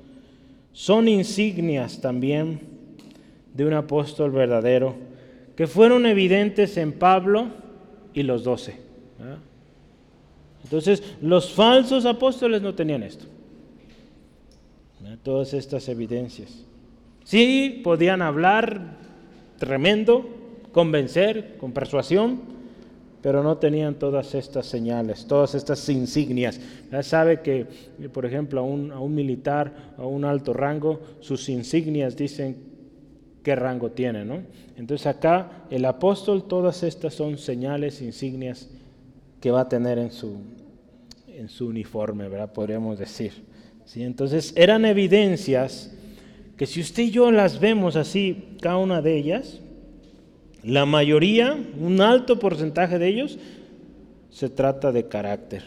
son 0.71 1.07
insignias 1.07 1.99
también 1.99 2.59
de 3.55 3.65
un 3.65 3.73
apóstol 3.73 4.29
verdadero 4.29 4.93
que 5.55 5.65
fueron 5.65 6.05
evidentes 6.05 6.77
en 6.77 6.91
Pablo 6.91 7.47
y 8.13 8.21
los 8.21 8.43
doce. 8.43 8.75
Entonces, 10.63 11.01
los 11.23 11.51
falsos 11.51 12.05
apóstoles 12.05 12.61
no 12.61 12.75
tenían 12.75 13.01
esto. 13.01 13.25
Todas 15.23 15.55
estas 15.55 15.89
evidencias. 15.89 16.67
Sí, 17.23 17.81
podían 17.84 18.21
hablar 18.21 19.01
tremendo, 19.57 20.25
convencer, 20.71 21.57
con 21.57 21.71
persuasión, 21.71 22.41
pero 23.21 23.41
no 23.41 23.57
tenían 23.57 23.95
todas 23.95 24.35
estas 24.35 24.65
señales, 24.65 25.25
todas 25.27 25.55
estas 25.55 25.87
insignias. 25.87 26.59
Ya 26.91 27.01
sabe 27.03 27.39
que, 27.41 27.65
por 28.11 28.25
ejemplo, 28.25 28.59
a 28.59 28.63
un, 28.63 28.91
a 28.91 28.99
un 28.99 29.15
militar, 29.15 29.93
a 29.97 30.05
un 30.05 30.25
alto 30.25 30.51
rango, 30.51 30.99
sus 31.21 31.47
insignias 31.47 32.17
dicen 32.17 32.57
qué 33.41 33.55
rango 33.55 33.91
tiene, 33.91 34.25
¿no? 34.25 34.41
Entonces 34.75 35.07
acá 35.07 35.65
el 35.69 35.85
apóstol, 35.85 36.43
todas 36.47 36.83
estas 36.83 37.13
son 37.13 37.37
señales, 37.37 38.01
insignias 38.01 38.69
que 39.39 39.51
va 39.51 39.61
a 39.61 39.69
tener 39.69 39.97
en 39.99 40.11
su, 40.11 40.37
en 41.27 41.47
su 41.47 41.67
uniforme, 41.67 42.27
¿verdad? 42.27 42.51
Podríamos 42.51 42.99
decir. 42.99 43.31
¿Sí? 43.85 44.03
Entonces 44.03 44.53
eran 44.55 44.85
evidencias 44.85 45.93
que 46.64 46.68
si 46.68 46.80
usted 46.80 47.03
y 47.03 47.11
yo 47.11 47.30
las 47.30 47.59
vemos 47.59 47.97
así, 47.97 48.55
cada 48.61 48.78
una 48.78 49.01
de 49.01 49.18
ellas, 49.18 49.59
la 50.64 50.86
mayoría, 50.86 51.57
un 51.78 51.99
alto 51.99 52.39
porcentaje 52.39 52.97
de 52.99 53.07
ellos, 53.09 53.38
se 54.30 54.47
trata 54.47 54.93
de 54.93 55.09
carácter. 55.09 55.61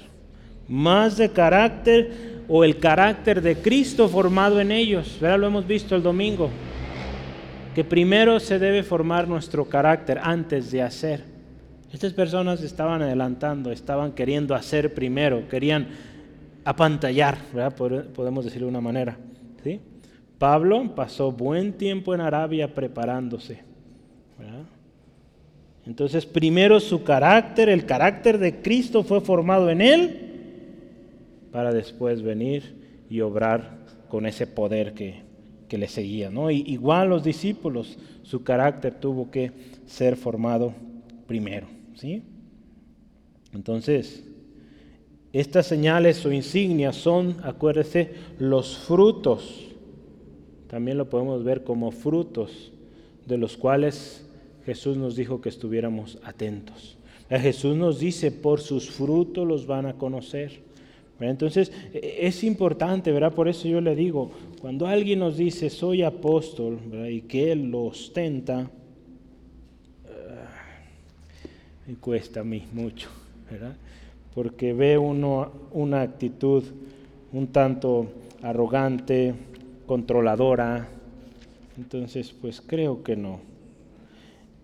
Más 0.68 1.18
de 1.18 1.28
carácter 1.28 2.44
o 2.48 2.64
el 2.64 2.78
carácter 2.78 3.42
de 3.42 3.56
Cristo 3.56 4.08
formado 4.08 4.58
en 4.58 4.72
ellos. 4.72 5.18
¿verdad? 5.20 5.38
Lo 5.38 5.48
hemos 5.48 5.66
visto 5.66 5.94
el 5.94 6.02
domingo. 6.02 6.48
Que 7.74 7.84
primero 7.84 8.40
se 8.40 8.58
debe 8.58 8.82
formar 8.82 9.28
nuestro 9.28 9.66
carácter 9.66 10.18
antes 10.22 10.70
de 10.70 10.80
hacer. 10.80 11.24
Estas 11.92 12.14
personas 12.14 12.62
estaban 12.62 13.02
adelantando, 13.02 13.70
estaban 13.70 14.12
queriendo 14.12 14.54
hacer 14.54 14.94
primero, 14.94 15.46
querían 15.46 15.88
apantallar, 16.64 17.36
podemos 18.14 18.46
decirlo 18.46 18.68
de 18.68 18.70
una 18.70 18.80
manera. 18.80 19.18
¿sí? 19.62 19.78
Pablo 20.38 20.94
pasó 20.94 21.32
buen 21.32 21.72
tiempo 21.72 22.14
en 22.14 22.20
Arabia 22.20 22.74
preparándose. 22.74 23.64
Entonces, 25.86 26.26
primero 26.26 26.80
su 26.80 27.04
carácter, 27.04 27.68
el 27.68 27.86
carácter 27.86 28.38
de 28.38 28.60
Cristo 28.60 29.04
fue 29.04 29.20
formado 29.20 29.70
en 29.70 29.80
él, 29.80 30.26
para 31.52 31.72
después 31.72 32.22
venir 32.22 33.04
y 33.08 33.20
obrar 33.20 33.78
con 34.08 34.26
ese 34.26 34.46
poder 34.46 34.94
que, 34.94 35.24
le 35.70 35.88
seguía. 35.88 36.30
¿no? 36.30 36.50
igual 36.50 37.08
los 37.08 37.22
discípulos, 37.22 37.98
su 38.22 38.42
carácter 38.42 38.94
tuvo 38.94 39.30
que 39.30 39.52
ser 39.86 40.16
formado 40.16 40.74
primero. 41.26 41.66
¿sí? 41.94 42.22
Entonces, 43.52 44.24
estas 45.32 45.66
señales 45.66 46.24
o 46.24 46.32
insignias 46.32 46.96
son, 46.96 47.36
acuérdese, 47.42 48.14
los 48.38 48.78
frutos. 48.78 49.75
También 50.68 50.98
lo 50.98 51.08
podemos 51.08 51.44
ver 51.44 51.64
como 51.64 51.90
frutos 51.90 52.72
de 53.26 53.38
los 53.38 53.56
cuales 53.56 54.24
Jesús 54.64 54.96
nos 54.96 55.16
dijo 55.16 55.40
que 55.40 55.48
estuviéramos 55.48 56.18
atentos. 56.24 56.96
Jesús 57.28 57.76
nos 57.76 57.98
dice, 57.98 58.30
por 58.30 58.60
sus 58.60 58.90
frutos 58.90 59.46
los 59.46 59.66
van 59.66 59.86
a 59.86 59.94
conocer. 59.94 60.60
Entonces, 61.18 61.72
e, 61.92 62.18
es 62.20 62.44
importante, 62.44 63.10
¿verdad? 63.10 63.32
Por 63.32 63.48
eso 63.48 63.66
yo 63.68 63.80
le 63.80 63.96
digo, 63.96 64.30
cuando 64.60 64.86
alguien 64.86 65.20
nos 65.20 65.36
dice, 65.36 65.70
soy 65.70 66.02
apóstol, 66.02 66.78
y 67.10 67.22
que 67.22 67.52
él 67.52 67.70
lo 67.70 67.84
ostenta, 67.84 68.70
y 71.88 71.94
cuesta 71.94 72.40
a 72.40 72.44
mí 72.44 72.64
mucho, 72.72 73.08
¿verdad? 73.50 73.76
Porque 74.34 74.72
ve 74.72 74.98
uno 74.98 75.50
una 75.72 76.02
actitud 76.02 76.64
un 77.32 77.48
tanto 77.48 78.06
arrogante, 78.42 79.34
controladora, 79.86 80.88
entonces 81.76 82.32
pues 82.32 82.60
creo 82.60 83.02
que 83.02 83.16
no. 83.16 83.40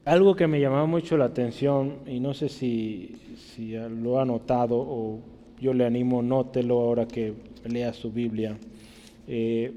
Algo 0.05 0.35
que 0.35 0.49
me 0.49 0.61
llamaba 0.61 0.87
mucho 0.87 1.17
la 1.17 1.27
atención, 1.27 1.99
y 2.07 2.19
no 2.19 2.35
sé 2.35 2.49
si, 2.49 3.17
lo 4.03 4.19
ha 4.19 4.25
notado 4.25 4.77
o 4.77 5.21
yo 5.61 5.73
le 5.73 5.87
animo, 5.87 6.23
nótelo 6.23 6.81
ahora 6.81 7.07
que 7.07 7.35
lea 7.65 7.93
su 7.93 8.11
Biblia. 8.11 8.59
Eh, 9.29 9.73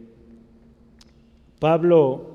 Pablo 1.60 2.26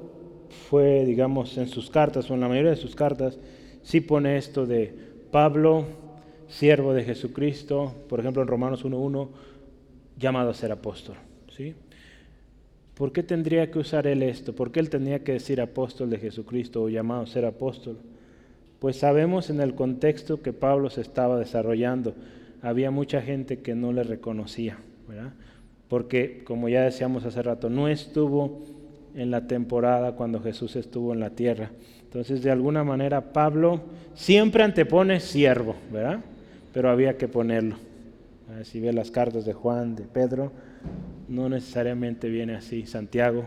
fue, 0.68 1.04
digamos, 1.04 1.58
en 1.58 1.66
sus 1.66 1.90
cartas, 1.90 2.30
o 2.30 2.34
en 2.34 2.40
la 2.40 2.48
mayoría 2.48 2.70
de 2.70 2.76
sus 2.76 2.94
cartas, 2.94 3.40
sí 3.82 4.00
pone 4.00 4.36
esto 4.36 4.66
de 4.66 4.94
Pablo, 5.32 5.84
siervo 6.48 6.92
de 6.92 7.04
Jesucristo, 7.04 7.92
por 8.08 8.20
ejemplo 8.20 8.42
en 8.42 8.48
Romanos 8.48 8.84
1.1, 8.84 9.28
llamado 10.16 10.50
a 10.50 10.54
ser 10.54 10.70
apóstol. 10.70 11.16
¿sí? 11.56 11.74
¿Por 13.01 13.12
qué 13.12 13.22
tendría 13.22 13.70
que 13.70 13.78
usar 13.78 14.07
él 14.07 14.22
esto? 14.22 14.55
¿Por 14.55 14.72
qué 14.72 14.80
él 14.80 14.90
tenía 14.90 15.24
que 15.24 15.32
decir 15.32 15.62
apóstol 15.62 16.11
de 16.11 16.18
Jesucristo 16.18 16.82
o 16.82 16.90
llamado 16.90 17.22
a 17.22 17.26
ser 17.26 17.46
apóstol? 17.46 17.96
Pues 18.78 18.96
sabemos 18.96 19.48
en 19.48 19.62
el 19.62 19.74
contexto 19.74 20.42
que 20.42 20.53
Pablo 20.53 20.90
se 20.90 21.01
estaba 21.01 21.38
desarrollando, 21.38 22.12
había 22.61 22.90
mucha 22.90 23.22
gente 23.22 23.61
que 23.61 23.74
no 23.74 23.94
le 23.94 24.03
reconocía, 24.03 24.76
¿verdad? 25.09 25.32
Porque, 25.88 26.44
como 26.44 26.68
ya 26.68 26.82
decíamos 26.82 27.24
hace 27.24 27.42
rato, 27.42 27.70
no 27.70 27.88
estuvo 27.88 28.64
en 29.14 29.30
la 29.30 29.46
temporada 29.46 30.12
cuando 30.12 30.42
Jesús 30.42 30.76
estuvo 30.76 31.14
en 31.14 31.20
la 31.20 31.30
tierra. 31.30 31.70
Entonces, 32.03 32.42
de 32.42 32.51
alguna 32.51 32.84
manera, 32.84 33.32
Pablo 33.32 33.80
siempre 34.12 34.62
antepone 34.62 35.20
siervo, 35.20 35.74
¿verdad? 35.90 36.20
Pero 36.74 36.90
había 36.90 37.16
que 37.16 37.28
ponerlo. 37.28 37.76
Si 38.64 38.78
ve 38.78 38.92
las 38.92 39.11
cartas 39.11 39.46
de 39.46 39.55
Juan, 39.55 39.96
de 39.96 40.03
Pedro, 40.03 40.53
no 41.31 41.49
necesariamente 41.49 42.28
viene 42.28 42.55
así, 42.55 42.85
Santiago. 42.87 43.47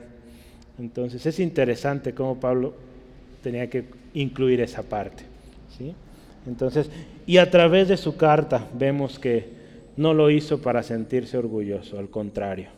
Entonces, 0.80 1.24
es 1.26 1.40
interesante 1.40 2.14
cómo 2.14 2.40
Pablo 2.40 2.74
tenía 3.44 3.70
que 3.70 3.86
incluir 4.14 4.62
esa 4.62 4.82
parte. 4.84 5.24
¿sí? 5.78 5.94
Entonces, 6.48 6.90
y 7.28 7.38
a 7.38 7.52
través 7.52 7.90
de 7.90 7.98
su 7.98 8.16
carta 8.16 8.68
vemos 8.74 9.20
que 9.20 9.48
no 9.98 10.14
lo 10.14 10.32
hizo 10.32 10.62
para 10.62 10.82
sentirse 10.82 11.38
orgulloso, 11.38 12.00
al 12.00 12.10
contrario. 12.10 12.70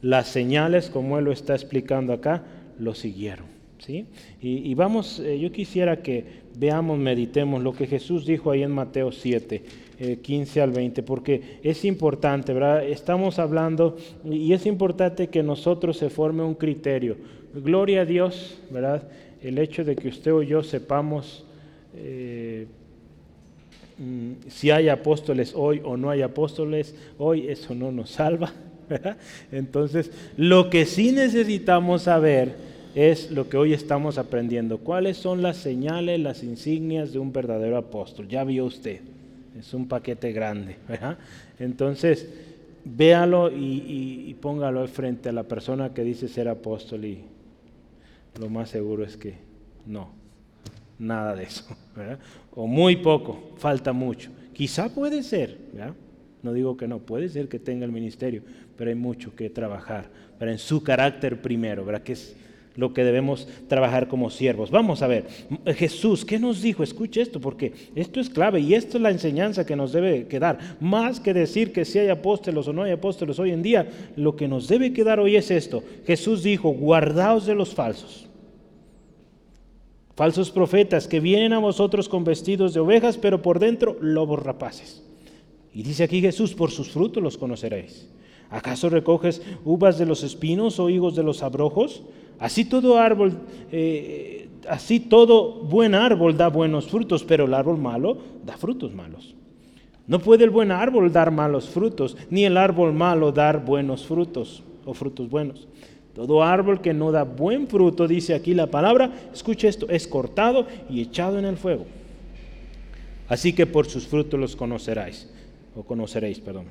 Las 0.00 0.28
señales, 0.28 0.88
como 0.88 1.18
él 1.18 1.26
lo 1.26 1.32
está 1.32 1.54
explicando 1.54 2.14
acá, 2.14 2.42
lo 2.78 2.94
siguieron. 2.94 3.46
¿sí? 3.78 4.06
Y, 4.40 4.72
vamos, 4.74 5.20
eh, 5.20 5.38
yo 5.38 5.52
quisiera 5.52 6.02
que 6.02 6.24
veamos, 6.56 6.98
meditemos 6.98 7.62
lo 7.62 7.72
que 7.72 7.86
Jesús 7.86 8.24
dijo 8.24 8.50
ahí 8.50 8.62
en 8.62 8.70
Mateo 8.70 9.12
7, 9.12 9.62
15 10.22 10.58
eh, 10.58 10.62
al 10.62 10.70
20, 10.72 11.02
porque 11.02 11.58
es 11.62 11.84
importante, 11.84 12.52
¿verdad? 12.52 12.84
Estamos 12.84 13.38
hablando 13.38 13.96
y 14.24 14.52
es 14.52 14.66
importante 14.66 15.28
que 15.28 15.42
nosotros 15.42 15.98
se 15.98 16.10
forme 16.10 16.42
un 16.42 16.54
criterio. 16.54 17.16
Gloria 17.54 18.02
a 18.02 18.04
Dios, 18.04 18.58
¿verdad? 18.70 19.02
El 19.42 19.58
hecho 19.58 19.84
de 19.84 19.96
que 19.96 20.08
usted 20.08 20.32
o 20.32 20.42
yo 20.42 20.62
sepamos 20.62 21.44
eh, 21.96 22.66
mm, 23.98 24.48
si 24.48 24.70
hay 24.70 24.88
apóstoles 24.88 25.52
hoy 25.54 25.80
o 25.84 25.96
no 25.96 26.10
hay 26.10 26.22
apóstoles 26.22 26.94
hoy, 27.18 27.48
eso 27.48 27.74
no 27.74 27.92
nos 27.92 28.10
salva. 28.10 28.52
Entonces, 29.52 30.10
lo 30.36 30.70
que 30.70 30.86
sí 30.86 31.12
necesitamos 31.12 32.02
saber 32.02 32.54
es 32.94 33.30
lo 33.30 33.48
que 33.48 33.56
hoy 33.56 33.72
estamos 33.72 34.18
aprendiendo. 34.18 34.78
¿Cuáles 34.78 35.16
son 35.16 35.42
las 35.42 35.56
señales, 35.56 36.18
las 36.20 36.42
insignias 36.42 37.12
de 37.12 37.18
un 37.18 37.32
verdadero 37.32 37.76
apóstol? 37.76 38.28
Ya 38.28 38.44
vio 38.44 38.64
usted, 38.64 39.00
es 39.60 39.74
un 39.74 39.86
paquete 39.86 40.32
grande. 40.32 40.76
Entonces, 41.58 42.28
véalo 42.84 43.50
y, 43.50 44.34
póngalo 44.40 44.86
frente 44.88 45.28
a 45.28 45.32
la 45.32 45.44
persona 45.44 45.92
que 45.92 46.02
dice 46.02 46.28
ser 46.28 46.48
apóstol 46.48 47.04
y 47.04 47.20
lo 48.38 48.48
más 48.48 48.70
seguro 48.70 49.04
es 49.04 49.16
que 49.16 49.34
no, 49.86 50.10
nada 50.98 51.34
de 51.34 51.44
eso. 51.44 51.64
O 52.52 52.66
muy 52.66 52.96
poco, 52.96 53.52
falta 53.56 53.92
mucho. 53.92 54.30
Quizá 54.52 54.88
puede 54.88 55.22
ser, 55.22 55.58
no 56.42 56.52
digo 56.52 56.76
que 56.76 56.88
no, 56.88 56.98
puede 56.98 57.28
ser 57.28 57.48
que 57.48 57.58
tenga 57.58 57.84
el 57.84 57.92
ministerio, 57.92 58.42
pero 58.76 58.90
hay 58.90 58.96
mucho 58.96 59.34
que 59.36 59.50
trabajar, 59.50 60.10
pero 60.38 60.50
en 60.50 60.58
su 60.58 60.82
carácter 60.82 61.40
primero, 61.40 61.84
¿verdad? 61.84 62.02
Que 62.02 62.12
es 62.12 62.34
lo 62.80 62.94
que 62.94 63.04
debemos 63.04 63.46
trabajar 63.68 64.08
como 64.08 64.30
siervos. 64.30 64.70
Vamos 64.70 65.02
a 65.02 65.06
ver, 65.06 65.26
Jesús, 65.76 66.24
¿qué 66.24 66.38
nos 66.38 66.62
dijo? 66.62 66.82
Escuche 66.82 67.20
esto, 67.20 67.40
porque 67.40 67.72
esto 67.94 68.18
es 68.20 68.30
clave 68.30 68.60
y 68.60 68.74
esto 68.74 68.96
es 68.96 69.02
la 69.02 69.10
enseñanza 69.10 69.66
que 69.66 69.76
nos 69.76 69.92
debe 69.92 70.26
quedar. 70.26 70.58
Más 70.80 71.20
que 71.20 71.34
decir 71.34 71.72
que 71.72 71.84
si 71.84 71.98
hay 71.98 72.08
apóstoles 72.08 72.66
o 72.66 72.72
no 72.72 72.82
hay 72.82 72.92
apóstoles 72.92 73.38
hoy 73.38 73.50
en 73.50 73.62
día, 73.62 73.86
lo 74.16 74.34
que 74.34 74.48
nos 74.48 74.66
debe 74.66 74.94
quedar 74.94 75.20
hoy 75.20 75.36
es 75.36 75.50
esto. 75.50 75.84
Jesús 76.06 76.42
dijo, 76.42 76.70
guardaos 76.70 77.44
de 77.44 77.54
los 77.54 77.74
falsos. 77.74 78.26
Falsos 80.16 80.50
profetas 80.50 81.06
que 81.06 81.20
vienen 81.20 81.52
a 81.52 81.58
vosotros 81.58 82.08
con 82.08 82.24
vestidos 82.24 82.72
de 82.72 82.80
ovejas, 82.80 83.18
pero 83.18 83.42
por 83.42 83.58
dentro 83.58 83.96
lobos 84.00 84.42
rapaces. 84.42 85.02
Y 85.74 85.82
dice 85.82 86.04
aquí 86.04 86.20
Jesús, 86.20 86.54
por 86.54 86.70
sus 86.70 86.90
frutos 86.90 87.22
los 87.22 87.36
conoceréis. 87.36 88.08
¿Acaso 88.50 88.90
recoges 88.90 89.42
uvas 89.64 89.96
de 89.96 90.06
los 90.06 90.24
espinos 90.24 90.80
o 90.80 90.90
higos 90.90 91.14
de 91.14 91.22
los 91.22 91.42
abrojos? 91.42 92.02
Así 92.40 92.64
todo 92.64 92.98
árbol, 92.98 93.34
eh, 93.70 94.48
así 94.66 94.98
todo 94.98 95.62
buen 95.62 95.94
árbol 95.94 96.36
da 96.36 96.48
buenos 96.48 96.88
frutos, 96.88 97.22
pero 97.22 97.44
el 97.44 97.52
árbol 97.52 97.76
malo 97.76 98.16
da 98.44 98.56
frutos 98.56 98.94
malos. 98.94 99.34
No 100.06 100.18
puede 100.18 100.44
el 100.44 100.50
buen 100.50 100.72
árbol 100.72 101.12
dar 101.12 101.30
malos 101.30 101.68
frutos, 101.68 102.16
ni 102.30 102.44
el 102.44 102.56
árbol 102.56 102.94
malo 102.94 103.30
dar 103.30 103.64
buenos 103.64 104.06
frutos 104.06 104.62
o 104.86 104.94
frutos 104.94 105.28
buenos. 105.28 105.68
Todo 106.14 106.42
árbol 106.42 106.80
que 106.80 106.94
no 106.94 107.12
da 107.12 107.24
buen 107.24 107.68
fruto, 107.68 108.08
dice 108.08 108.34
aquí 108.34 108.54
la 108.54 108.66
palabra, 108.66 109.12
escuche 109.32 109.68
esto, 109.68 109.88
es 109.90 110.08
cortado 110.08 110.66
y 110.88 111.02
echado 111.02 111.38
en 111.38 111.44
el 111.44 111.58
fuego. 111.58 111.84
Así 113.28 113.52
que 113.52 113.66
por 113.66 113.86
sus 113.86 114.08
frutos 114.08 114.40
los 114.40 114.56
conoceráis, 114.56 115.30
o 115.76 115.84
conoceréis, 115.84 116.40
perdón. 116.40 116.64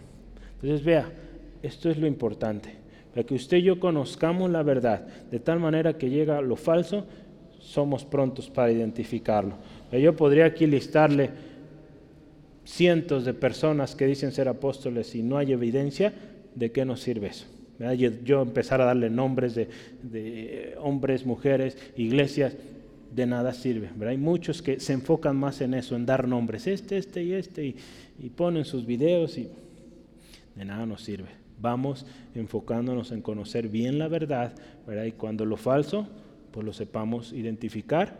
Entonces 0.55 0.83
vea, 0.83 1.09
esto 1.63 1.89
es 1.89 1.97
lo 1.97 2.07
importante, 2.07 2.75
para 3.13 3.25
que 3.25 3.33
usted 3.33 3.57
y 3.57 3.63
yo 3.63 3.79
conozcamos 3.79 4.51
la 4.51 4.63
verdad, 4.63 5.07
de 5.31 5.39
tal 5.39 5.59
manera 5.59 5.97
que 5.97 6.09
llega 6.09 6.41
lo 6.41 6.55
falso, 6.55 7.05
somos 7.59 8.05
prontos 8.05 8.49
para 8.49 8.71
identificarlo. 8.71 9.55
Yo 9.91 10.15
podría 10.15 10.45
aquí 10.45 10.67
listarle 10.67 11.31
cientos 12.63 13.25
de 13.25 13.33
personas 13.33 13.95
que 13.95 14.05
dicen 14.05 14.31
ser 14.31 14.47
apóstoles 14.47 15.15
y 15.15 15.23
no 15.23 15.37
hay 15.37 15.51
evidencia, 15.51 16.13
¿de 16.53 16.71
qué 16.71 16.85
nos 16.85 17.01
sirve 17.01 17.27
eso? 17.27 17.45
Yo, 18.25 18.41
empezar 18.41 18.81
a 18.81 18.85
darle 18.85 19.09
nombres 19.09 19.55
de, 19.55 20.75
hombres, 20.79 21.25
mujeres, 21.25 21.77
iglesias, 21.95 22.55
de 23.15 23.25
nada 23.25 23.53
sirve. 23.53 23.89
Hay 24.05 24.17
muchos 24.17 24.61
que 24.61 24.79
se 24.79 24.93
enfocan 24.93 25.35
más 25.35 25.61
en 25.61 25.73
eso, 25.73 25.95
en 25.95 26.05
dar 26.05 26.27
nombres, 26.27 26.67
este, 26.67 26.97
este 26.97 27.23
y 27.23 27.33
este, 27.33 27.65
y, 27.65 27.75
y 28.19 28.29
ponen 28.29 28.65
sus 28.65 28.85
videos 28.85 29.37
y 29.37 29.49
de 30.55 30.65
nada 30.65 30.85
nos 30.85 31.01
sirve 31.01 31.38
vamos 31.61 32.05
enfocándonos 32.35 33.11
en 33.11 33.21
conocer 33.21 33.67
bien 33.67 33.99
la 33.99 34.07
verdad, 34.07 34.53
¿verdad? 34.87 35.05
Y 35.05 35.11
cuando 35.11 35.45
lo 35.45 35.57
falso, 35.57 36.07
pues 36.51 36.65
lo 36.65 36.73
sepamos 36.73 37.33
identificar, 37.33 38.17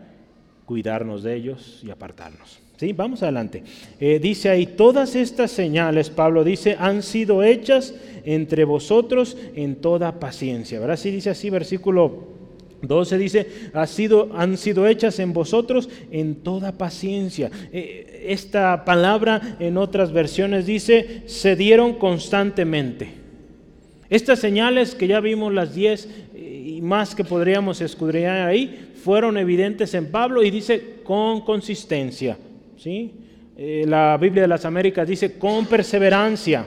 cuidarnos 0.66 1.22
de 1.22 1.34
ellos 1.34 1.82
y 1.84 1.90
apartarnos. 1.90 2.60
¿Sí? 2.76 2.94
Vamos 2.94 3.22
adelante. 3.22 3.62
Eh, 3.98 4.18
dice 4.20 4.48
ahí, 4.48 4.64
todas 4.64 5.14
estas 5.14 5.50
señales, 5.50 6.08
Pablo 6.08 6.44
dice, 6.44 6.76
han 6.78 7.02
sido 7.02 7.42
hechas 7.42 7.94
entre 8.24 8.64
vosotros 8.64 9.36
en 9.54 9.76
toda 9.76 10.18
paciencia. 10.18 10.80
¿Verdad? 10.80 10.96
Sí 10.96 11.10
dice 11.10 11.28
así, 11.28 11.50
versículo 11.50 12.28
12 12.82 13.18
dice, 13.18 13.46
ha 13.74 13.86
sido, 13.86 14.30
han 14.34 14.56
sido 14.56 14.86
hechas 14.86 15.18
en 15.18 15.34
vosotros 15.34 15.90
en 16.10 16.36
toda 16.36 16.78
paciencia. 16.78 17.50
Eh, 17.72 18.24
esta 18.28 18.84
palabra 18.86 19.56
en 19.60 19.76
otras 19.76 20.12
versiones 20.12 20.64
dice, 20.64 21.22
se 21.26 21.56
dieron 21.56 21.94
constantemente. 21.94 23.19
Estas 24.10 24.40
señales 24.40 24.96
que 24.96 25.06
ya 25.06 25.20
vimos 25.20 25.54
las 25.54 25.72
diez 25.72 26.08
y 26.34 26.80
más 26.82 27.14
que 27.14 27.22
podríamos 27.22 27.80
escudriñar 27.80 28.48
ahí, 28.48 28.92
fueron 29.02 29.38
evidentes 29.38 29.94
en 29.94 30.10
Pablo 30.10 30.42
y 30.42 30.50
dice 30.50 30.96
con 31.04 31.42
consistencia. 31.42 32.36
¿sí? 32.76 33.12
Eh, 33.56 33.84
la 33.86 34.18
Biblia 34.20 34.42
de 34.42 34.48
las 34.48 34.64
Américas 34.64 35.06
dice 35.06 35.38
con 35.38 35.66
perseverancia. 35.66 36.66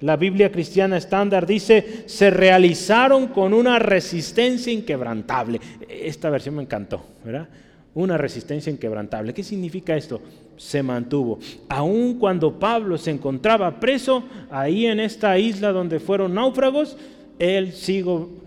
La 0.00 0.16
Biblia 0.16 0.50
cristiana 0.50 0.96
estándar 0.96 1.46
dice 1.46 2.04
se 2.06 2.30
realizaron 2.30 3.28
con 3.28 3.54
una 3.54 3.78
resistencia 3.78 4.72
inquebrantable. 4.72 5.60
Esta 5.88 6.30
versión 6.30 6.56
me 6.56 6.62
encantó, 6.62 7.04
¿verdad? 7.24 7.48
Una 7.94 8.18
resistencia 8.18 8.72
inquebrantable. 8.72 9.32
¿Qué 9.32 9.44
significa 9.44 9.96
esto? 9.96 10.20
Se 10.56 10.82
mantuvo. 10.82 11.38
Aun 11.68 12.18
cuando 12.18 12.58
Pablo 12.58 12.98
se 12.98 13.10
encontraba 13.10 13.80
preso 13.80 14.24
ahí 14.50 14.86
en 14.86 15.00
esta 15.00 15.38
isla 15.38 15.72
donde 15.72 16.00
fueron 16.00 16.34
náufragos, 16.34 16.96
él 17.38 17.72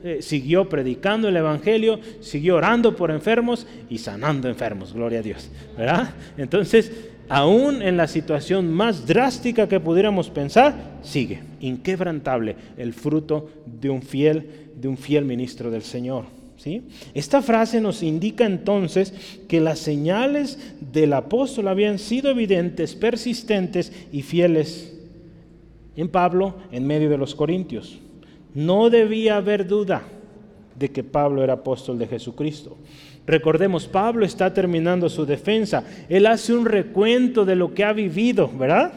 eh, 0.03 0.19
siguió 0.21 0.69
predicando 0.69 1.27
el 1.27 1.35
Evangelio, 1.35 1.99
siguió 2.21 2.55
orando 2.55 2.95
por 2.95 3.11
enfermos 3.11 3.67
y 3.89 3.97
sanando 3.97 4.47
enfermos, 4.47 4.93
gloria 4.93 5.19
a 5.19 5.23
Dios. 5.23 5.49
¿verdad? 5.77 6.13
Entonces, 6.37 6.91
aún 7.27 7.81
en 7.81 7.97
la 7.97 8.07
situación 8.07 8.71
más 8.71 9.05
drástica 9.05 9.67
que 9.67 9.79
pudiéramos 9.79 10.29
pensar, 10.29 10.99
sigue 11.01 11.41
inquebrantable 11.59 12.55
el 12.77 12.93
fruto 12.93 13.49
de 13.65 13.89
un 13.89 14.01
fiel, 14.01 14.71
de 14.75 14.87
un 14.87 14.97
fiel 14.97 15.25
ministro 15.25 15.69
del 15.69 15.83
Señor. 15.83 16.36
Esta 17.13 17.41
frase 17.41 17.79
nos 17.79 18.01
indica 18.03 18.45
entonces 18.45 19.13
que 19.47 19.61
las 19.61 19.79
señales 19.79 20.59
del 20.91 21.13
apóstol 21.13 21.67
habían 21.67 21.99
sido 21.99 22.31
evidentes, 22.31 22.95
persistentes 22.95 23.93
y 24.11 24.23
fieles 24.23 24.93
en 25.95 26.09
Pablo 26.09 26.55
en 26.71 26.85
medio 26.85 27.09
de 27.09 27.17
los 27.17 27.35
corintios. 27.35 27.99
No 28.53 28.89
debía 28.89 29.37
haber 29.37 29.67
duda 29.67 30.03
de 30.77 30.89
que 30.89 31.03
Pablo 31.03 31.43
era 31.43 31.53
apóstol 31.53 31.97
de 31.99 32.07
Jesucristo. 32.07 32.77
Recordemos, 33.25 33.87
Pablo 33.87 34.25
está 34.25 34.53
terminando 34.53 35.09
su 35.09 35.25
defensa. 35.25 35.83
Él 36.09 36.25
hace 36.25 36.53
un 36.53 36.65
recuento 36.65 37.45
de 37.45 37.55
lo 37.55 37.73
que 37.73 37.83
ha 37.83 37.93
vivido, 37.93 38.49
¿verdad? 38.57 38.93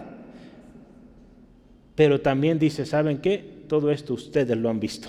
Pero 1.94 2.20
también 2.20 2.58
dice, 2.58 2.86
¿saben 2.86 3.18
qué? 3.18 3.64
Todo 3.66 3.90
esto 3.90 4.14
ustedes 4.14 4.56
lo 4.56 4.70
han 4.70 4.80
visto. 4.80 5.08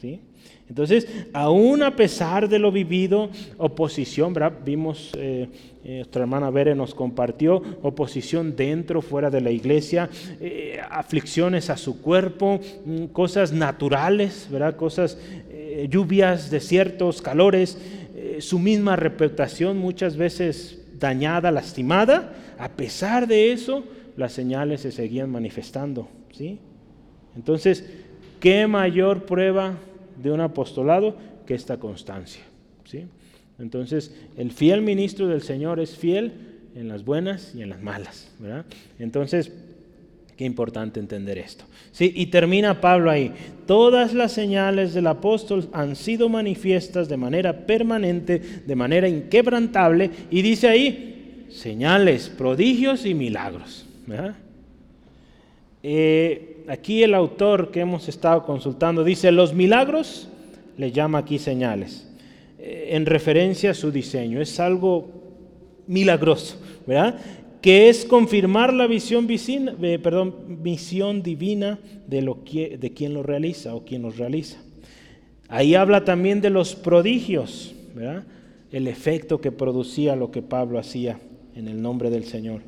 ¿Sí? 0.00 0.20
Entonces, 0.68 1.06
aún 1.32 1.82
a 1.82 1.94
pesar 1.94 2.48
de 2.48 2.58
lo 2.58 2.72
vivido, 2.72 3.30
oposición, 3.56 4.34
¿verdad? 4.34 4.58
Vimos, 4.64 5.12
eh, 5.16 5.48
eh, 5.84 5.96
nuestra 5.98 6.22
hermana 6.22 6.50
Bere 6.50 6.74
nos 6.74 6.92
compartió 6.92 7.62
oposición 7.82 8.56
dentro, 8.56 9.00
fuera 9.00 9.30
de 9.30 9.40
la 9.40 9.52
iglesia, 9.52 10.10
eh, 10.40 10.80
aflicciones 10.90 11.70
a 11.70 11.76
su 11.76 12.02
cuerpo, 12.02 12.58
mm, 12.84 13.04
cosas 13.06 13.52
naturales, 13.52 14.48
¿verdad? 14.50 14.76
Cosas, 14.76 15.18
lluvias, 15.88 16.50
desiertos, 16.50 17.20
calores, 17.20 17.78
su 18.38 18.58
misma 18.58 18.96
reputación 18.96 19.76
muchas 19.76 20.16
veces 20.16 20.82
dañada, 20.98 21.50
lastimada. 21.50 22.34
A 22.58 22.70
pesar 22.70 23.26
de 23.26 23.52
eso, 23.52 23.84
las 24.16 24.32
señales 24.32 24.80
se 24.80 24.90
seguían 24.90 25.30
manifestando, 25.30 26.08
¿sí? 26.32 26.58
Entonces, 27.36 27.84
¿qué 28.40 28.66
mayor 28.66 29.26
prueba 29.26 29.76
de 30.26 30.32
un 30.32 30.40
apostolado 30.40 31.16
que 31.46 31.54
esta 31.54 31.78
constancia. 31.78 32.42
¿sí? 32.84 33.04
Entonces, 33.58 34.14
el 34.36 34.50
fiel 34.50 34.82
ministro 34.82 35.28
del 35.28 35.42
Señor 35.42 35.80
es 35.80 35.96
fiel 35.96 36.32
en 36.74 36.88
las 36.88 37.04
buenas 37.04 37.54
y 37.54 37.62
en 37.62 37.70
las 37.70 37.82
malas. 37.82 38.30
Entonces, 38.98 39.52
qué 40.36 40.44
importante 40.44 41.00
entender 41.00 41.38
esto. 41.38 41.64
¿sí? 41.92 42.12
Y 42.14 42.26
termina 42.26 42.80
Pablo 42.80 43.10
ahí. 43.10 43.32
Todas 43.66 44.12
las 44.12 44.32
señales 44.32 44.92
del 44.92 45.06
apóstol 45.06 45.68
han 45.72 45.96
sido 45.96 46.28
manifiestas 46.28 47.08
de 47.08 47.16
manera 47.16 47.66
permanente, 47.66 48.38
de 48.66 48.76
manera 48.76 49.08
inquebrantable, 49.08 50.10
y 50.30 50.42
dice 50.42 50.68
ahí, 50.68 51.46
señales, 51.48 52.28
prodigios 52.28 53.06
y 53.06 53.14
milagros. 53.14 53.86
Eh, 55.82 56.55
aquí 56.68 57.02
el 57.02 57.14
autor 57.14 57.70
que 57.70 57.80
hemos 57.80 58.08
estado 58.08 58.44
consultando 58.44 59.04
dice, 59.04 59.32
los 59.32 59.54
milagros, 59.54 60.28
le 60.76 60.92
llama 60.92 61.18
aquí 61.18 61.38
señales, 61.38 62.08
eh, 62.58 62.88
en 62.90 63.06
referencia 63.06 63.70
a 63.70 63.74
su 63.74 63.90
diseño. 63.90 64.40
Es 64.40 64.60
algo 64.60 65.08
milagroso, 65.86 66.60
¿verdad? 66.86 67.18
Que 67.60 67.88
es 67.88 68.04
confirmar 68.04 68.72
la 68.72 68.86
visión, 68.86 69.26
eh, 69.28 69.98
perdón, 70.02 70.62
visión 70.62 71.22
divina 71.22 71.78
de, 72.06 72.22
lo 72.22 72.44
que, 72.44 72.76
de 72.78 72.92
quien 72.92 73.14
lo 73.14 73.22
realiza 73.22 73.74
o 73.74 73.84
quien 73.84 74.02
los 74.02 74.16
realiza. 74.16 74.58
Ahí 75.48 75.74
habla 75.74 76.04
también 76.04 76.40
de 76.40 76.50
los 76.50 76.74
prodigios, 76.74 77.74
¿verdad? 77.94 78.24
el 78.72 78.88
efecto 78.88 79.40
que 79.40 79.52
producía 79.52 80.16
lo 80.16 80.30
que 80.30 80.42
Pablo 80.42 80.78
hacía 80.78 81.18
en 81.54 81.68
el 81.68 81.80
nombre 81.80 82.10
del 82.10 82.24
Señor. 82.24 82.60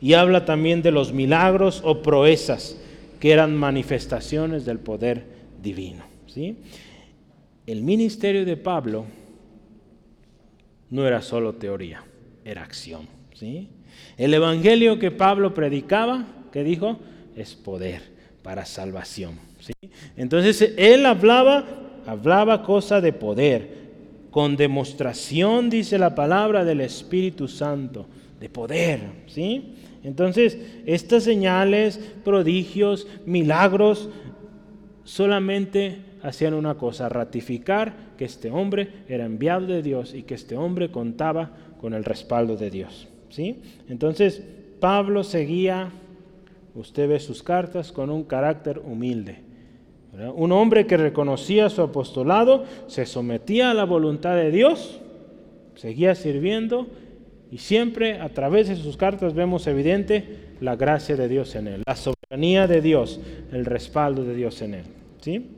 Y 0.00 0.12
habla 0.12 0.44
también 0.44 0.82
de 0.82 0.90
los 0.90 1.12
milagros 1.12 1.80
o 1.84 2.02
proezas, 2.02 2.78
que 3.20 3.32
eran 3.32 3.54
manifestaciones 3.54 4.64
del 4.64 4.78
poder 4.78 5.24
divino. 5.62 6.04
¿sí? 6.26 6.58
El 7.66 7.82
ministerio 7.82 8.44
de 8.44 8.56
Pablo 8.56 9.06
no 10.90 11.06
era 11.06 11.22
solo 11.22 11.54
teoría, 11.54 12.04
era 12.44 12.62
acción. 12.62 13.08
¿sí? 13.34 13.68
El 14.16 14.34
evangelio 14.34 14.98
que 14.98 15.10
Pablo 15.10 15.54
predicaba, 15.54 16.26
que 16.52 16.62
dijo, 16.62 16.98
es 17.36 17.54
poder 17.54 18.02
para 18.42 18.64
salvación. 18.64 19.38
¿sí? 19.60 19.72
Entonces 20.16 20.74
él 20.76 21.06
hablaba, 21.06 21.64
hablaba 22.06 22.62
cosa 22.62 23.00
de 23.00 23.12
poder, 23.12 23.86
con 24.30 24.56
demostración, 24.56 25.70
dice 25.70 25.98
la 25.98 26.14
palabra 26.14 26.64
del 26.64 26.82
Espíritu 26.82 27.48
Santo, 27.48 28.06
de 28.38 28.50
poder. 28.50 29.00
¿sí? 29.26 29.74
Entonces, 30.06 30.56
estas 30.86 31.24
señales, 31.24 31.98
prodigios, 32.24 33.08
milagros, 33.26 34.08
solamente 35.02 35.98
hacían 36.22 36.54
una 36.54 36.76
cosa, 36.76 37.08
ratificar 37.08 38.14
que 38.16 38.24
este 38.24 38.52
hombre 38.52 38.88
era 39.08 39.24
enviado 39.24 39.66
de 39.66 39.82
Dios 39.82 40.14
y 40.14 40.22
que 40.22 40.34
este 40.34 40.56
hombre 40.56 40.92
contaba 40.92 41.50
con 41.80 41.92
el 41.92 42.04
respaldo 42.04 42.56
de 42.56 42.70
Dios. 42.70 43.08
¿sí? 43.30 43.60
Entonces, 43.88 44.44
Pablo 44.78 45.24
seguía, 45.24 45.90
usted 46.76 47.08
ve 47.08 47.18
sus 47.18 47.42
cartas, 47.42 47.90
con 47.90 48.08
un 48.08 48.22
carácter 48.22 48.78
humilde. 48.78 49.40
Un 50.36 50.52
hombre 50.52 50.86
que 50.86 50.96
reconocía 50.96 51.68
su 51.68 51.82
apostolado, 51.82 52.62
se 52.86 53.06
sometía 53.06 53.72
a 53.72 53.74
la 53.74 53.84
voluntad 53.84 54.36
de 54.36 54.52
Dios, 54.52 55.00
seguía 55.74 56.14
sirviendo 56.14 56.86
y 57.56 57.58
siempre 57.58 58.20
a 58.20 58.28
través 58.28 58.68
de 58.68 58.76
sus 58.76 58.98
cartas 58.98 59.32
vemos 59.32 59.66
evidente 59.66 60.50
la 60.60 60.76
gracia 60.76 61.16
de 61.16 61.26
Dios 61.26 61.54
en 61.54 61.68
él, 61.68 61.82
la 61.86 61.96
soberanía 61.96 62.66
de 62.66 62.82
Dios, 62.82 63.18
el 63.50 63.64
respaldo 63.64 64.24
de 64.24 64.34
Dios 64.34 64.60
en 64.60 64.74
él. 64.74 64.84
¿sí? 65.22 65.52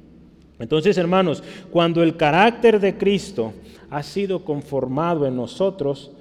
Entonces, 0.61 0.96
hermanos, 0.96 1.42
cuando 1.72 2.05
el 2.05 2.16
carácter 2.16 2.78
de 2.78 2.96
Cristo 2.96 3.53
ha 3.90 4.05
sido 4.05 4.44
conformado 4.44 5.26
en 5.26 5.34
nosotros, 5.34 6.12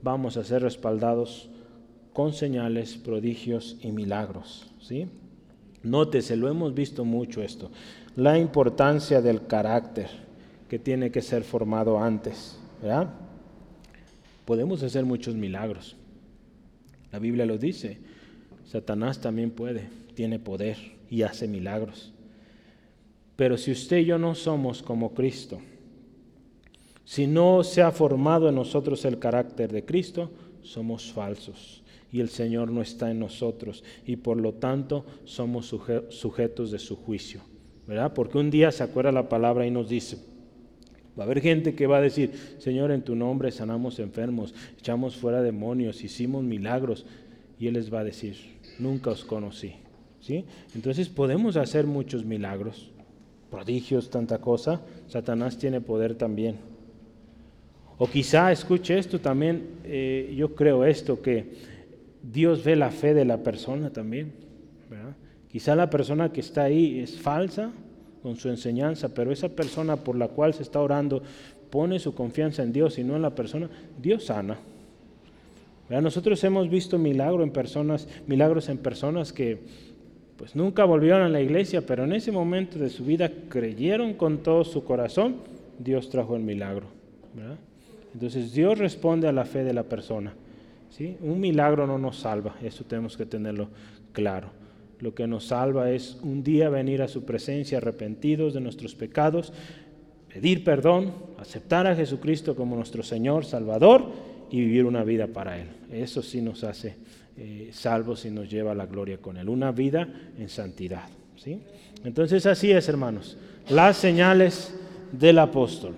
vamos 0.00 0.38
a 0.38 0.44
ser 0.44 0.62
respaldados 0.62 1.50
con 2.14 2.32
señales, 2.32 2.96
prodigios 2.96 3.76
y 3.82 3.92
milagros. 3.92 4.72
¿sí? 4.80 5.08
Nótese, 5.82 6.36
lo 6.36 6.48
hemos 6.48 6.72
visto 6.72 7.04
mucho 7.04 7.42
esto, 7.42 7.70
la 8.16 8.38
importancia 8.38 9.20
del 9.20 9.46
carácter 9.46 10.08
que 10.70 10.78
tiene 10.78 11.10
que 11.10 11.20
ser 11.20 11.44
formado 11.44 11.98
antes. 11.98 12.58
¿verdad? 12.80 13.27
Podemos 14.48 14.82
hacer 14.82 15.04
muchos 15.04 15.34
milagros. 15.34 15.94
La 17.12 17.18
Biblia 17.18 17.44
lo 17.44 17.58
dice. 17.58 17.98
Satanás 18.64 19.20
también 19.20 19.50
puede, 19.50 19.90
tiene 20.14 20.38
poder 20.38 20.78
y 21.10 21.20
hace 21.20 21.46
milagros. 21.46 22.14
Pero 23.36 23.58
si 23.58 23.72
usted 23.72 23.98
y 23.98 24.06
yo 24.06 24.16
no 24.16 24.34
somos 24.34 24.82
como 24.82 25.12
Cristo, 25.12 25.58
si 27.04 27.26
no 27.26 27.62
se 27.62 27.82
ha 27.82 27.90
formado 27.90 28.48
en 28.48 28.54
nosotros 28.54 29.04
el 29.04 29.18
carácter 29.18 29.70
de 29.70 29.84
Cristo, 29.84 30.30
somos 30.62 31.12
falsos 31.12 31.82
y 32.10 32.20
el 32.20 32.30
Señor 32.30 32.70
no 32.70 32.80
está 32.80 33.10
en 33.10 33.18
nosotros 33.18 33.84
y 34.06 34.16
por 34.16 34.38
lo 34.38 34.54
tanto 34.54 35.04
somos 35.26 35.74
sujetos 36.08 36.70
de 36.70 36.78
su 36.78 36.96
juicio. 36.96 37.42
¿Verdad? 37.86 38.14
Porque 38.14 38.38
un 38.38 38.50
día 38.50 38.72
se 38.72 38.82
acuerda 38.82 39.12
la 39.12 39.28
palabra 39.28 39.66
y 39.66 39.70
nos 39.70 39.90
dice, 39.90 40.16
Va 41.18 41.24
a 41.24 41.26
haber 41.26 41.40
gente 41.40 41.74
que 41.74 41.86
va 41.86 41.98
a 41.98 42.02
decir, 42.02 42.30
Señor, 42.58 42.92
en 42.92 43.02
tu 43.02 43.16
nombre 43.16 43.50
sanamos 43.50 43.98
enfermos, 43.98 44.54
echamos 44.78 45.16
fuera 45.16 45.42
demonios, 45.42 46.04
hicimos 46.04 46.44
milagros. 46.44 47.04
Y 47.58 47.66
Él 47.66 47.74
les 47.74 47.92
va 47.92 48.00
a 48.00 48.04
decir, 48.04 48.36
nunca 48.78 49.10
os 49.10 49.24
conocí. 49.24 49.72
¿Sí? 50.20 50.44
Entonces 50.74 51.08
podemos 51.08 51.56
hacer 51.56 51.86
muchos 51.86 52.24
milagros, 52.24 52.90
prodigios, 53.50 54.10
tanta 54.10 54.38
cosa. 54.38 54.80
Satanás 55.08 55.58
tiene 55.58 55.80
poder 55.80 56.14
también. 56.14 56.56
O 57.98 58.08
quizá, 58.08 58.52
escuche 58.52 58.96
esto 58.96 59.20
también, 59.20 59.80
eh, 59.84 60.32
yo 60.36 60.54
creo 60.54 60.84
esto, 60.84 61.20
que 61.20 61.52
Dios 62.22 62.62
ve 62.62 62.76
la 62.76 62.90
fe 62.90 63.12
de 63.12 63.24
la 63.24 63.42
persona 63.42 63.90
también. 63.90 64.32
Quizá 65.50 65.74
la 65.74 65.88
persona 65.88 66.30
que 66.30 66.40
está 66.40 66.64
ahí 66.64 67.00
es 67.00 67.18
falsa, 67.18 67.72
con 68.22 68.36
su 68.36 68.48
enseñanza, 68.48 69.08
pero 69.14 69.32
esa 69.32 69.48
persona 69.48 69.96
por 69.96 70.16
la 70.16 70.28
cual 70.28 70.54
se 70.54 70.62
está 70.62 70.80
orando 70.80 71.22
pone 71.70 71.98
su 71.98 72.14
confianza 72.14 72.62
en 72.62 72.72
Dios 72.72 72.98
y 72.98 73.04
no 73.04 73.16
en 73.16 73.22
la 73.22 73.34
persona, 73.34 73.68
Dios 74.00 74.24
sana. 74.24 74.58
Nosotros 75.88 76.42
hemos 76.44 76.68
visto 76.68 76.98
milagros 76.98 77.42
en 77.42 77.50
personas, 77.50 78.08
milagros 78.26 78.68
en 78.68 78.78
personas 78.78 79.32
que 79.32 79.58
pues 80.36 80.54
nunca 80.54 80.84
volvieron 80.84 81.22
a 81.22 81.28
la 81.28 81.40
iglesia, 81.40 81.84
pero 81.84 82.04
en 82.04 82.12
ese 82.12 82.30
momento 82.30 82.78
de 82.78 82.90
su 82.90 83.04
vida 83.04 83.30
creyeron 83.48 84.14
con 84.14 84.38
todo 84.38 84.64
su 84.64 84.84
corazón, 84.84 85.36
Dios 85.78 86.10
trajo 86.10 86.36
el 86.36 86.42
milagro. 86.42 86.86
Entonces 88.14 88.52
Dios 88.52 88.78
responde 88.78 89.28
a 89.28 89.32
la 89.32 89.44
fe 89.44 89.64
de 89.64 89.72
la 89.72 89.82
persona. 89.82 90.34
¿sí? 90.90 91.16
Un 91.20 91.40
milagro 91.40 91.86
no 91.86 91.98
nos 91.98 92.18
salva, 92.18 92.54
eso 92.62 92.84
tenemos 92.84 93.16
que 93.16 93.26
tenerlo 93.26 93.68
claro. 94.12 94.50
Lo 95.00 95.14
que 95.14 95.26
nos 95.26 95.46
salva 95.46 95.90
es 95.90 96.18
un 96.22 96.42
día 96.42 96.68
venir 96.68 97.02
a 97.02 97.08
su 97.08 97.24
presencia 97.24 97.78
arrepentidos 97.78 98.54
de 98.54 98.60
nuestros 98.60 98.94
pecados, 98.94 99.52
pedir 100.32 100.64
perdón, 100.64 101.12
aceptar 101.38 101.86
a 101.86 101.94
Jesucristo 101.94 102.56
como 102.56 102.76
nuestro 102.76 103.02
Señor, 103.02 103.44
Salvador 103.44 104.10
y 104.50 104.60
vivir 104.60 104.84
una 104.84 105.04
vida 105.04 105.28
para 105.28 105.58
Él. 105.58 105.68
Eso 105.92 106.22
sí 106.22 106.42
nos 106.42 106.64
hace 106.64 106.96
eh, 107.36 107.70
salvos 107.72 108.24
y 108.24 108.30
nos 108.30 108.50
lleva 108.50 108.72
a 108.72 108.74
la 108.74 108.86
gloria 108.86 109.18
con 109.18 109.36
Él. 109.36 109.48
Una 109.48 109.70
vida 109.70 110.08
en 110.38 110.48
santidad. 110.48 111.08
¿sí? 111.36 111.60
Entonces 112.04 112.44
así 112.46 112.72
es, 112.72 112.88
hermanos. 112.88 113.38
Las 113.68 113.96
señales 113.96 114.74
del 115.12 115.38
apóstol. 115.38 115.94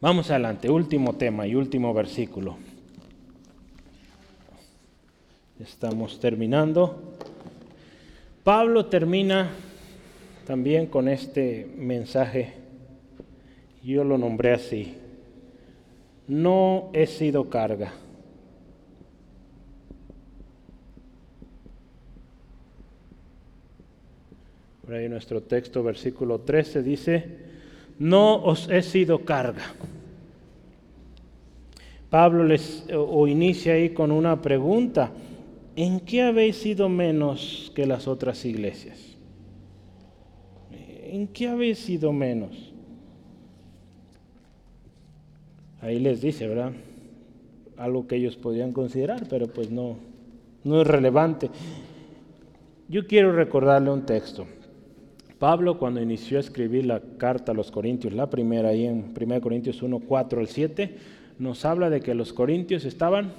Vamos 0.00 0.30
adelante, 0.30 0.68
último 0.68 1.14
tema 1.14 1.46
y 1.46 1.54
último 1.54 1.94
versículo. 1.94 2.58
Estamos 5.60 6.18
terminando. 6.18 7.14
Pablo 8.42 8.86
termina 8.86 9.50
también 10.44 10.86
con 10.86 11.08
este 11.08 11.66
mensaje 11.76 12.54
Yo 13.84 14.02
lo 14.02 14.18
nombré 14.18 14.52
así. 14.52 14.94
No 16.26 16.90
he 16.92 17.06
sido 17.06 17.48
carga. 17.50 17.92
Por 24.84 24.94
ahí 24.94 25.08
nuestro 25.08 25.42
texto, 25.42 25.82
versículo 25.82 26.40
13, 26.40 26.82
dice, 26.82 27.24
no 27.98 28.42
os 28.42 28.68
he 28.70 28.82
sido 28.82 29.24
carga. 29.24 29.74
Pablo 32.10 32.44
les 32.44 32.86
o 32.92 33.26
inicia 33.26 33.74
ahí 33.74 33.90
con 33.90 34.10
una 34.10 34.40
pregunta. 34.40 35.10
¿En 35.76 36.00
qué 36.00 36.22
habéis 36.22 36.56
sido 36.56 36.88
menos 36.88 37.72
que 37.74 37.86
las 37.86 38.06
otras 38.06 38.44
iglesias? 38.44 39.16
¿En 40.70 41.26
qué 41.28 41.48
habéis 41.48 41.78
sido 41.78 42.12
menos? 42.12 42.72
Ahí 45.80 45.98
les 45.98 46.20
dice, 46.20 46.46
¿verdad? 46.46 46.72
Algo 47.76 48.06
que 48.06 48.16
ellos 48.16 48.36
podían 48.36 48.72
considerar, 48.72 49.26
pero 49.28 49.48
pues 49.48 49.70
no, 49.70 49.96
no 50.62 50.80
es 50.80 50.86
relevante. 50.86 51.50
Yo 52.88 53.06
quiero 53.06 53.32
recordarle 53.32 53.90
un 53.90 54.06
texto. 54.06 54.46
Pablo 55.40 55.78
cuando 55.78 56.00
inició 56.00 56.38
a 56.38 56.40
escribir 56.40 56.86
la 56.86 57.00
carta 57.18 57.52
a 57.52 57.54
los 57.54 57.70
Corintios, 57.70 58.12
la 58.12 58.30
primera 58.30 58.68
ahí 58.68 58.86
en 58.86 59.12
1 59.20 59.40
Corintios 59.40 59.82
1, 59.82 59.98
4 60.00 60.40
al 60.40 60.46
7, 60.46 60.96
nos 61.38 61.64
habla 61.64 61.90
de 61.90 62.00
que 62.00 62.14
los 62.14 62.32
Corintios 62.32 62.84
estaban 62.84 63.32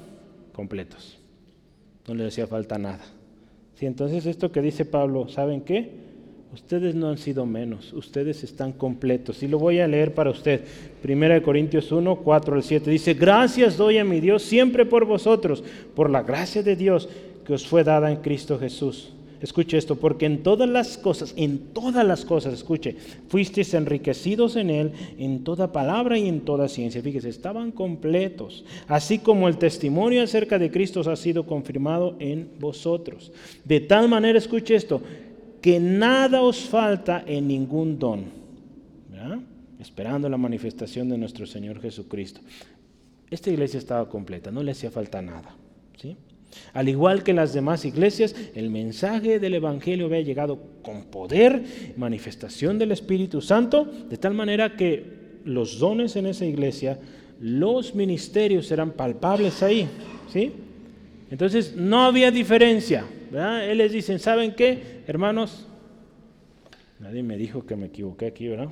completos. 0.52 1.18
No 2.08 2.14
les 2.14 2.28
hacía 2.28 2.48
falta 2.48 2.78
nada. 2.78 3.02
Sí, 3.76 3.86
entonces 3.86 4.26
esto 4.26 4.52
que 4.52 4.62
dice 4.62 4.86
Pablo, 4.86 5.28
¿saben 5.28 5.62
qué? 5.62 6.06
Ustedes 6.54 6.96
no 6.96 7.10
han 7.10 7.18
sido 7.18 7.46
menos, 7.46 7.92
ustedes 7.92 8.44
están 8.44 8.72
completos. 8.72 9.44
Y 9.44 9.48
lo 9.48 9.60
voy 9.60 9.80
a 9.80 9.88
leer 9.88 10.14
para 10.14 10.30
usted. 10.30 10.62
1 11.04 11.44
Corintios 11.44 11.92
1, 11.92 12.16
4 12.18 12.56
al 12.56 12.64
7 12.64 12.90
dice, 12.90 13.14
gracias 13.14 13.76
doy 13.76 13.98
a 13.98 14.06
mi 14.06 14.22
Dios 14.22 14.44
siempre 14.44 14.86
por 14.86 15.06
vosotros, 15.06 15.64
por 15.96 16.10
la 16.10 16.24
gracia 16.24 16.64
de 16.64 16.76
Dios 16.76 17.10
que 17.46 17.54
os 17.54 17.68
fue 17.68 17.84
dada 17.84 18.10
en 18.12 18.18
Cristo 18.18 18.58
Jesús 18.58 19.12
Escuche 19.42 19.78
esto, 19.78 19.96
porque 19.96 20.26
en 20.26 20.44
todas 20.44 20.70
las 20.70 20.98
cosas, 20.98 21.34
en 21.36 21.60
todas 21.74 22.06
las 22.06 22.26
cosas, 22.26 22.54
escuche, 22.54 22.96
fuisteis 23.28 23.74
enriquecidos 23.74 24.56
en 24.56 24.70
Él, 24.70 24.92
en 25.18 25.44
toda 25.44 25.72
palabra 25.72 26.18
y 26.18 26.28
en 26.28 26.42
toda 26.42 26.68
ciencia. 26.68 27.02
Fíjese, 27.02 27.30
estaban 27.30 27.72
completos, 27.72 28.66
así 28.88 29.20
como 29.20 29.48
el 29.48 29.58
testimonio 29.58 30.24
acerca 30.24 30.58
de 30.58 30.72
Cristo 30.72 31.02
ha 31.10 31.16
sido 31.16 31.46
confirmado 31.46 32.16
en 32.20 32.50
vosotros. 32.60 33.32
De 33.64 33.80
tal 33.80 34.08
manera, 34.10 34.38
escuche 34.38 34.76
esto, 34.76 35.02
que 35.62 35.80
nada 35.80 36.42
os 36.42 36.60
falta 36.62 37.24
en 37.26 37.48
ningún 37.48 37.98
don, 38.00 38.26
esperando 39.80 40.30
la 40.30 40.38
manifestación 40.38 41.10
de 41.10 41.18
nuestro 41.18 41.46
Señor 41.46 41.82
Jesucristo. 41.82 42.42
Esta 43.30 43.50
iglesia 43.50 43.80
estaba 43.80 44.08
completa, 44.08 44.52
no 44.52 44.64
le 44.64 44.72
hacía 44.72 44.92
falta 44.92 45.22
nada. 45.22 45.56
¿sí? 45.98 46.16
Al 46.74 46.90
igual 46.90 47.24
que 47.24 47.34
las 47.34 47.54
demás 47.54 47.86
iglesias, 47.86 48.36
el 48.56 48.70
mensaje 48.70 49.40
del 49.40 49.56
Evangelio 49.56 50.08
había 50.08 50.22
llegado 50.22 50.60
con 50.82 51.06
poder, 51.06 51.64
manifestación 51.98 52.78
del 52.78 52.92
Espíritu 52.92 53.42
Santo, 53.42 53.86
de 53.86 54.18
tal 54.18 54.34
manera 54.34 54.76
que 54.76 55.40
los 55.46 55.80
dones 55.80 56.16
en 56.16 56.26
esa 56.26 56.46
iglesia, 56.46 57.00
los 57.40 57.96
ministerios 57.96 58.72
eran 58.72 58.92
palpables 58.92 59.62
ahí. 59.64 59.88
¿sí? 60.32 60.52
Entonces 61.32 61.76
no 61.76 62.04
había 62.04 62.32
diferencia. 62.32 63.06
Él 63.34 63.78
les 63.78 63.92
dice, 63.92 64.18
¿saben 64.20 64.54
qué, 64.54 65.02
hermanos? 65.08 65.68
Nadie 67.00 67.24
me 67.24 67.38
dijo 67.38 67.66
que 67.66 67.76
me 67.76 67.88
equivoqué 67.88 68.28
aquí, 68.28 68.48
¿verdad? 68.48 68.70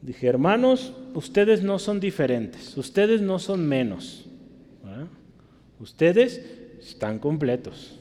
Dije, 0.00 0.26
hermanos, 0.26 0.92
ustedes 1.14 1.62
no 1.62 1.78
son 1.78 2.00
diferentes, 2.00 2.76
ustedes 2.76 3.20
no 3.20 3.38
son 3.38 3.66
menos. 3.66 4.25
Ustedes 5.80 6.40
están 6.80 7.18
completos. 7.18 7.98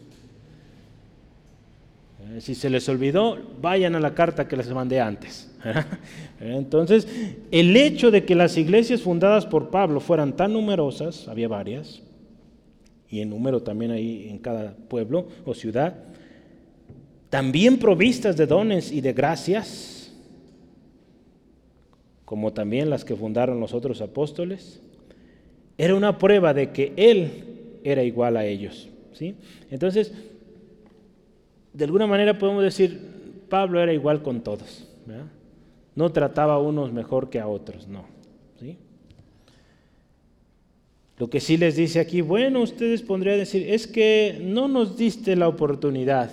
Eh, 2.22 2.42
si 2.42 2.56
se 2.56 2.70
les 2.70 2.88
olvidó, 2.90 3.38
vayan 3.62 3.96
a 3.96 4.00
la 4.00 4.14
carta 4.14 4.48
que 4.48 4.56
les 4.56 4.70
mandé 4.70 5.00
antes. 5.00 5.52
Entonces, 6.40 7.08
el 7.52 7.76
hecho 7.76 8.12
de 8.12 8.26
que 8.26 8.36
las 8.36 8.58
iglesias 8.58 9.02
fundadas 9.02 9.46
por 9.46 9.70
Pablo 9.70 10.00
fueran 10.00 10.36
tan 10.36 10.54
numerosas, 10.54 11.28
había 11.28 11.48
varias, 11.48 12.02
y 13.10 13.22
en 13.22 13.30
número 13.30 13.62
también 13.62 13.92
ahí 13.92 14.28
en 14.30 14.40
cada 14.40 14.74
pueblo 14.74 15.28
o 15.46 15.54
ciudad, 15.54 15.96
también 17.30 17.78
provistas 17.78 18.38
de 18.38 18.48
dones 18.48 18.92
y 18.92 19.02
de 19.02 19.14
gracias, 19.14 20.14
como 22.24 22.54
también 22.54 22.90
las 22.90 23.06
que 23.06 23.16
fundaron 23.16 23.60
los 23.60 23.74
otros 23.74 24.02
apóstoles, 24.02 24.82
era 25.78 25.94
una 25.94 26.18
prueba 26.18 26.54
de 26.54 26.72
que 26.72 26.94
Él 26.96 27.55
era 27.86 28.04
igual 28.04 28.36
a 28.36 28.46
ellos. 28.46 28.90
¿sí? 29.14 29.36
Entonces, 29.70 30.12
de 31.72 31.86
alguna 31.86 32.08
manera 32.08 32.38
podemos 32.38 32.64
decir, 32.64 33.00
Pablo 33.48 33.80
era 33.80 33.94
igual 33.94 34.24
con 34.24 34.42
todos. 34.42 34.88
No 35.96 36.12
trataba 36.12 36.56
a 36.56 36.60
unos 36.60 36.92
mejor 36.92 37.30
que 37.30 37.40
a 37.40 37.48
otros, 37.48 37.88
no. 37.88 38.06
¿sí? 38.60 38.76
Lo 41.18 41.30
que 41.30 41.40
sí 41.40 41.56
les 41.56 41.78
dice 41.78 42.00
aquí, 42.00 42.20
bueno, 42.22 42.62
ustedes 42.62 43.02
podrían 43.02 43.38
decir, 43.38 43.70
es 43.70 43.88
que 43.88 44.40
no 44.42 44.68
nos 44.68 44.98
diste 44.98 45.36
la 45.36 45.48
oportunidad 45.48 46.32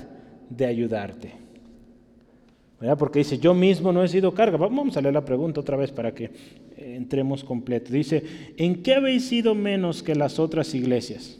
de 0.49 0.67
ayudarte. 0.67 1.43
Porque 2.99 3.21
dice, 3.21 3.39
yo 3.39 3.55
mismo 3.55 3.93
no 3.93 4.03
he 4.03 4.09
sido 4.09 4.35
carga. 4.35 4.57
Vamos 4.57 4.97
a 4.97 5.01
leer 5.01 5.15
la 5.15 5.25
pregunta 5.25 5.61
otra 5.61 5.77
vez 5.77 5.93
para 5.93 6.13
que 6.13 6.31
entremos 6.77 7.45
completo. 7.45 7.93
Dice, 7.93 8.25
¿en 8.57 8.83
qué 8.83 8.95
habéis 8.95 9.29
sido 9.29 9.55
menos 9.55 10.03
que 10.03 10.17
las 10.17 10.41
otras 10.41 10.75
iglesias? 10.75 11.39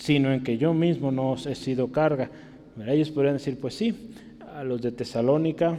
Sino 0.00 0.32
en 0.32 0.42
que 0.42 0.56
yo 0.56 0.72
mismo 0.72 1.12
no 1.12 1.32
os 1.32 1.46
he 1.46 1.54
sido 1.54 1.92
carga. 1.92 2.30
Ellos 2.86 3.10
podrían 3.10 3.34
decir, 3.34 3.58
pues 3.60 3.74
sí, 3.74 3.94
a 4.56 4.64
los 4.64 4.80
de 4.80 4.92
Tesalónica, 4.92 5.76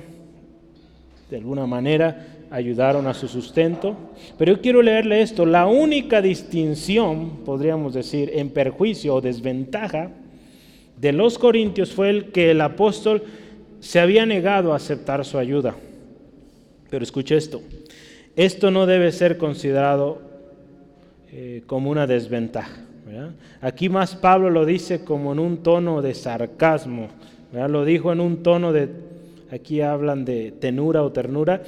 de 1.29 1.37
alguna 1.37 1.65
manera, 1.65 2.27
ayudaron 2.51 3.07
a 3.07 3.15
su 3.15 3.27
sustento. 3.27 3.97
Pero 4.37 4.53
yo 4.53 4.61
quiero 4.61 4.83
leerle 4.83 5.23
esto, 5.23 5.43
la 5.45 5.65
única 5.65 6.21
distinción, 6.21 7.39
podríamos 7.43 7.95
decir, 7.95 8.31
en 8.35 8.51
perjuicio 8.51 9.15
o 9.15 9.21
desventaja 9.21 10.11
de 10.97 11.13
los 11.13 11.39
corintios 11.39 11.91
fue 11.91 12.11
el 12.11 12.25
que 12.31 12.51
el 12.51 12.61
apóstol 12.61 13.23
se 13.79 13.99
había 13.99 14.27
negado 14.27 14.73
a 14.73 14.75
aceptar 14.75 15.25
su 15.25 15.39
ayuda. 15.39 15.75
Pero 16.91 17.03
escuche 17.03 17.37
esto, 17.37 17.61
esto 18.35 18.69
no 18.69 18.85
debe 18.85 19.11
ser 19.11 19.39
considerado 19.39 20.21
eh, 21.31 21.63
como 21.65 21.89
una 21.89 22.05
desventaja. 22.05 22.90
Aquí 23.61 23.89
más 23.89 24.15
Pablo 24.15 24.49
lo 24.49 24.65
dice 24.65 25.03
como 25.03 25.31
en 25.33 25.39
un 25.39 25.57
tono 25.57 26.01
de 26.01 26.13
sarcasmo, 26.13 27.09
lo 27.53 27.85
dijo 27.85 28.11
en 28.11 28.19
un 28.19 28.43
tono 28.43 28.71
de, 28.73 28.89
aquí 29.51 29.81
hablan 29.81 30.25
de 30.25 30.51
tenura 30.51 31.03
o 31.03 31.11
ternura, 31.11 31.61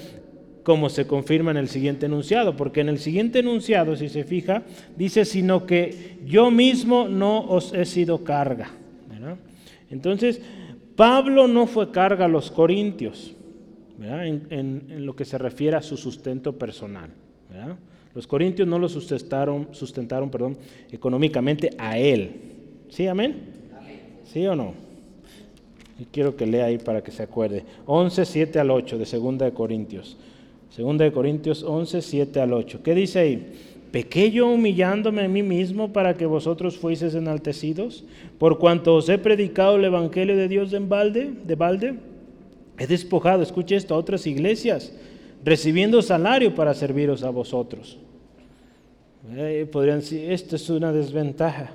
como 0.63 0.89
se 0.89 1.05
confirma 1.05 1.51
en 1.51 1.57
el 1.57 1.67
siguiente 1.67 2.05
enunciado, 2.05 2.55
porque 2.55 2.81
en 2.81 2.89
el 2.89 2.97
siguiente 2.97 3.39
enunciado, 3.39 3.95
si 3.95 4.07
se 4.07 4.23
fija, 4.23 4.63
dice, 4.95 5.25
sino 5.25 5.65
que 5.65 6.17
yo 6.25 6.51
mismo 6.51 7.07
no 7.07 7.41
os 7.41 7.73
he 7.73 7.85
sido 7.85 8.23
carga. 8.23 8.71
Entonces, 9.89 10.41
Pablo 10.95 11.47
no 11.47 11.67
fue 11.67 11.91
carga 11.91 12.25
a 12.25 12.29
los 12.29 12.49
corintios, 12.49 13.35
en, 14.01 14.47
en, 14.49 15.05
lo 15.05 15.15
que 15.15 15.25
se 15.25 15.37
refiere 15.37 15.77
a 15.77 15.81
su 15.81 15.97
sustento 15.97 16.57
personal. 16.57 17.09
Los 18.15 18.27
corintios 18.27 18.67
no 18.67 18.77
lo 18.77 18.87
sustentaron, 18.89 19.69
sustentaron 19.71 20.29
perdón, 20.29 20.57
económicamente 20.91 21.71
a 21.77 21.97
él. 21.97 22.31
¿Sí, 22.89 23.07
amén? 23.07 23.37
¿Sí 24.31 24.45
o 24.45 24.55
no? 24.55 24.73
Y 25.99 26.05
quiero 26.05 26.35
que 26.35 26.45
lea 26.45 26.65
ahí 26.65 26.77
para 26.77 27.03
que 27.03 27.11
se 27.11 27.23
acuerde. 27.23 27.63
11, 27.85 28.25
7 28.25 28.59
al 28.59 28.69
8 28.69 28.97
de 28.97 29.05
2 29.05 29.37
de 29.39 29.51
Corintios. 29.51 30.17
2 30.77 30.97
de 30.97 31.11
Corintios 31.11 31.63
11, 31.63 32.01
7 32.01 32.39
al 32.39 32.53
8. 32.53 32.81
¿Qué 32.83 32.93
dice 32.93 33.19
ahí? 33.19 33.53
¿Pequé 33.91 34.31
yo 34.31 34.47
humillándome 34.47 35.23
a 35.23 35.27
mí 35.27 35.43
mismo 35.43 35.93
para 35.93 36.15
que 36.15 36.25
vosotros 36.25 36.77
fueseis 36.77 37.13
enaltecidos? 37.13 38.03
Por 38.39 38.57
cuanto 38.57 38.95
os 38.95 39.07
he 39.09 39.19
predicado 39.19 39.75
el 39.75 39.85
Evangelio 39.85 40.35
de 40.35 40.47
Dios 40.47 40.71
de 40.71 40.79
balde, 40.79 41.31
de 41.45 41.55
balde, 41.55 41.95
he 42.79 42.87
despojado, 42.87 43.43
escuche 43.43 43.75
esto, 43.75 43.93
a 43.93 43.97
otras 43.99 44.25
iglesias 44.25 44.93
recibiendo 45.43 46.01
salario 46.01 46.55
para 46.55 46.73
serviros 46.73 47.23
a 47.23 47.29
vosotros. 47.29 47.97
Eh, 49.29 49.67
podrían 49.71 49.99
decir, 49.99 50.31
esto 50.31 50.55
es 50.55 50.69
una 50.69 50.91
desventaja. 50.91 51.71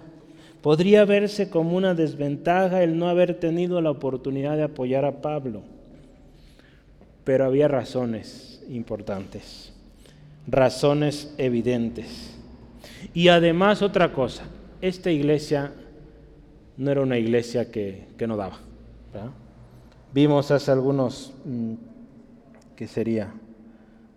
Podría 0.62 1.04
verse 1.04 1.48
como 1.48 1.76
una 1.76 1.94
desventaja 1.94 2.82
el 2.82 2.98
no 2.98 3.08
haber 3.08 3.38
tenido 3.38 3.80
la 3.80 3.90
oportunidad 3.90 4.56
de 4.56 4.64
apoyar 4.64 5.04
a 5.04 5.22
Pablo. 5.22 5.62
Pero 7.24 7.44
había 7.44 7.68
razones 7.68 8.62
importantes, 8.68 9.72
razones 10.46 11.34
evidentes. 11.38 12.34
Y 13.14 13.28
además 13.28 13.82
otra 13.82 14.12
cosa, 14.12 14.44
esta 14.80 15.10
iglesia 15.10 15.72
no 16.76 16.90
era 16.90 17.02
una 17.02 17.18
iglesia 17.18 17.70
que, 17.70 18.06
no 18.26 18.36
daba. 18.36 18.58
Vimos 20.12 20.50
hace 20.50 20.70
algunos 20.70 21.32
mm, 21.44 21.74
que 22.76 22.86
sería, 22.86 23.32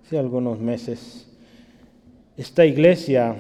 hace 0.06 0.18
algunos 0.18 0.60
meses, 0.60 1.31
esta 2.38 2.66
iglesia 2.66 3.36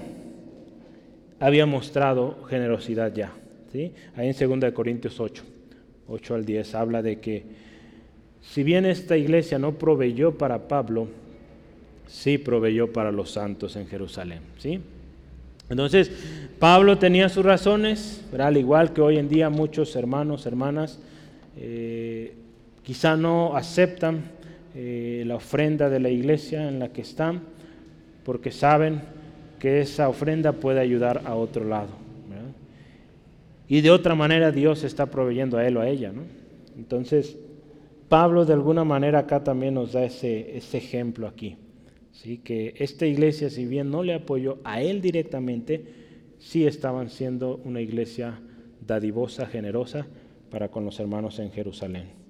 había 1.39 1.65
mostrado 1.65 2.43
generosidad 2.49 3.13
ya. 3.13 3.33
¿sí? 3.71 3.91
Ahí 4.15 4.29
en 4.29 4.61
2 4.61 4.71
Corintios 4.73 5.19
8, 5.19 5.43
8 6.07 6.35
al 6.35 6.45
10, 6.45 6.75
habla 6.75 7.01
de 7.01 7.19
que 7.19 7.43
si 8.41 8.63
bien 8.63 8.85
esta 8.85 9.17
iglesia 9.17 9.59
no 9.59 9.73
proveyó 9.77 10.37
para 10.37 10.67
Pablo, 10.67 11.07
sí 12.07 12.37
proveyó 12.37 12.91
para 12.91 13.11
los 13.11 13.31
santos 13.31 13.75
en 13.75 13.87
Jerusalén. 13.87 14.41
¿sí? 14.57 14.81
Entonces, 15.69 16.11
Pablo 16.59 16.97
tenía 16.97 17.29
sus 17.29 17.45
razones, 17.45 18.25
al 18.37 18.57
igual 18.57 18.93
que 18.93 19.01
hoy 19.01 19.17
en 19.17 19.29
día 19.29 19.49
muchos 19.49 19.95
hermanos, 19.95 20.45
hermanas, 20.45 20.99
eh, 21.57 22.33
quizá 22.83 23.15
no 23.15 23.55
aceptan 23.55 24.31
eh, 24.75 25.23
la 25.25 25.35
ofrenda 25.35 25.89
de 25.89 25.99
la 25.99 26.09
iglesia 26.09 26.67
en 26.67 26.79
la 26.79 26.89
que 26.89 27.01
están, 27.01 27.41
porque 28.24 28.51
saben 28.51 29.01
que 29.59 29.82
esa 29.82 30.09
ofrenda 30.09 30.53
puede 30.53 30.80
ayudar 30.80 31.22
a 31.26 31.36
otro 31.36 31.65
lado. 31.65 31.89
Y 33.67 33.82
de 33.82 33.91
otra 33.91 34.15
manera 34.15 34.51
Dios 34.51 34.84
está 34.84 35.05
proveyendo 35.05 35.57
a 35.57 35.65
él 35.65 35.78
o 35.78 35.82
a 35.82 35.88
ella. 35.88 36.11
Entonces, 36.78 37.38
Pablo 38.09 38.43
de 38.45 38.53
alguna 38.53 38.84
manera 38.84 39.19
acá 39.19 39.43
también 39.43 39.76
nos 39.76 39.93
da 39.93 40.03
ese, 40.03 40.57
ese 40.57 40.78
ejemplo 40.78 41.28
aquí. 41.28 41.55
¿sí? 42.11 42.39
Que 42.39 42.74
esta 42.78 43.05
iglesia, 43.05 43.49
si 43.49 43.65
bien 43.65 43.89
no 43.89 44.03
le 44.03 44.13
apoyó 44.13 44.57
a 44.65 44.82
él 44.82 45.01
directamente, 45.01 45.86
sí 46.38 46.65
estaban 46.65 47.09
siendo 47.09 47.61
una 47.63 47.80
iglesia 47.80 48.39
dadivosa, 48.86 49.45
generosa 49.45 50.05
para 50.49 50.67
con 50.67 50.84
los 50.84 50.99
hermanos 50.99 51.39
en 51.39 51.51
Jerusalén. 51.51 52.20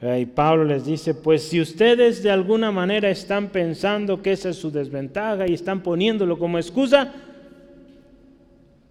Y 0.00 0.26
Pablo 0.26 0.64
les 0.64 0.84
dice, 0.84 1.12
pues 1.12 1.42
si 1.42 1.60
ustedes 1.60 2.22
de 2.22 2.30
alguna 2.30 2.70
manera 2.70 3.10
están 3.10 3.48
pensando 3.48 4.22
que 4.22 4.32
esa 4.32 4.50
es 4.50 4.56
su 4.56 4.70
desventaja 4.70 5.48
y 5.48 5.54
están 5.54 5.82
poniéndolo 5.82 6.38
como 6.38 6.56
excusa, 6.56 7.12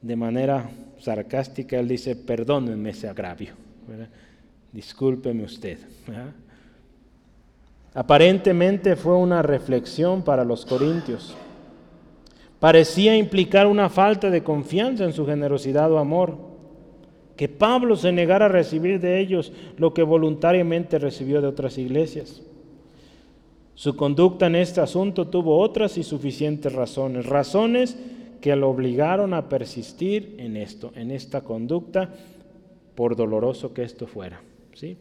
de 0.02 0.16
manera 0.18 0.70
sarcástica 1.00 1.80
él 1.80 1.88
dice, 1.88 2.16
perdónenme 2.18 2.90
ese 2.90 3.08
agravio, 3.08 3.54
discúlpeme 4.74 5.44
usted. 5.44 5.78
Aparentemente 7.94 8.98
fue 8.98 9.16
una 9.16 9.42
reflexión 9.42 10.24
para 10.24 10.44
los 10.44 10.66
corintios. 10.66 11.36
Parecía 12.60 13.16
implicar 13.16 13.66
una 13.66 13.90
falta 13.90 14.30
de 14.30 14.44
confianza 14.44 15.06
en 15.06 15.14
su 15.14 15.26
generosidad 15.26 15.90
o 15.92 16.00
amor 16.00 16.47
que 17.38 17.48
Pablo 17.48 17.96
se 17.96 18.12
negara 18.12 18.48
a 18.48 18.50
recibir 18.50 19.00
de 19.00 19.20
ellos 19.20 19.54
lo 19.78 19.94
que 19.94 20.04
voluntariamente 20.04 20.98
recibió 20.98 21.40
de 21.40 21.48
otras 21.48 21.78
iglesias. 21.78 22.42
Su 23.76 23.96
conducta 23.96 24.48
en 24.48 24.56
este 24.56 24.82
asunto 24.82 25.28
tuvo 25.28 25.60
otras 25.60 26.00
y 26.00 26.04
suficientes 26.04 26.74
razones, 26.74 27.28
razones 27.28 27.96
que 28.42 28.56
lo 28.56 28.70
obligaron 28.70 29.36
a 29.36 29.50
persistir 29.50 30.36
en 30.40 30.58
esto, 30.58 30.92
en 30.96 31.12
esta 31.12 31.42
conducta, 31.42 32.12
por 32.96 33.16
doloroso 33.16 33.74
que 33.74 33.84
esto 33.84 34.08
fuera. 34.08 34.42
¿sí? 34.74 34.98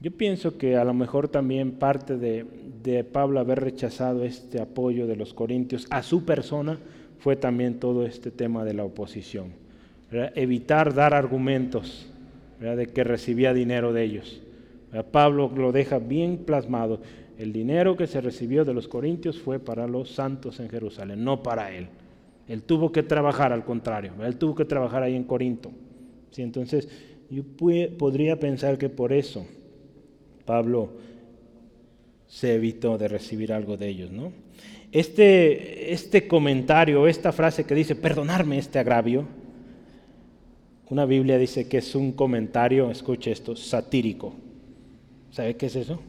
Yo 0.00 0.12
pienso 0.12 0.56
que 0.56 0.76
a 0.76 0.84
lo 0.84 0.94
mejor 0.94 1.28
también 1.28 1.72
parte 1.72 2.16
de, 2.16 2.46
de 2.82 3.04
Pablo 3.04 3.38
haber 3.38 3.60
rechazado 3.60 4.24
este 4.24 4.62
apoyo 4.62 5.06
de 5.06 5.16
los 5.16 5.34
corintios 5.34 5.86
a 5.90 6.02
su 6.02 6.24
persona 6.24 6.78
fue 7.18 7.36
también 7.36 7.78
todo 7.80 8.06
este 8.06 8.30
tema 8.30 8.64
de 8.64 8.72
la 8.72 8.84
oposición 8.84 9.63
evitar 10.10 10.94
dar 10.94 11.14
argumentos 11.14 12.06
de 12.60 12.86
que 12.86 13.04
recibía 13.04 13.52
dinero 13.52 13.92
de 13.92 14.04
ellos. 14.04 14.40
Pablo 15.10 15.50
lo 15.54 15.72
deja 15.72 15.98
bien 15.98 16.38
plasmado. 16.38 17.00
El 17.38 17.52
dinero 17.52 17.96
que 17.96 18.06
se 18.06 18.20
recibió 18.20 18.64
de 18.64 18.74
los 18.74 18.86
corintios 18.86 19.40
fue 19.40 19.58
para 19.58 19.88
los 19.88 20.10
santos 20.10 20.60
en 20.60 20.68
Jerusalén, 20.68 21.24
no 21.24 21.42
para 21.42 21.72
él. 21.74 21.88
Él 22.46 22.62
tuvo 22.62 22.92
que 22.92 23.02
trabajar 23.02 23.52
al 23.52 23.64
contrario, 23.64 24.12
él 24.24 24.36
tuvo 24.36 24.54
que 24.54 24.64
trabajar 24.64 25.02
ahí 25.02 25.16
en 25.16 25.24
Corinto. 25.24 25.70
¿Sí? 26.30 26.42
Entonces, 26.42 26.88
yo 27.30 27.42
podría 27.98 28.38
pensar 28.38 28.78
que 28.78 28.88
por 28.88 29.12
eso 29.12 29.46
Pablo 30.44 30.90
se 32.28 32.54
evitó 32.54 32.98
de 32.98 33.08
recibir 33.08 33.52
algo 33.52 33.76
de 33.76 33.88
ellos. 33.88 34.10
¿no? 34.10 34.32
Este, 34.92 35.92
este 35.92 36.28
comentario, 36.28 37.06
esta 37.08 37.32
frase 37.32 37.64
que 37.64 37.74
dice, 37.74 37.96
perdonarme 37.96 38.58
este 38.58 38.78
agravio, 38.78 39.26
una 40.90 41.04
Biblia 41.06 41.38
dice 41.38 41.68
que 41.68 41.78
es 41.78 41.94
un 41.94 42.12
comentario, 42.12 42.90
escuche 42.90 43.30
esto, 43.30 43.56
satírico. 43.56 44.34
¿Sabe 45.30 45.56
qué 45.56 45.66
es 45.66 45.76
eso? 45.76 46.00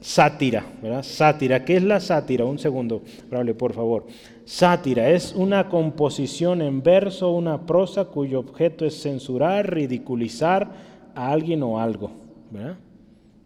Sátira, 0.00 0.66
¿verdad? 0.82 1.02
Sátira. 1.02 1.64
¿Qué 1.64 1.76
es 1.76 1.82
la 1.82 1.98
sátira? 1.98 2.44
Un 2.44 2.58
segundo, 2.58 3.02
hable 3.30 3.54
por 3.54 3.72
favor. 3.72 4.06
Sátira 4.44 5.10
es 5.10 5.34
una 5.34 5.68
composición 5.68 6.60
en 6.60 6.82
verso, 6.82 7.30
una 7.32 7.64
prosa 7.64 8.04
cuyo 8.04 8.40
objeto 8.40 8.84
es 8.84 9.00
censurar, 9.00 9.72
ridiculizar 9.72 10.70
a 11.14 11.32
alguien 11.32 11.62
o 11.62 11.80
algo, 11.80 12.10
¿verdad? 12.50 12.76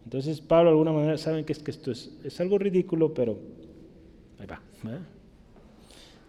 Entonces 0.03 0.41
Pablo 0.41 0.69
de 0.69 0.71
alguna 0.71 0.91
manera 0.91 1.17
saben 1.17 1.45
que, 1.45 1.53
es, 1.53 1.59
que 1.59 1.71
esto 1.71 1.91
es, 1.91 2.11
es 2.23 2.39
algo 2.41 2.57
ridículo, 2.57 3.13
pero 3.13 3.37
ahí 4.37 4.45
va. 4.45 4.61
¿verdad? 4.83 5.01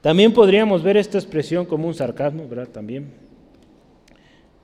También 0.02 0.32
podríamos 0.32 0.82
ver 0.82 0.96
esta 0.96 1.16
expresión 1.16 1.64
como 1.64 1.86
un 1.86 1.94
sarcasmo, 1.94 2.46
¿verdad? 2.48 2.68
También. 2.68 3.12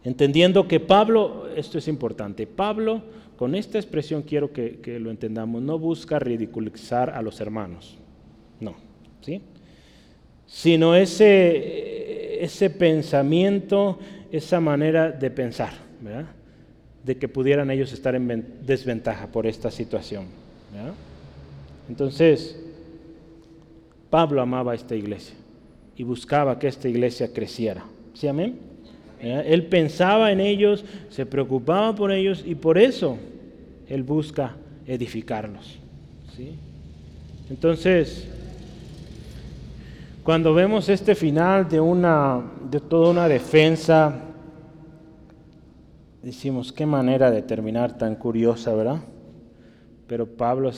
Entendiendo 0.02 0.66
que 0.66 0.80
Pablo, 0.80 1.48
esto 1.56 1.78
es 1.78 1.86
importante, 1.86 2.46
Pablo, 2.46 3.02
con 3.36 3.54
esta 3.54 3.78
expresión 3.78 4.22
quiero 4.22 4.52
que, 4.52 4.98
lo 5.00 5.10
entendamos, 5.10 5.62
no 5.62 5.78
busca 5.78 6.18
ridiculizar 6.18 7.10
a 7.10 7.22
los 7.22 7.40
hermanos, 7.40 7.96
no, 8.58 8.74
¿sí? 9.20 9.40
Sino 10.46 10.96
ese, 10.96 12.42
ese 12.42 12.70
pensamiento, 12.70 13.98
esa 14.32 14.60
manera 14.60 15.12
de 15.12 15.30
pensar, 15.30 15.72
¿verdad? 16.00 16.26
De 17.04 17.16
que 17.16 17.28
pudieran 17.28 17.70
ellos 17.70 17.92
estar 17.92 18.16
en 18.16 18.56
desventaja 18.64 19.28
por 19.28 19.46
esta 19.46 19.70
situación, 19.70 20.26
¿verdad? 20.72 20.94
Entonces, 21.88 22.58
Pablo 24.10 24.40
amaba 24.40 24.72
a 24.72 24.74
esta 24.74 24.94
iglesia 24.94 25.36
y 25.96 26.02
buscaba 26.02 26.58
que 26.58 26.68
esta 26.68 26.88
iglesia 26.88 27.32
creciera. 27.32 27.84
¿Sí, 28.14 28.28
amén? 28.28 28.58
Él 29.20 29.66
pensaba 29.66 30.30
en 30.30 30.40
ellos, 30.40 30.84
se 31.10 31.26
preocupaba 31.26 31.94
por 31.94 32.12
ellos 32.12 32.44
y 32.46 32.54
por 32.54 32.78
eso 32.78 33.18
él 33.88 34.04
busca 34.04 34.54
edificarlos. 34.86 35.78
¿sí? 36.36 36.54
Entonces, 37.50 38.28
cuando 40.22 40.54
vemos 40.54 40.88
este 40.88 41.14
final 41.14 41.68
de, 41.68 41.80
una, 41.80 42.42
de 42.70 42.78
toda 42.78 43.10
una 43.10 43.28
defensa, 43.28 44.14
decimos, 46.22 46.72
qué 46.72 46.86
manera 46.86 47.30
de 47.30 47.42
terminar 47.42 47.98
tan 47.98 48.14
curiosa, 48.14 48.72
¿verdad? 48.74 49.00
Pero 50.08 50.26
Pablo, 50.26 50.72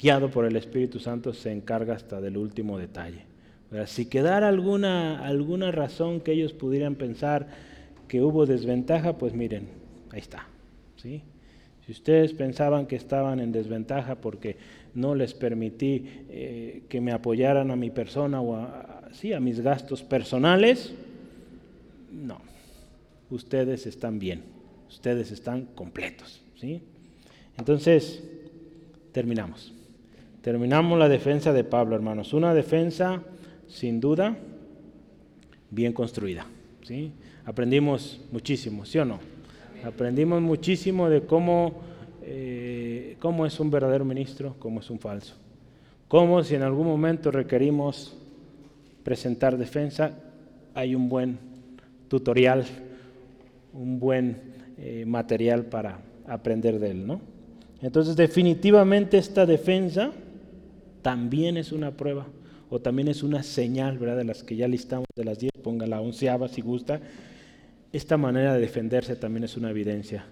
guiado 0.00 0.30
por 0.30 0.46
el 0.46 0.56
Espíritu 0.56 1.00
Santo, 1.00 1.34
se 1.34 1.52
encarga 1.52 1.94
hasta 1.94 2.20
del 2.20 2.36
último 2.36 2.78
detalle. 2.78 3.24
Si 3.86 4.06
quedara 4.06 4.48
alguna, 4.48 5.26
alguna 5.26 5.72
razón 5.72 6.20
que 6.20 6.32
ellos 6.32 6.52
pudieran 6.52 6.94
pensar 6.94 7.48
que 8.06 8.22
hubo 8.22 8.46
desventaja, 8.46 9.18
pues 9.18 9.34
miren, 9.34 9.68
ahí 10.12 10.20
está. 10.20 10.46
¿sí? 10.96 11.22
Si 11.84 11.92
ustedes 11.92 12.32
pensaban 12.32 12.86
que 12.86 12.96
estaban 12.96 13.40
en 13.40 13.50
desventaja 13.50 14.14
porque 14.14 14.56
no 14.94 15.16
les 15.16 15.34
permití 15.34 16.04
eh, 16.30 16.82
que 16.88 17.00
me 17.00 17.12
apoyaran 17.12 17.70
a 17.72 17.76
mi 17.76 17.90
persona 17.90 18.40
o 18.40 18.54
a, 18.54 19.10
a 19.34 19.40
mis 19.40 19.60
gastos 19.60 20.04
personales, 20.04 20.94
no, 22.12 22.40
ustedes 23.30 23.86
están 23.86 24.20
bien, 24.20 24.42
ustedes 24.88 25.32
están 25.32 25.66
completos. 25.74 26.42
¿sí? 26.54 26.80
Entonces, 27.58 28.22
terminamos. 29.16 29.72
Terminamos 30.42 30.98
la 30.98 31.08
defensa 31.08 31.50
de 31.50 31.64
Pablo, 31.64 31.96
hermanos. 31.96 32.34
Una 32.34 32.52
defensa, 32.52 33.22
sin 33.66 33.98
duda, 33.98 34.36
bien 35.70 35.94
construida. 35.94 36.44
¿sí? 36.82 37.12
Aprendimos 37.46 38.20
muchísimo, 38.30 38.84
¿sí 38.84 38.98
o 38.98 39.06
no? 39.06 39.18
Aprendimos 39.84 40.42
muchísimo 40.42 41.08
de 41.08 41.22
cómo, 41.22 41.80
eh, 42.24 43.16
cómo 43.18 43.46
es 43.46 43.58
un 43.58 43.70
verdadero 43.70 44.04
ministro, 44.04 44.54
cómo 44.58 44.80
es 44.80 44.90
un 44.90 44.98
falso. 44.98 45.34
Cómo 46.08 46.44
si 46.44 46.54
en 46.54 46.62
algún 46.62 46.86
momento 46.86 47.30
requerimos 47.30 48.18
presentar 49.02 49.56
defensa, 49.56 50.12
hay 50.74 50.94
un 50.94 51.08
buen 51.08 51.38
tutorial, 52.08 52.66
un 53.72 53.98
buen 53.98 54.42
eh, 54.76 55.04
material 55.06 55.64
para 55.64 56.00
aprender 56.28 56.78
de 56.78 56.90
él, 56.90 57.06
¿no? 57.06 57.35
Entonces 57.82 58.16
definitivamente 58.16 59.18
esta 59.18 59.46
defensa 59.46 60.12
también 61.02 61.56
es 61.56 61.72
una 61.72 61.96
prueba 61.96 62.26
o 62.68 62.80
también 62.80 63.08
es 63.08 63.22
una 63.22 63.42
señal, 63.42 63.98
¿verdad? 63.98 64.16
De 64.16 64.24
las 64.24 64.42
que 64.42 64.56
ya 64.56 64.66
listamos, 64.66 65.06
de 65.14 65.24
las 65.24 65.38
10, 65.38 65.52
ponga 65.62 65.86
la 65.86 66.00
onceava 66.00 66.48
si 66.48 66.62
gusta. 66.62 67.00
Esta 67.92 68.16
manera 68.16 68.54
de 68.54 68.60
defenderse 68.60 69.16
también 69.16 69.44
es 69.44 69.56
una 69.56 69.70
evidencia 69.70 70.26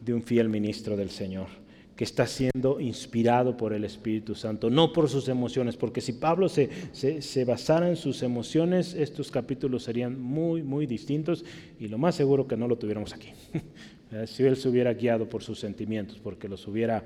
de 0.00 0.14
un 0.14 0.22
fiel 0.22 0.48
ministro 0.48 0.96
del 0.96 1.10
Señor, 1.10 1.46
que 1.94 2.04
está 2.04 2.26
siendo 2.26 2.80
inspirado 2.80 3.56
por 3.56 3.72
el 3.72 3.84
Espíritu 3.84 4.34
Santo, 4.34 4.68
no 4.68 4.92
por 4.92 5.08
sus 5.08 5.28
emociones, 5.28 5.76
porque 5.76 6.00
si 6.00 6.12
Pablo 6.12 6.48
se, 6.48 6.68
se, 6.92 7.44
basara 7.44 7.88
en 7.88 7.96
sus 7.96 8.22
emociones, 8.22 8.94
estos 8.94 9.30
capítulos 9.30 9.84
serían 9.84 10.20
muy, 10.20 10.62
muy 10.62 10.86
distintos 10.86 11.44
y 11.78 11.88
lo 11.88 11.98
más 11.98 12.14
seguro 12.14 12.46
que 12.46 12.56
no 12.56 12.68
lo 12.68 12.76
tuviéramos 12.76 13.12
aquí. 13.12 13.30
si 14.26 14.44
él 14.44 14.56
se 14.56 14.68
hubiera 14.68 14.94
guiado 14.94 15.28
por 15.28 15.42
sus 15.42 15.58
sentimientos, 15.58 16.18
porque 16.22 16.48
los 16.48 16.66
hubiera 16.68 17.02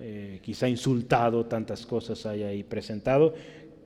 eh, 0.00 0.40
quizá 0.42 0.68
insultado, 0.68 1.46
tantas 1.46 1.86
cosas 1.86 2.26
hay 2.26 2.42
ahí 2.42 2.62
presentado, 2.62 3.34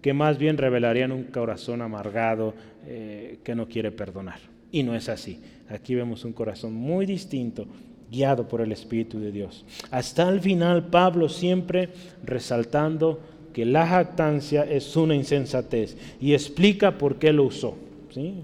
que 0.01 0.13
más 0.13 0.39
bien 0.39 0.57
revelarían 0.57 1.13
un 1.13 1.25
corazón 1.25 1.83
amargado 1.83 2.55
eh, 2.87 3.39
que 3.45 3.55
no 3.55 3.69
quiere 3.69 3.93
perdonar. 3.93 4.41
Y 4.73 4.83
no 4.83 4.95
es 4.95 5.09
así. 5.09 5.41
Aquí 5.69 5.95
vemos 5.95 6.25
un 6.25 6.33
corazón 6.33 6.75
muy 6.75 7.07
distinto, 7.07 7.67
guiado 8.11 8.49
por 8.49 8.61
el 8.61 8.73
Espíritu 8.73 9.21
de 9.21 9.31
Dios. 9.31 9.65
Hasta 9.91 10.29
el 10.29 10.41
final, 10.41 10.87
Pablo 10.87 11.29
siempre 11.29 11.91
resaltando 12.25 13.21
que 13.53 13.65
la 13.65 13.87
jactancia 13.87 14.65
es 14.65 14.97
una 14.97 15.15
insensatez 15.15 15.97
y 16.21 16.33
explica 16.33 16.99
por 16.99 17.17
qué 17.17 17.33
lo 17.33 17.45
usó. 17.45 17.77
¿sí? 18.13 18.35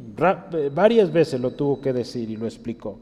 Varias 0.72 1.12
veces 1.12 1.40
lo 1.40 1.52
tuvo 1.52 1.80
que 1.80 1.92
decir 1.92 2.30
y 2.30 2.36
lo 2.36 2.46
explicó. 2.46 2.98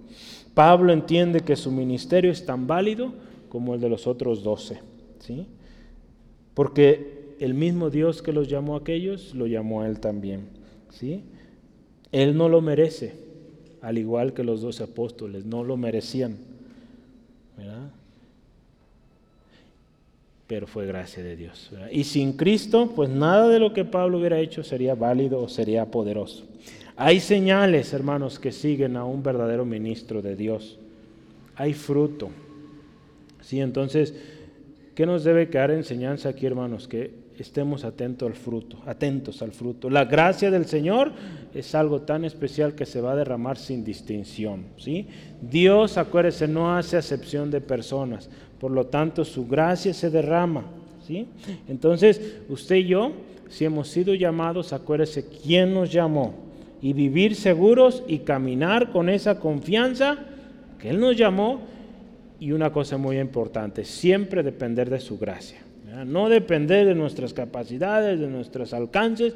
Pablo 0.54 0.92
entiende 0.92 1.40
que 1.40 1.56
su 1.56 1.70
ministerio 1.70 2.30
es 2.30 2.46
tan 2.46 2.66
válido 2.66 3.12
como 3.48 3.74
el 3.74 3.80
de 3.80 3.88
los 3.88 4.06
otros 4.06 4.42
doce. 4.42 4.80
¿sí? 5.18 5.46
Porque 6.54 7.34
el 7.40 7.54
mismo 7.54 7.90
Dios 7.90 8.22
que 8.22 8.32
los 8.32 8.48
llamó 8.48 8.76
a 8.76 8.78
aquellos, 8.78 9.34
lo 9.34 9.46
llamó 9.46 9.82
a 9.82 9.88
él 9.88 9.98
también. 10.00 10.48
¿sí? 10.90 11.22
Él 12.12 12.36
no 12.36 12.48
lo 12.48 12.60
merece, 12.60 13.14
al 13.82 13.98
igual 13.98 14.32
que 14.32 14.44
los 14.44 14.62
doce 14.62 14.84
apóstoles, 14.84 15.44
no 15.44 15.64
lo 15.64 15.76
merecían. 15.76 16.36
Pero 20.46 20.66
fue 20.66 20.86
gracia 20.86 21.22
de 21.22 21.36
Dios. 21.36 21.70
Y 21.90 22.04
sin 22.04 22.34
Cristo, 22.34 22.92
pues 22.94 23.08
nada 23.08 23.48
de 23.48 23.58
lo 23.58 23.72
que 23.72 23.84
Pablo 23.84 24.18
hubiera 24.18 24.38
hecho 24.38 24.62
sería 24.62 24.94
válido 24.94 25.40
o 25.40 25.48
sería 25.48 25.86
poderoso. 25.86 26.44
Hay 26.96 27.18
señales, 27.20 27.92
hermanos, 27.92 28.38
que 28.38 28.52
siguen 28.52 28.96
a 28.96 29.04
un 29.04 29.22
verdadero 29.22 29.64
ministro 29.64 30.22
de 30.22 30.36
Dios. 30.36 30.78
Hay 31.56 31.74
fruto. 31.74 32.30
Sí, 33.40 33.60
entonces, 33.60 34.14
¿qué 34.94 35.04
nos 35.04 35.24
debe 35.24 35.48
quedar 35.48 35.72
enseñanza 35.72 36.28
aquí, 36.28 36.46
hermanos? 36.46 36.86
Que 36.86 37.24
estemos 37.36 37.84
atentos 37.84 38.28
al 38.28 38.34
fruto, 38.34 38.78
atentos 38.86 39.42
al 39.42 39.50
fruto. 39.50 39.90
La 39.90 40.04
gracia 40.04 40.52
del 40.52 40.66
Señor 40.66 41.10
es 41.52 41.74
algo 41.74 42.02
tan 42.02 42.24
especial 42.24 42.76
que 42.76 42.86
se 42.86 43.00
va 43.00 43.12
a 43.12 43.16
derramar 43.16 43.58
sin 43.58 43.84
distinción, 43.84 44.66
¿sí? 44.76 45.08
Dios, 45.42 45.98
acuérdese, 45.98 46.46
no 46.46 46.76
hace 46.76 46.96
acepción 46.96 47.50
de 47.50 47.60
personas, 47.60 48.30
por 48.60 48.70
lo 48.70 48.86
tanto 48.86 49.24
su 49.24 49.48
gracia 49.48 49.92
se 49.92 50.10
derrama, 50.10 50.64
¿sí? 51.04 51.26
Entonces, 51.66 52.36
usted 52.48 52.76
y 52.76 52.86
yo, 52.86 53.12
si 53.48 53.64
hemos 53.64 53.88
sido 53.88 54.14
llamados, 54.14 54.72
acuérdese 54.72 55.26
quién 55.26 55.74
nos 55.74 55.92
llamó 55.92 56.43
y 56.84 56.92
vivir 56.92 57.34
seguros 57.34 58.02
y 58.06 58.18
caminar 58.18 58.92
con 58.92 59.08
esa 59.08 59.40
confianza 59.40 60.18
que 60.78 60.90
Él 60.90 61.00
nos 61.00 61.16
llamó 61.16 61.62
y 62.38 62.52
una 62.52 62.74
cosa 62.74 62.98
muy 62.98 63.18
importante, 63.18 63.86
siempre 63.86 64.42
depender 64.42 64.90
de 64.90 65.00
su 65.00 65.16
gracia. 65.16 65.62
No 66.04 66.28
depender 66.28 66.86
de 66.86 66.94
nuestras 66.94 67.32
capacidades, 67.32 68.20
de 68.20 68.26
nuestros 68.26 68.74
alcances, 68.74 69.34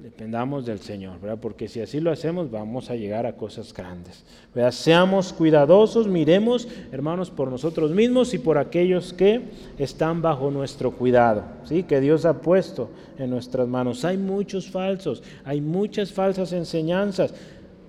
dependamos 0.00 0.64
del 0.64 0.78
Señor, 0.78 1.20
¿verdad? 1.20 1.38
porque 1.40 1.68
si 1.68 1.80
así 1.80 2.00
lo 2.00 2.10
hacemos 2.10 2.50
vamos 2.50 2.90
a 2.90 2.96
llegar 2.96 3.26
a 3.26 3.36
cosas 3.36 3.72
grandes. 3.74 4.24
Seamos 4.70 5.32
cuidadosos, 5.32 6.06
miremos, 6.06 6.68
hermanos, 6.92 7.30
por 7.30 7.50
nosotros 7.50 7.90
mismos 7.90 8.32
y 8.34 8.38
por 8.38 8.58
aquellos 8.58 9.12
que 9.12 9.42
están 9.78 10.22
bajo 10.22 10.50
nuestro 10.50 10.92
cuidado, 10.92 11.44
¿sí? 11.64 11.82
que 11.82 12.00
Dios 12.00 12.24
ha 12.24 12.40
puesto 12.40 12.90
en 13.18 13.30
nuestras 13.30 13.66
manos. 13.66 14.04
Hay 14.04 14.16
muchos 14.16 14.70
falsos, 14.70 15.22
hay 15.44 15.60
muchas 15.60 16.12
falsas 16.12 16.52
enseñanzas. 16.52 17.34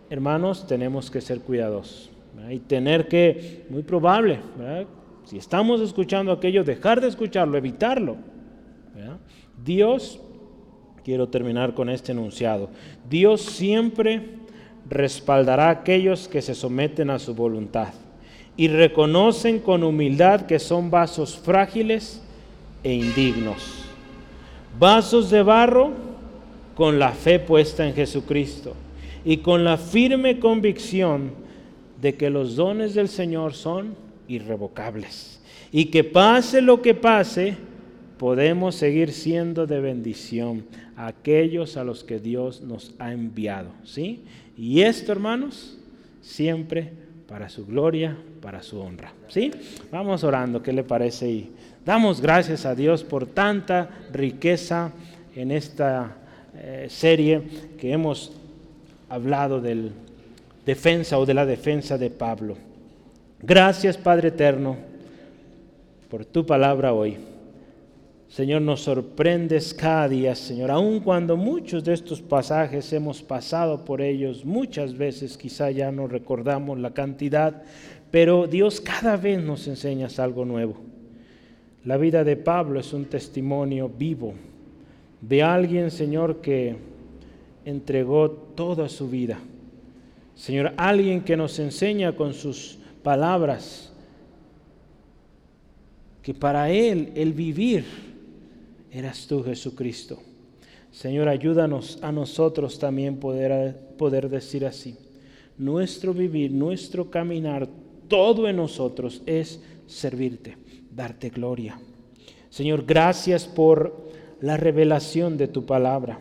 Hermanos, 0.10 0.66
tenemos 0.68 1.12
que 1.12 1.22
ser 1.22 1.42
cuidadosos 1.42 2.10
y 2.50 2.60
tener 2.60 3.08
que, 3.08 3.66
muy 3.70 3.84
probable, 3.84 4.40
¿verdad? 4.58 4.88
Si 5.26 5.38
estamos 5.38 5.82
escuchando 5.82 6.32
aquello, 6.32 6.64
dejar 6.64 7.02
de 7.02 7.08
escucharlo, 7.08 7.58
evitarlo. 7.58 8.18
Dios, 9.64 10.20
quiero 11.04 11.28
terminar 11.28 11.74
con 11.74 11.90
este 11.90 12.12
enunciado, 12.12 12.70
Dios 13.10 13.42
siempre 13.42 14.24
respaldará 14.90 15.68
a 15.68 15.72
aquellos 15.72 16.28
que 16.28 16.42
se 16.42 16.56
someten 16.56 17.10
a 17.10 17.20
su 17.20 17.36
voluntad 17.36 17.94
y 18.58 18.68
reconocen 18.68 19.60
con 19.60 19.84
humildad 19.84 20.42
que 20.42 20.60
son 20.60 20.92
vasos 20.92 21.38
frágiles 21.38 22.22
e 22.84 22.94
indignos. 22.94 23.86
Vasos 24.78 25.30
de 25.30 25.44
barro 25.44 25.92
con 26.76 27.00
la 27.00 27.12
fe 27.12 27.40
puesta 27.40 27.88
en 27.88 27.94
Jesucristo 27.94 28.74
y 29.24 29.38
con 29.38 29.64
la 29.64 29.78
firme 29.78 30.40
convicción 30.40 31.32
de 32.02 32.16
que 32.16 32.30
los 32.30 32.56
dones 32.56 32.94
del 32.94 33.10
Señor 33.10 33.54
son 33.54 33.96
irrevocables. 34.28 35.42
Y 35.72 35.86
que 35.86 36.04
pase 36.04 36.62
lo 36.62 36.82
que 36.82 36.94
pase, 36.94 37.58
podemos 38.20 38.76
seguir 38.76 39.14
siendo 39.14 39.66
de 39.66 39.80
bendición 39.80 40.66
a 40.98 41.08
aquellos 41.08 41.78
a 41.78 41.86
los 41.86 42.04
que 42.04 42.20
Dios 42.20 42.62
nos 42.62 42.94
ha 43.00 43.14
enviado. 43.14 43.70
¿sí? 43.86 44.24
Y 44.58 44.82
esto, 44.82 45.14
hermanos, 45.14 45.78
siempre 46.22 46.92
para 47.28 47.48
su 47.48 47.66
gloria, 47.66 48.18
para 48.42 48.62
su 48.62 48.80
honra. 48.80 49.14
¿sí? 49.30 49.52
Vamos 49.90 50.26
orando, 50.26 50.62
¿qué 50.62 50.74
le 50.74 50.84
parece? 50.84 51.32
Y 51.32 51.52
damos 51.86 52.20
gracias 52.20 52.66
a 52.66 52.76
Dios 52.76 53.06
por 53.06 53.26
tanta 53.26 53.90
riqueza 54.12 54.92
en 55.34 55.52
esta 55.52 56.18
eh, 56.56 56.88
serie 56.90 57.42
que 57.80 57.94
hemos 57.94 58.34
hablado 59.08 59.62
del 59.62 59.92
defensa 60.66 61.18
o 61.18 61.26
de 61.26 61.34
la 61.34 61.46
defensa 61.46 61.98
de 61.98 62.10
Pablo. 62.10 62.58
Gracias 63.42 63.98
Padre 63.98 64.28
Eterno 64.28 64.76
por 66.10 66.26
tu 66.26 66.46
palabra 66.46 66.92
hoy. 66.92 67.29
Señor, 68.30 68.62
nos 68.62 68.82
sorprendes 68.82 69.74
cada 69.74 70.08
día, 70.08 70.36
Señor, 70.36 70.70
aun 70.70 71.00
cuando 71.00 71.36
muchos 71.36 71.84
de 71.84 71.94
estos 71.94 72.22
pasajes 72.22 72.94
hemos 72.94 73.24
pasado 73.24 73.84
por 73.84 74.02
ellos 74.02 74.46
muchas 74.46 74.96
veces, 74.96 75.36
quizá 75.36 75.72
ya 75.72 75.92
no 75.92 76.08
recordamos 76.08 76.78
la 76.78 76.94
cantidad, 76.94 77.64
pero 78.12 78.46
Dios 78.46 78.82
cada 78.82 79.18
vez 79.18 79.42
nos 79.42 79.68
enseñas 79.68 80.20
algo 80.20 80.46
nuevo. 80.46 80.78
La 81.86 81.98
vida 81.98 82.24
de 82.24 82.36
Pablo 82.36 82.80
es 82.80 82.94
un 82.94 83.06
testimonio 83.06 83.90
vivo 83.90 84.36
de 85.22 85.42
alguien, 85.42 85.90
Señor, 85.90 86.40
que 86.40 86.76
entregó 87.66 88.30
toda 88.30 88.90
su 88.90 89.10
vida. 89.10 89.40
Señor, 90.36 90.74
alguien 90.78 91.22
que 91.22 91.36
nos 91.36 91.58
enseña 91.58 92.16
con 92.16 92.36
sus 92.36 92.78
palabras, 93.02 93.92
que 96.22 96.36
para 96.36 96.70
Él 96.70 97.12
el 97.16 97.34
vivir 97.34 98.09
eras 98.92 99.28
tú 99.28 99.44
Jesucristo. 99.44 100.20
Señor, 100.92 101.30
ayúdanos 101.30 102.00
a 102.02 102.12
nosotros 102.12 102.80
también 102.80 103.18
poder, 103.18 103.76
poder 103.98 104.30
decir 104.30 104.66
así. 104.66 104.96
Nuestro 105.58 106.14
vivir, 106.14 106.52
nuestro 106.52 107.12
caminar, 107.12 107.68
todo 108.08 108.48
en 108.48 108.56
nosotros 108.56 109.22
es 109.26 109.62
servirte, 109.86 110.58
darte 110.94 111.30
gloria. 111.30 111.80
Señor, 112.50 112.86
gracias 112.86 113.46
por 113.46 114.10
la 114.42 114.58
revelación 114.58 115.38
de 115.38 115.48
tu 115.48 115.66
palabra. 115.66 116.20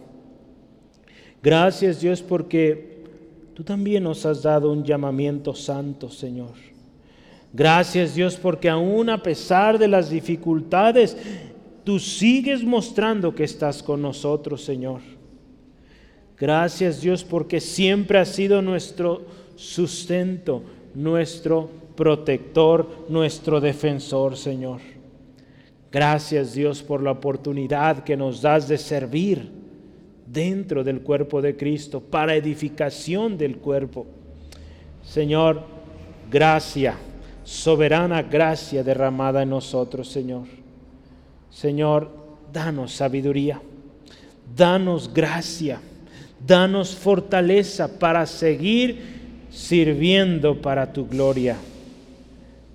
Gracias 1.43 2.01
Dios 2.01 2.21
porque 2.21 3.05
tú 3.55 3.63
también 3.63 4.03
nos 4.03 4.27
has 4.27 4.43
dado 4.43 4.71
un 4.71 4.85
llamamiento 4.85 5.55
santo, 5.55 6.11
Señor. 6.11 6.55
Gracias 7.53 8.15
Dios 8.15 8.37
porque 8.37 8.69
aún 8.69 9.09
a 9.09 9.23
pesar 9.23 9.79
de 9.79 9.89
las 9.89 10.11
dificultades, 10.11 11.17
tú 11.89 11.99
sigues 11.99 12.63
mostrando 12.65 13.35
que 13.35 13.45
estás 13.45 13.83
con 13.83 14.03
nosotros, 14.03 14.63
Señor. 14.63 15.01
Gracias 16.37 17.01
Dios 17.01 17.25
porque 17.25 17.63
siempre 17.63 18.19
has 18.19 18.29
sido 18.29 18.61
nuestro 18.61 19.23
sustento, 19.57 20.63
nuestro 20.95 21.71
protector, 21.97 23.07
nuestro 23.09 23.59
defensor, 23.59 24.37
Señor. 24.37 24.83
Gracias 25.91 26.53
Dios 26.53 26.83
por 26.83 27.03
la 27.03 27.13
oportunidad 27.13 28.05
que 28.05 28.19
nos 28.19 28.43
das 28.43 28.69
de 28.69 28.77
servir 28.77 29.51
dentro 30.27 30.85
del 30.85 31.01
cuerpo 31.01 31.41
de 31.41 31.57
Cristo, 31.57 32.01
para 32.01 32.35
edificación 32.35 33.39
del 33.39 33.57
cuerpo. 33.57 34.05
Señor, 35.03 35.63
gracia, 36.31 36.99
soberana 37.45 38.21
gracia 38.21 38.85
derramada 38.85 39.43
en 39.43 39.49
nosotros, 39.49 40.09
Señor. 40.09 40.68
Señor, 41.51 42.11
danos 42.53 42.93
sabiduría, 42.93 43.61
danos 44.57 45.13
gracia, 45.13 45.81
danos 46.47 46.95
fortaleza 46.95 47.99
para 47.99 48.27
seguir 48.27 49.19
sirviendo 49.51 50.61
para 50.61 50.93
tu 50.93 51.07
gloria. 51.07 51.57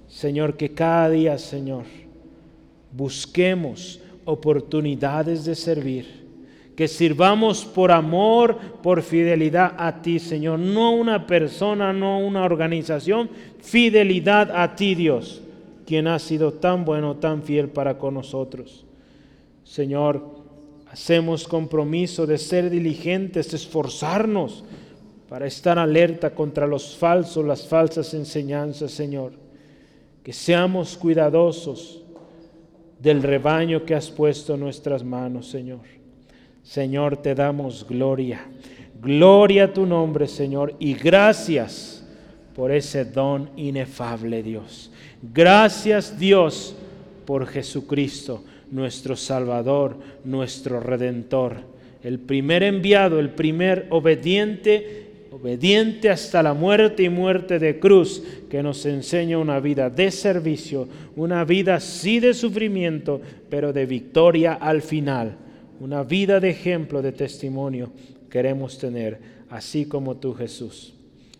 Señor, 0.07 0.55
que 0.55 0.69
cada 0.69 1.09
día, 1.09 1.37
Señor, 1.37 1.85
busquemos 2.91 3.99
oportunidades 4.25 5.45
de 5.45 5.55
servir. 5.55 6.23
Que 6.75 6.87
sirvamos 6.87 7.65
por 7.65 7.91
amor, 7.91 8.57
por 8.81 9.03
fidelidad 9.03 9.75
a 9.77 10.01
ti, 10.01 10.17
Señor. 10.17 10.57
No 10.57 10.91
una 10.91 11.27
persona, 11.27 11.93
no 11.93 12.19
una 12.19 12.43
organización. 12.43 13.29
Fidelidad 13.61 14.49
a 14.55 14.75
ti, 14.75 14.95
Dios, 14.95 15.42
quien 15.85 16.07
ha 16.07 16.19
sido 16.19 16.53
tan 16.53 16.85
bueno, 16.85 17.17
tan 17.17 17.43
fiel 17.43 17.69
para 17.69 17.97
con 17.97 18.13
nosotros. 18.13 18.85
Señor, 19.63 20.43
hacemos 20.89 21.47
compromiso 21.47 22.25
de 22.25 22.37
ser 22.37 22.69
diligentes, 22.69 23.53
esforzarnos 23.53 24.63
para 25.27 25.47
estar 25.47 25.79
alerta 25.79 26.35
contra 26.35 26.67
los 26.67 26.95
falsos, 26.95 27.45
las 27.45 27.67
falsas 27.67 28.13
enseñanzas, 28.13 28.91
Señor. 28.91 29.33
Que 30.21 30.31
seamos 30.31 30.95
cuidadosos 30.95 32.03
del 32.99 33.21
rebaño 33.21 33.83
que 33.83 33.95
has 33.95 34.09
puesto 34.09 34.53
en 34.53 34.61
nuestras 34.61 35.03
manos, 35.03 35.49
Señor. 35.49 35.81
Señor, 36.61 37.17
te 37.17 37.35
damos 37.35 37.85
gloria. 37.85 38.47
Gloria 39.01 39.65
a 39.65 39.73
tu 39.73 39.85
nombre, 39.85 40.27
Señor, 40.27 40.75
y 40.79 40.93
gracias 40.93 42.05
por 42.55 42.71
ese 42.71 43.03
don 43.03 43.49
inefable, 43.57 44.41
Dios. 44.41 44.92
Gracias, 45.31 46.19
Dios, 46.19 46.75
por 47.25 47.47
Jesucristo, 47.47 48.43
nuestro 48.71 49.15
Salvador, 49.15 49.97
nuestro 50.25 50.79
Redentor, 50.79 51.61
el 52.03 52.19
primer 52.19 52.63
enviado, 52.63 53.19
el 53.19 53.29
primer 53.29 53.87
obediente, 53.89 55.27
obediente 55.31 56.09
hasta 56.09 56.43
la 56.43 56.53
muerte 56.53 57.03
y 57.03 57.09
muerte 57.09 57.59
de 57.59 57.79
cruz, 57.79 58.21
que 58.49 58.61
nos 58.61 58.85
enseña 58.85 59.37
una 59.37 59.59
vida 59.59 59.89
de 59.89 60.11
servicio, 60.11 60.87
una 61.15 61.45
vida 61.45 61.79
sí 61.79 62.19
de 62.19 62.33
sufrimiento, 62.33 63.21
pero 63.49 63.71
de 63.71 63.85
victoria 63.85 64.53
al 64.53 64.81
final 64.81 65.37
una 65.83 66.03
vida 66.03 66.39
de 66.39 66.49
ejemplo, 66.49 67.01
de 67.01 67.11
testimonio 67.11 67.91
queremos 68.29 68.77
tener, 68.77 69.19
así 69.49 69.85
como 69.85 70.15
tú 70.15 70.33
Jesús. 70.33 70.93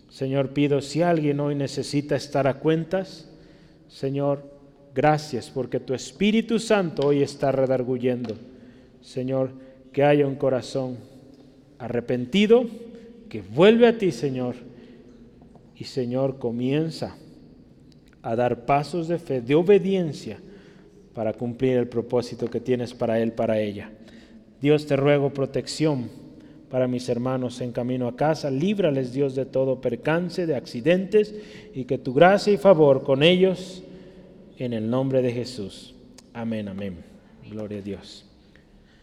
Señor, 0.10 0.50
pido 0.50 0.82
si 0.82 1.02
alguien 1.02 1.40
hoy 1.40 1.56
necesita 1.56 2.18
estar 2.18 2.46
a 2.46 2.56
cuentas, 2.56 3.30
Señor, 3.94 4.44
gracias 4.96 5.52
porque 5.52 5.80
tu 5.80 5.94
Espíritu 5.94 6.58
Santo 6.58 7.06
hoy 7.06 7.22
está 7.22 7.52
redarguyendo. 7.52 8.36
Señor, 9.02 9.52
que 9.92 10.04
haya 10.04 10.26
un 10.26 10.34
corazón 10.34 10.98
arrepentido, 11.78 12.66
que 13.30 13.42
vuelve 13.42 13.86
a 13.88 13.96
ti, 13.96 14.12
Señor. 14.12 14.56
Y 15.76 15.84
Señor, 15.84 16.40
comienza 16.40 17.16
a 18.24 18.36
dar 18.36 18.66
pasos 18.66 19.08
de 19.08 19.20
fe, 19.20 19.42
de 19.42 19.54
obediencia, 19.54 20.40
para 21.14 21.34
cumplir 21.34 21.78
el 21.78 21.88
propósito 21.88 22.50
que 22.50 22.60
tienes 22.60 22.96
para 22.96 23.20
Él, 23.20 23.34
para 23.34 23.60
ella. 23.60 23.92
Dios 24.60 24.88
te 24.88 24.96
ruego 24.96 25.32
protección 25.32 26.10
para 26.74 26.88
mis 26.88 27.08
hermanos 27.08 27.62
en 27.62 27.72
camino 27.72 28.08
a 28.08 28.16
casa. 28.16 28.50
Líbrales, 28.50 29.14
Dios, 29.14 29.36
de 29.36 29.46
todo 29.46 29.80
percance, 29.80 30.48
de 30.48 30.56
accidentes, 30.56 31.36
y 31.76 31.84
que 31.84 32.00
tu 32.00 32.16
gracia 32.16 32.52
y 32.52 32.58
favor 32.58 33.04
con 33.04 33.22
ellos, 33.22 33.84
en 34.58 34.74
el 34.74 34.90
nombre 34.90 35.22
de 35.22 35.32
Jesús. 35.32 35.94
Amén, 36.34 36.68
amén. 36.68 36.98
Gloria 37.48 37.78
a 37.78 37.82
Dios. 37.84 38.26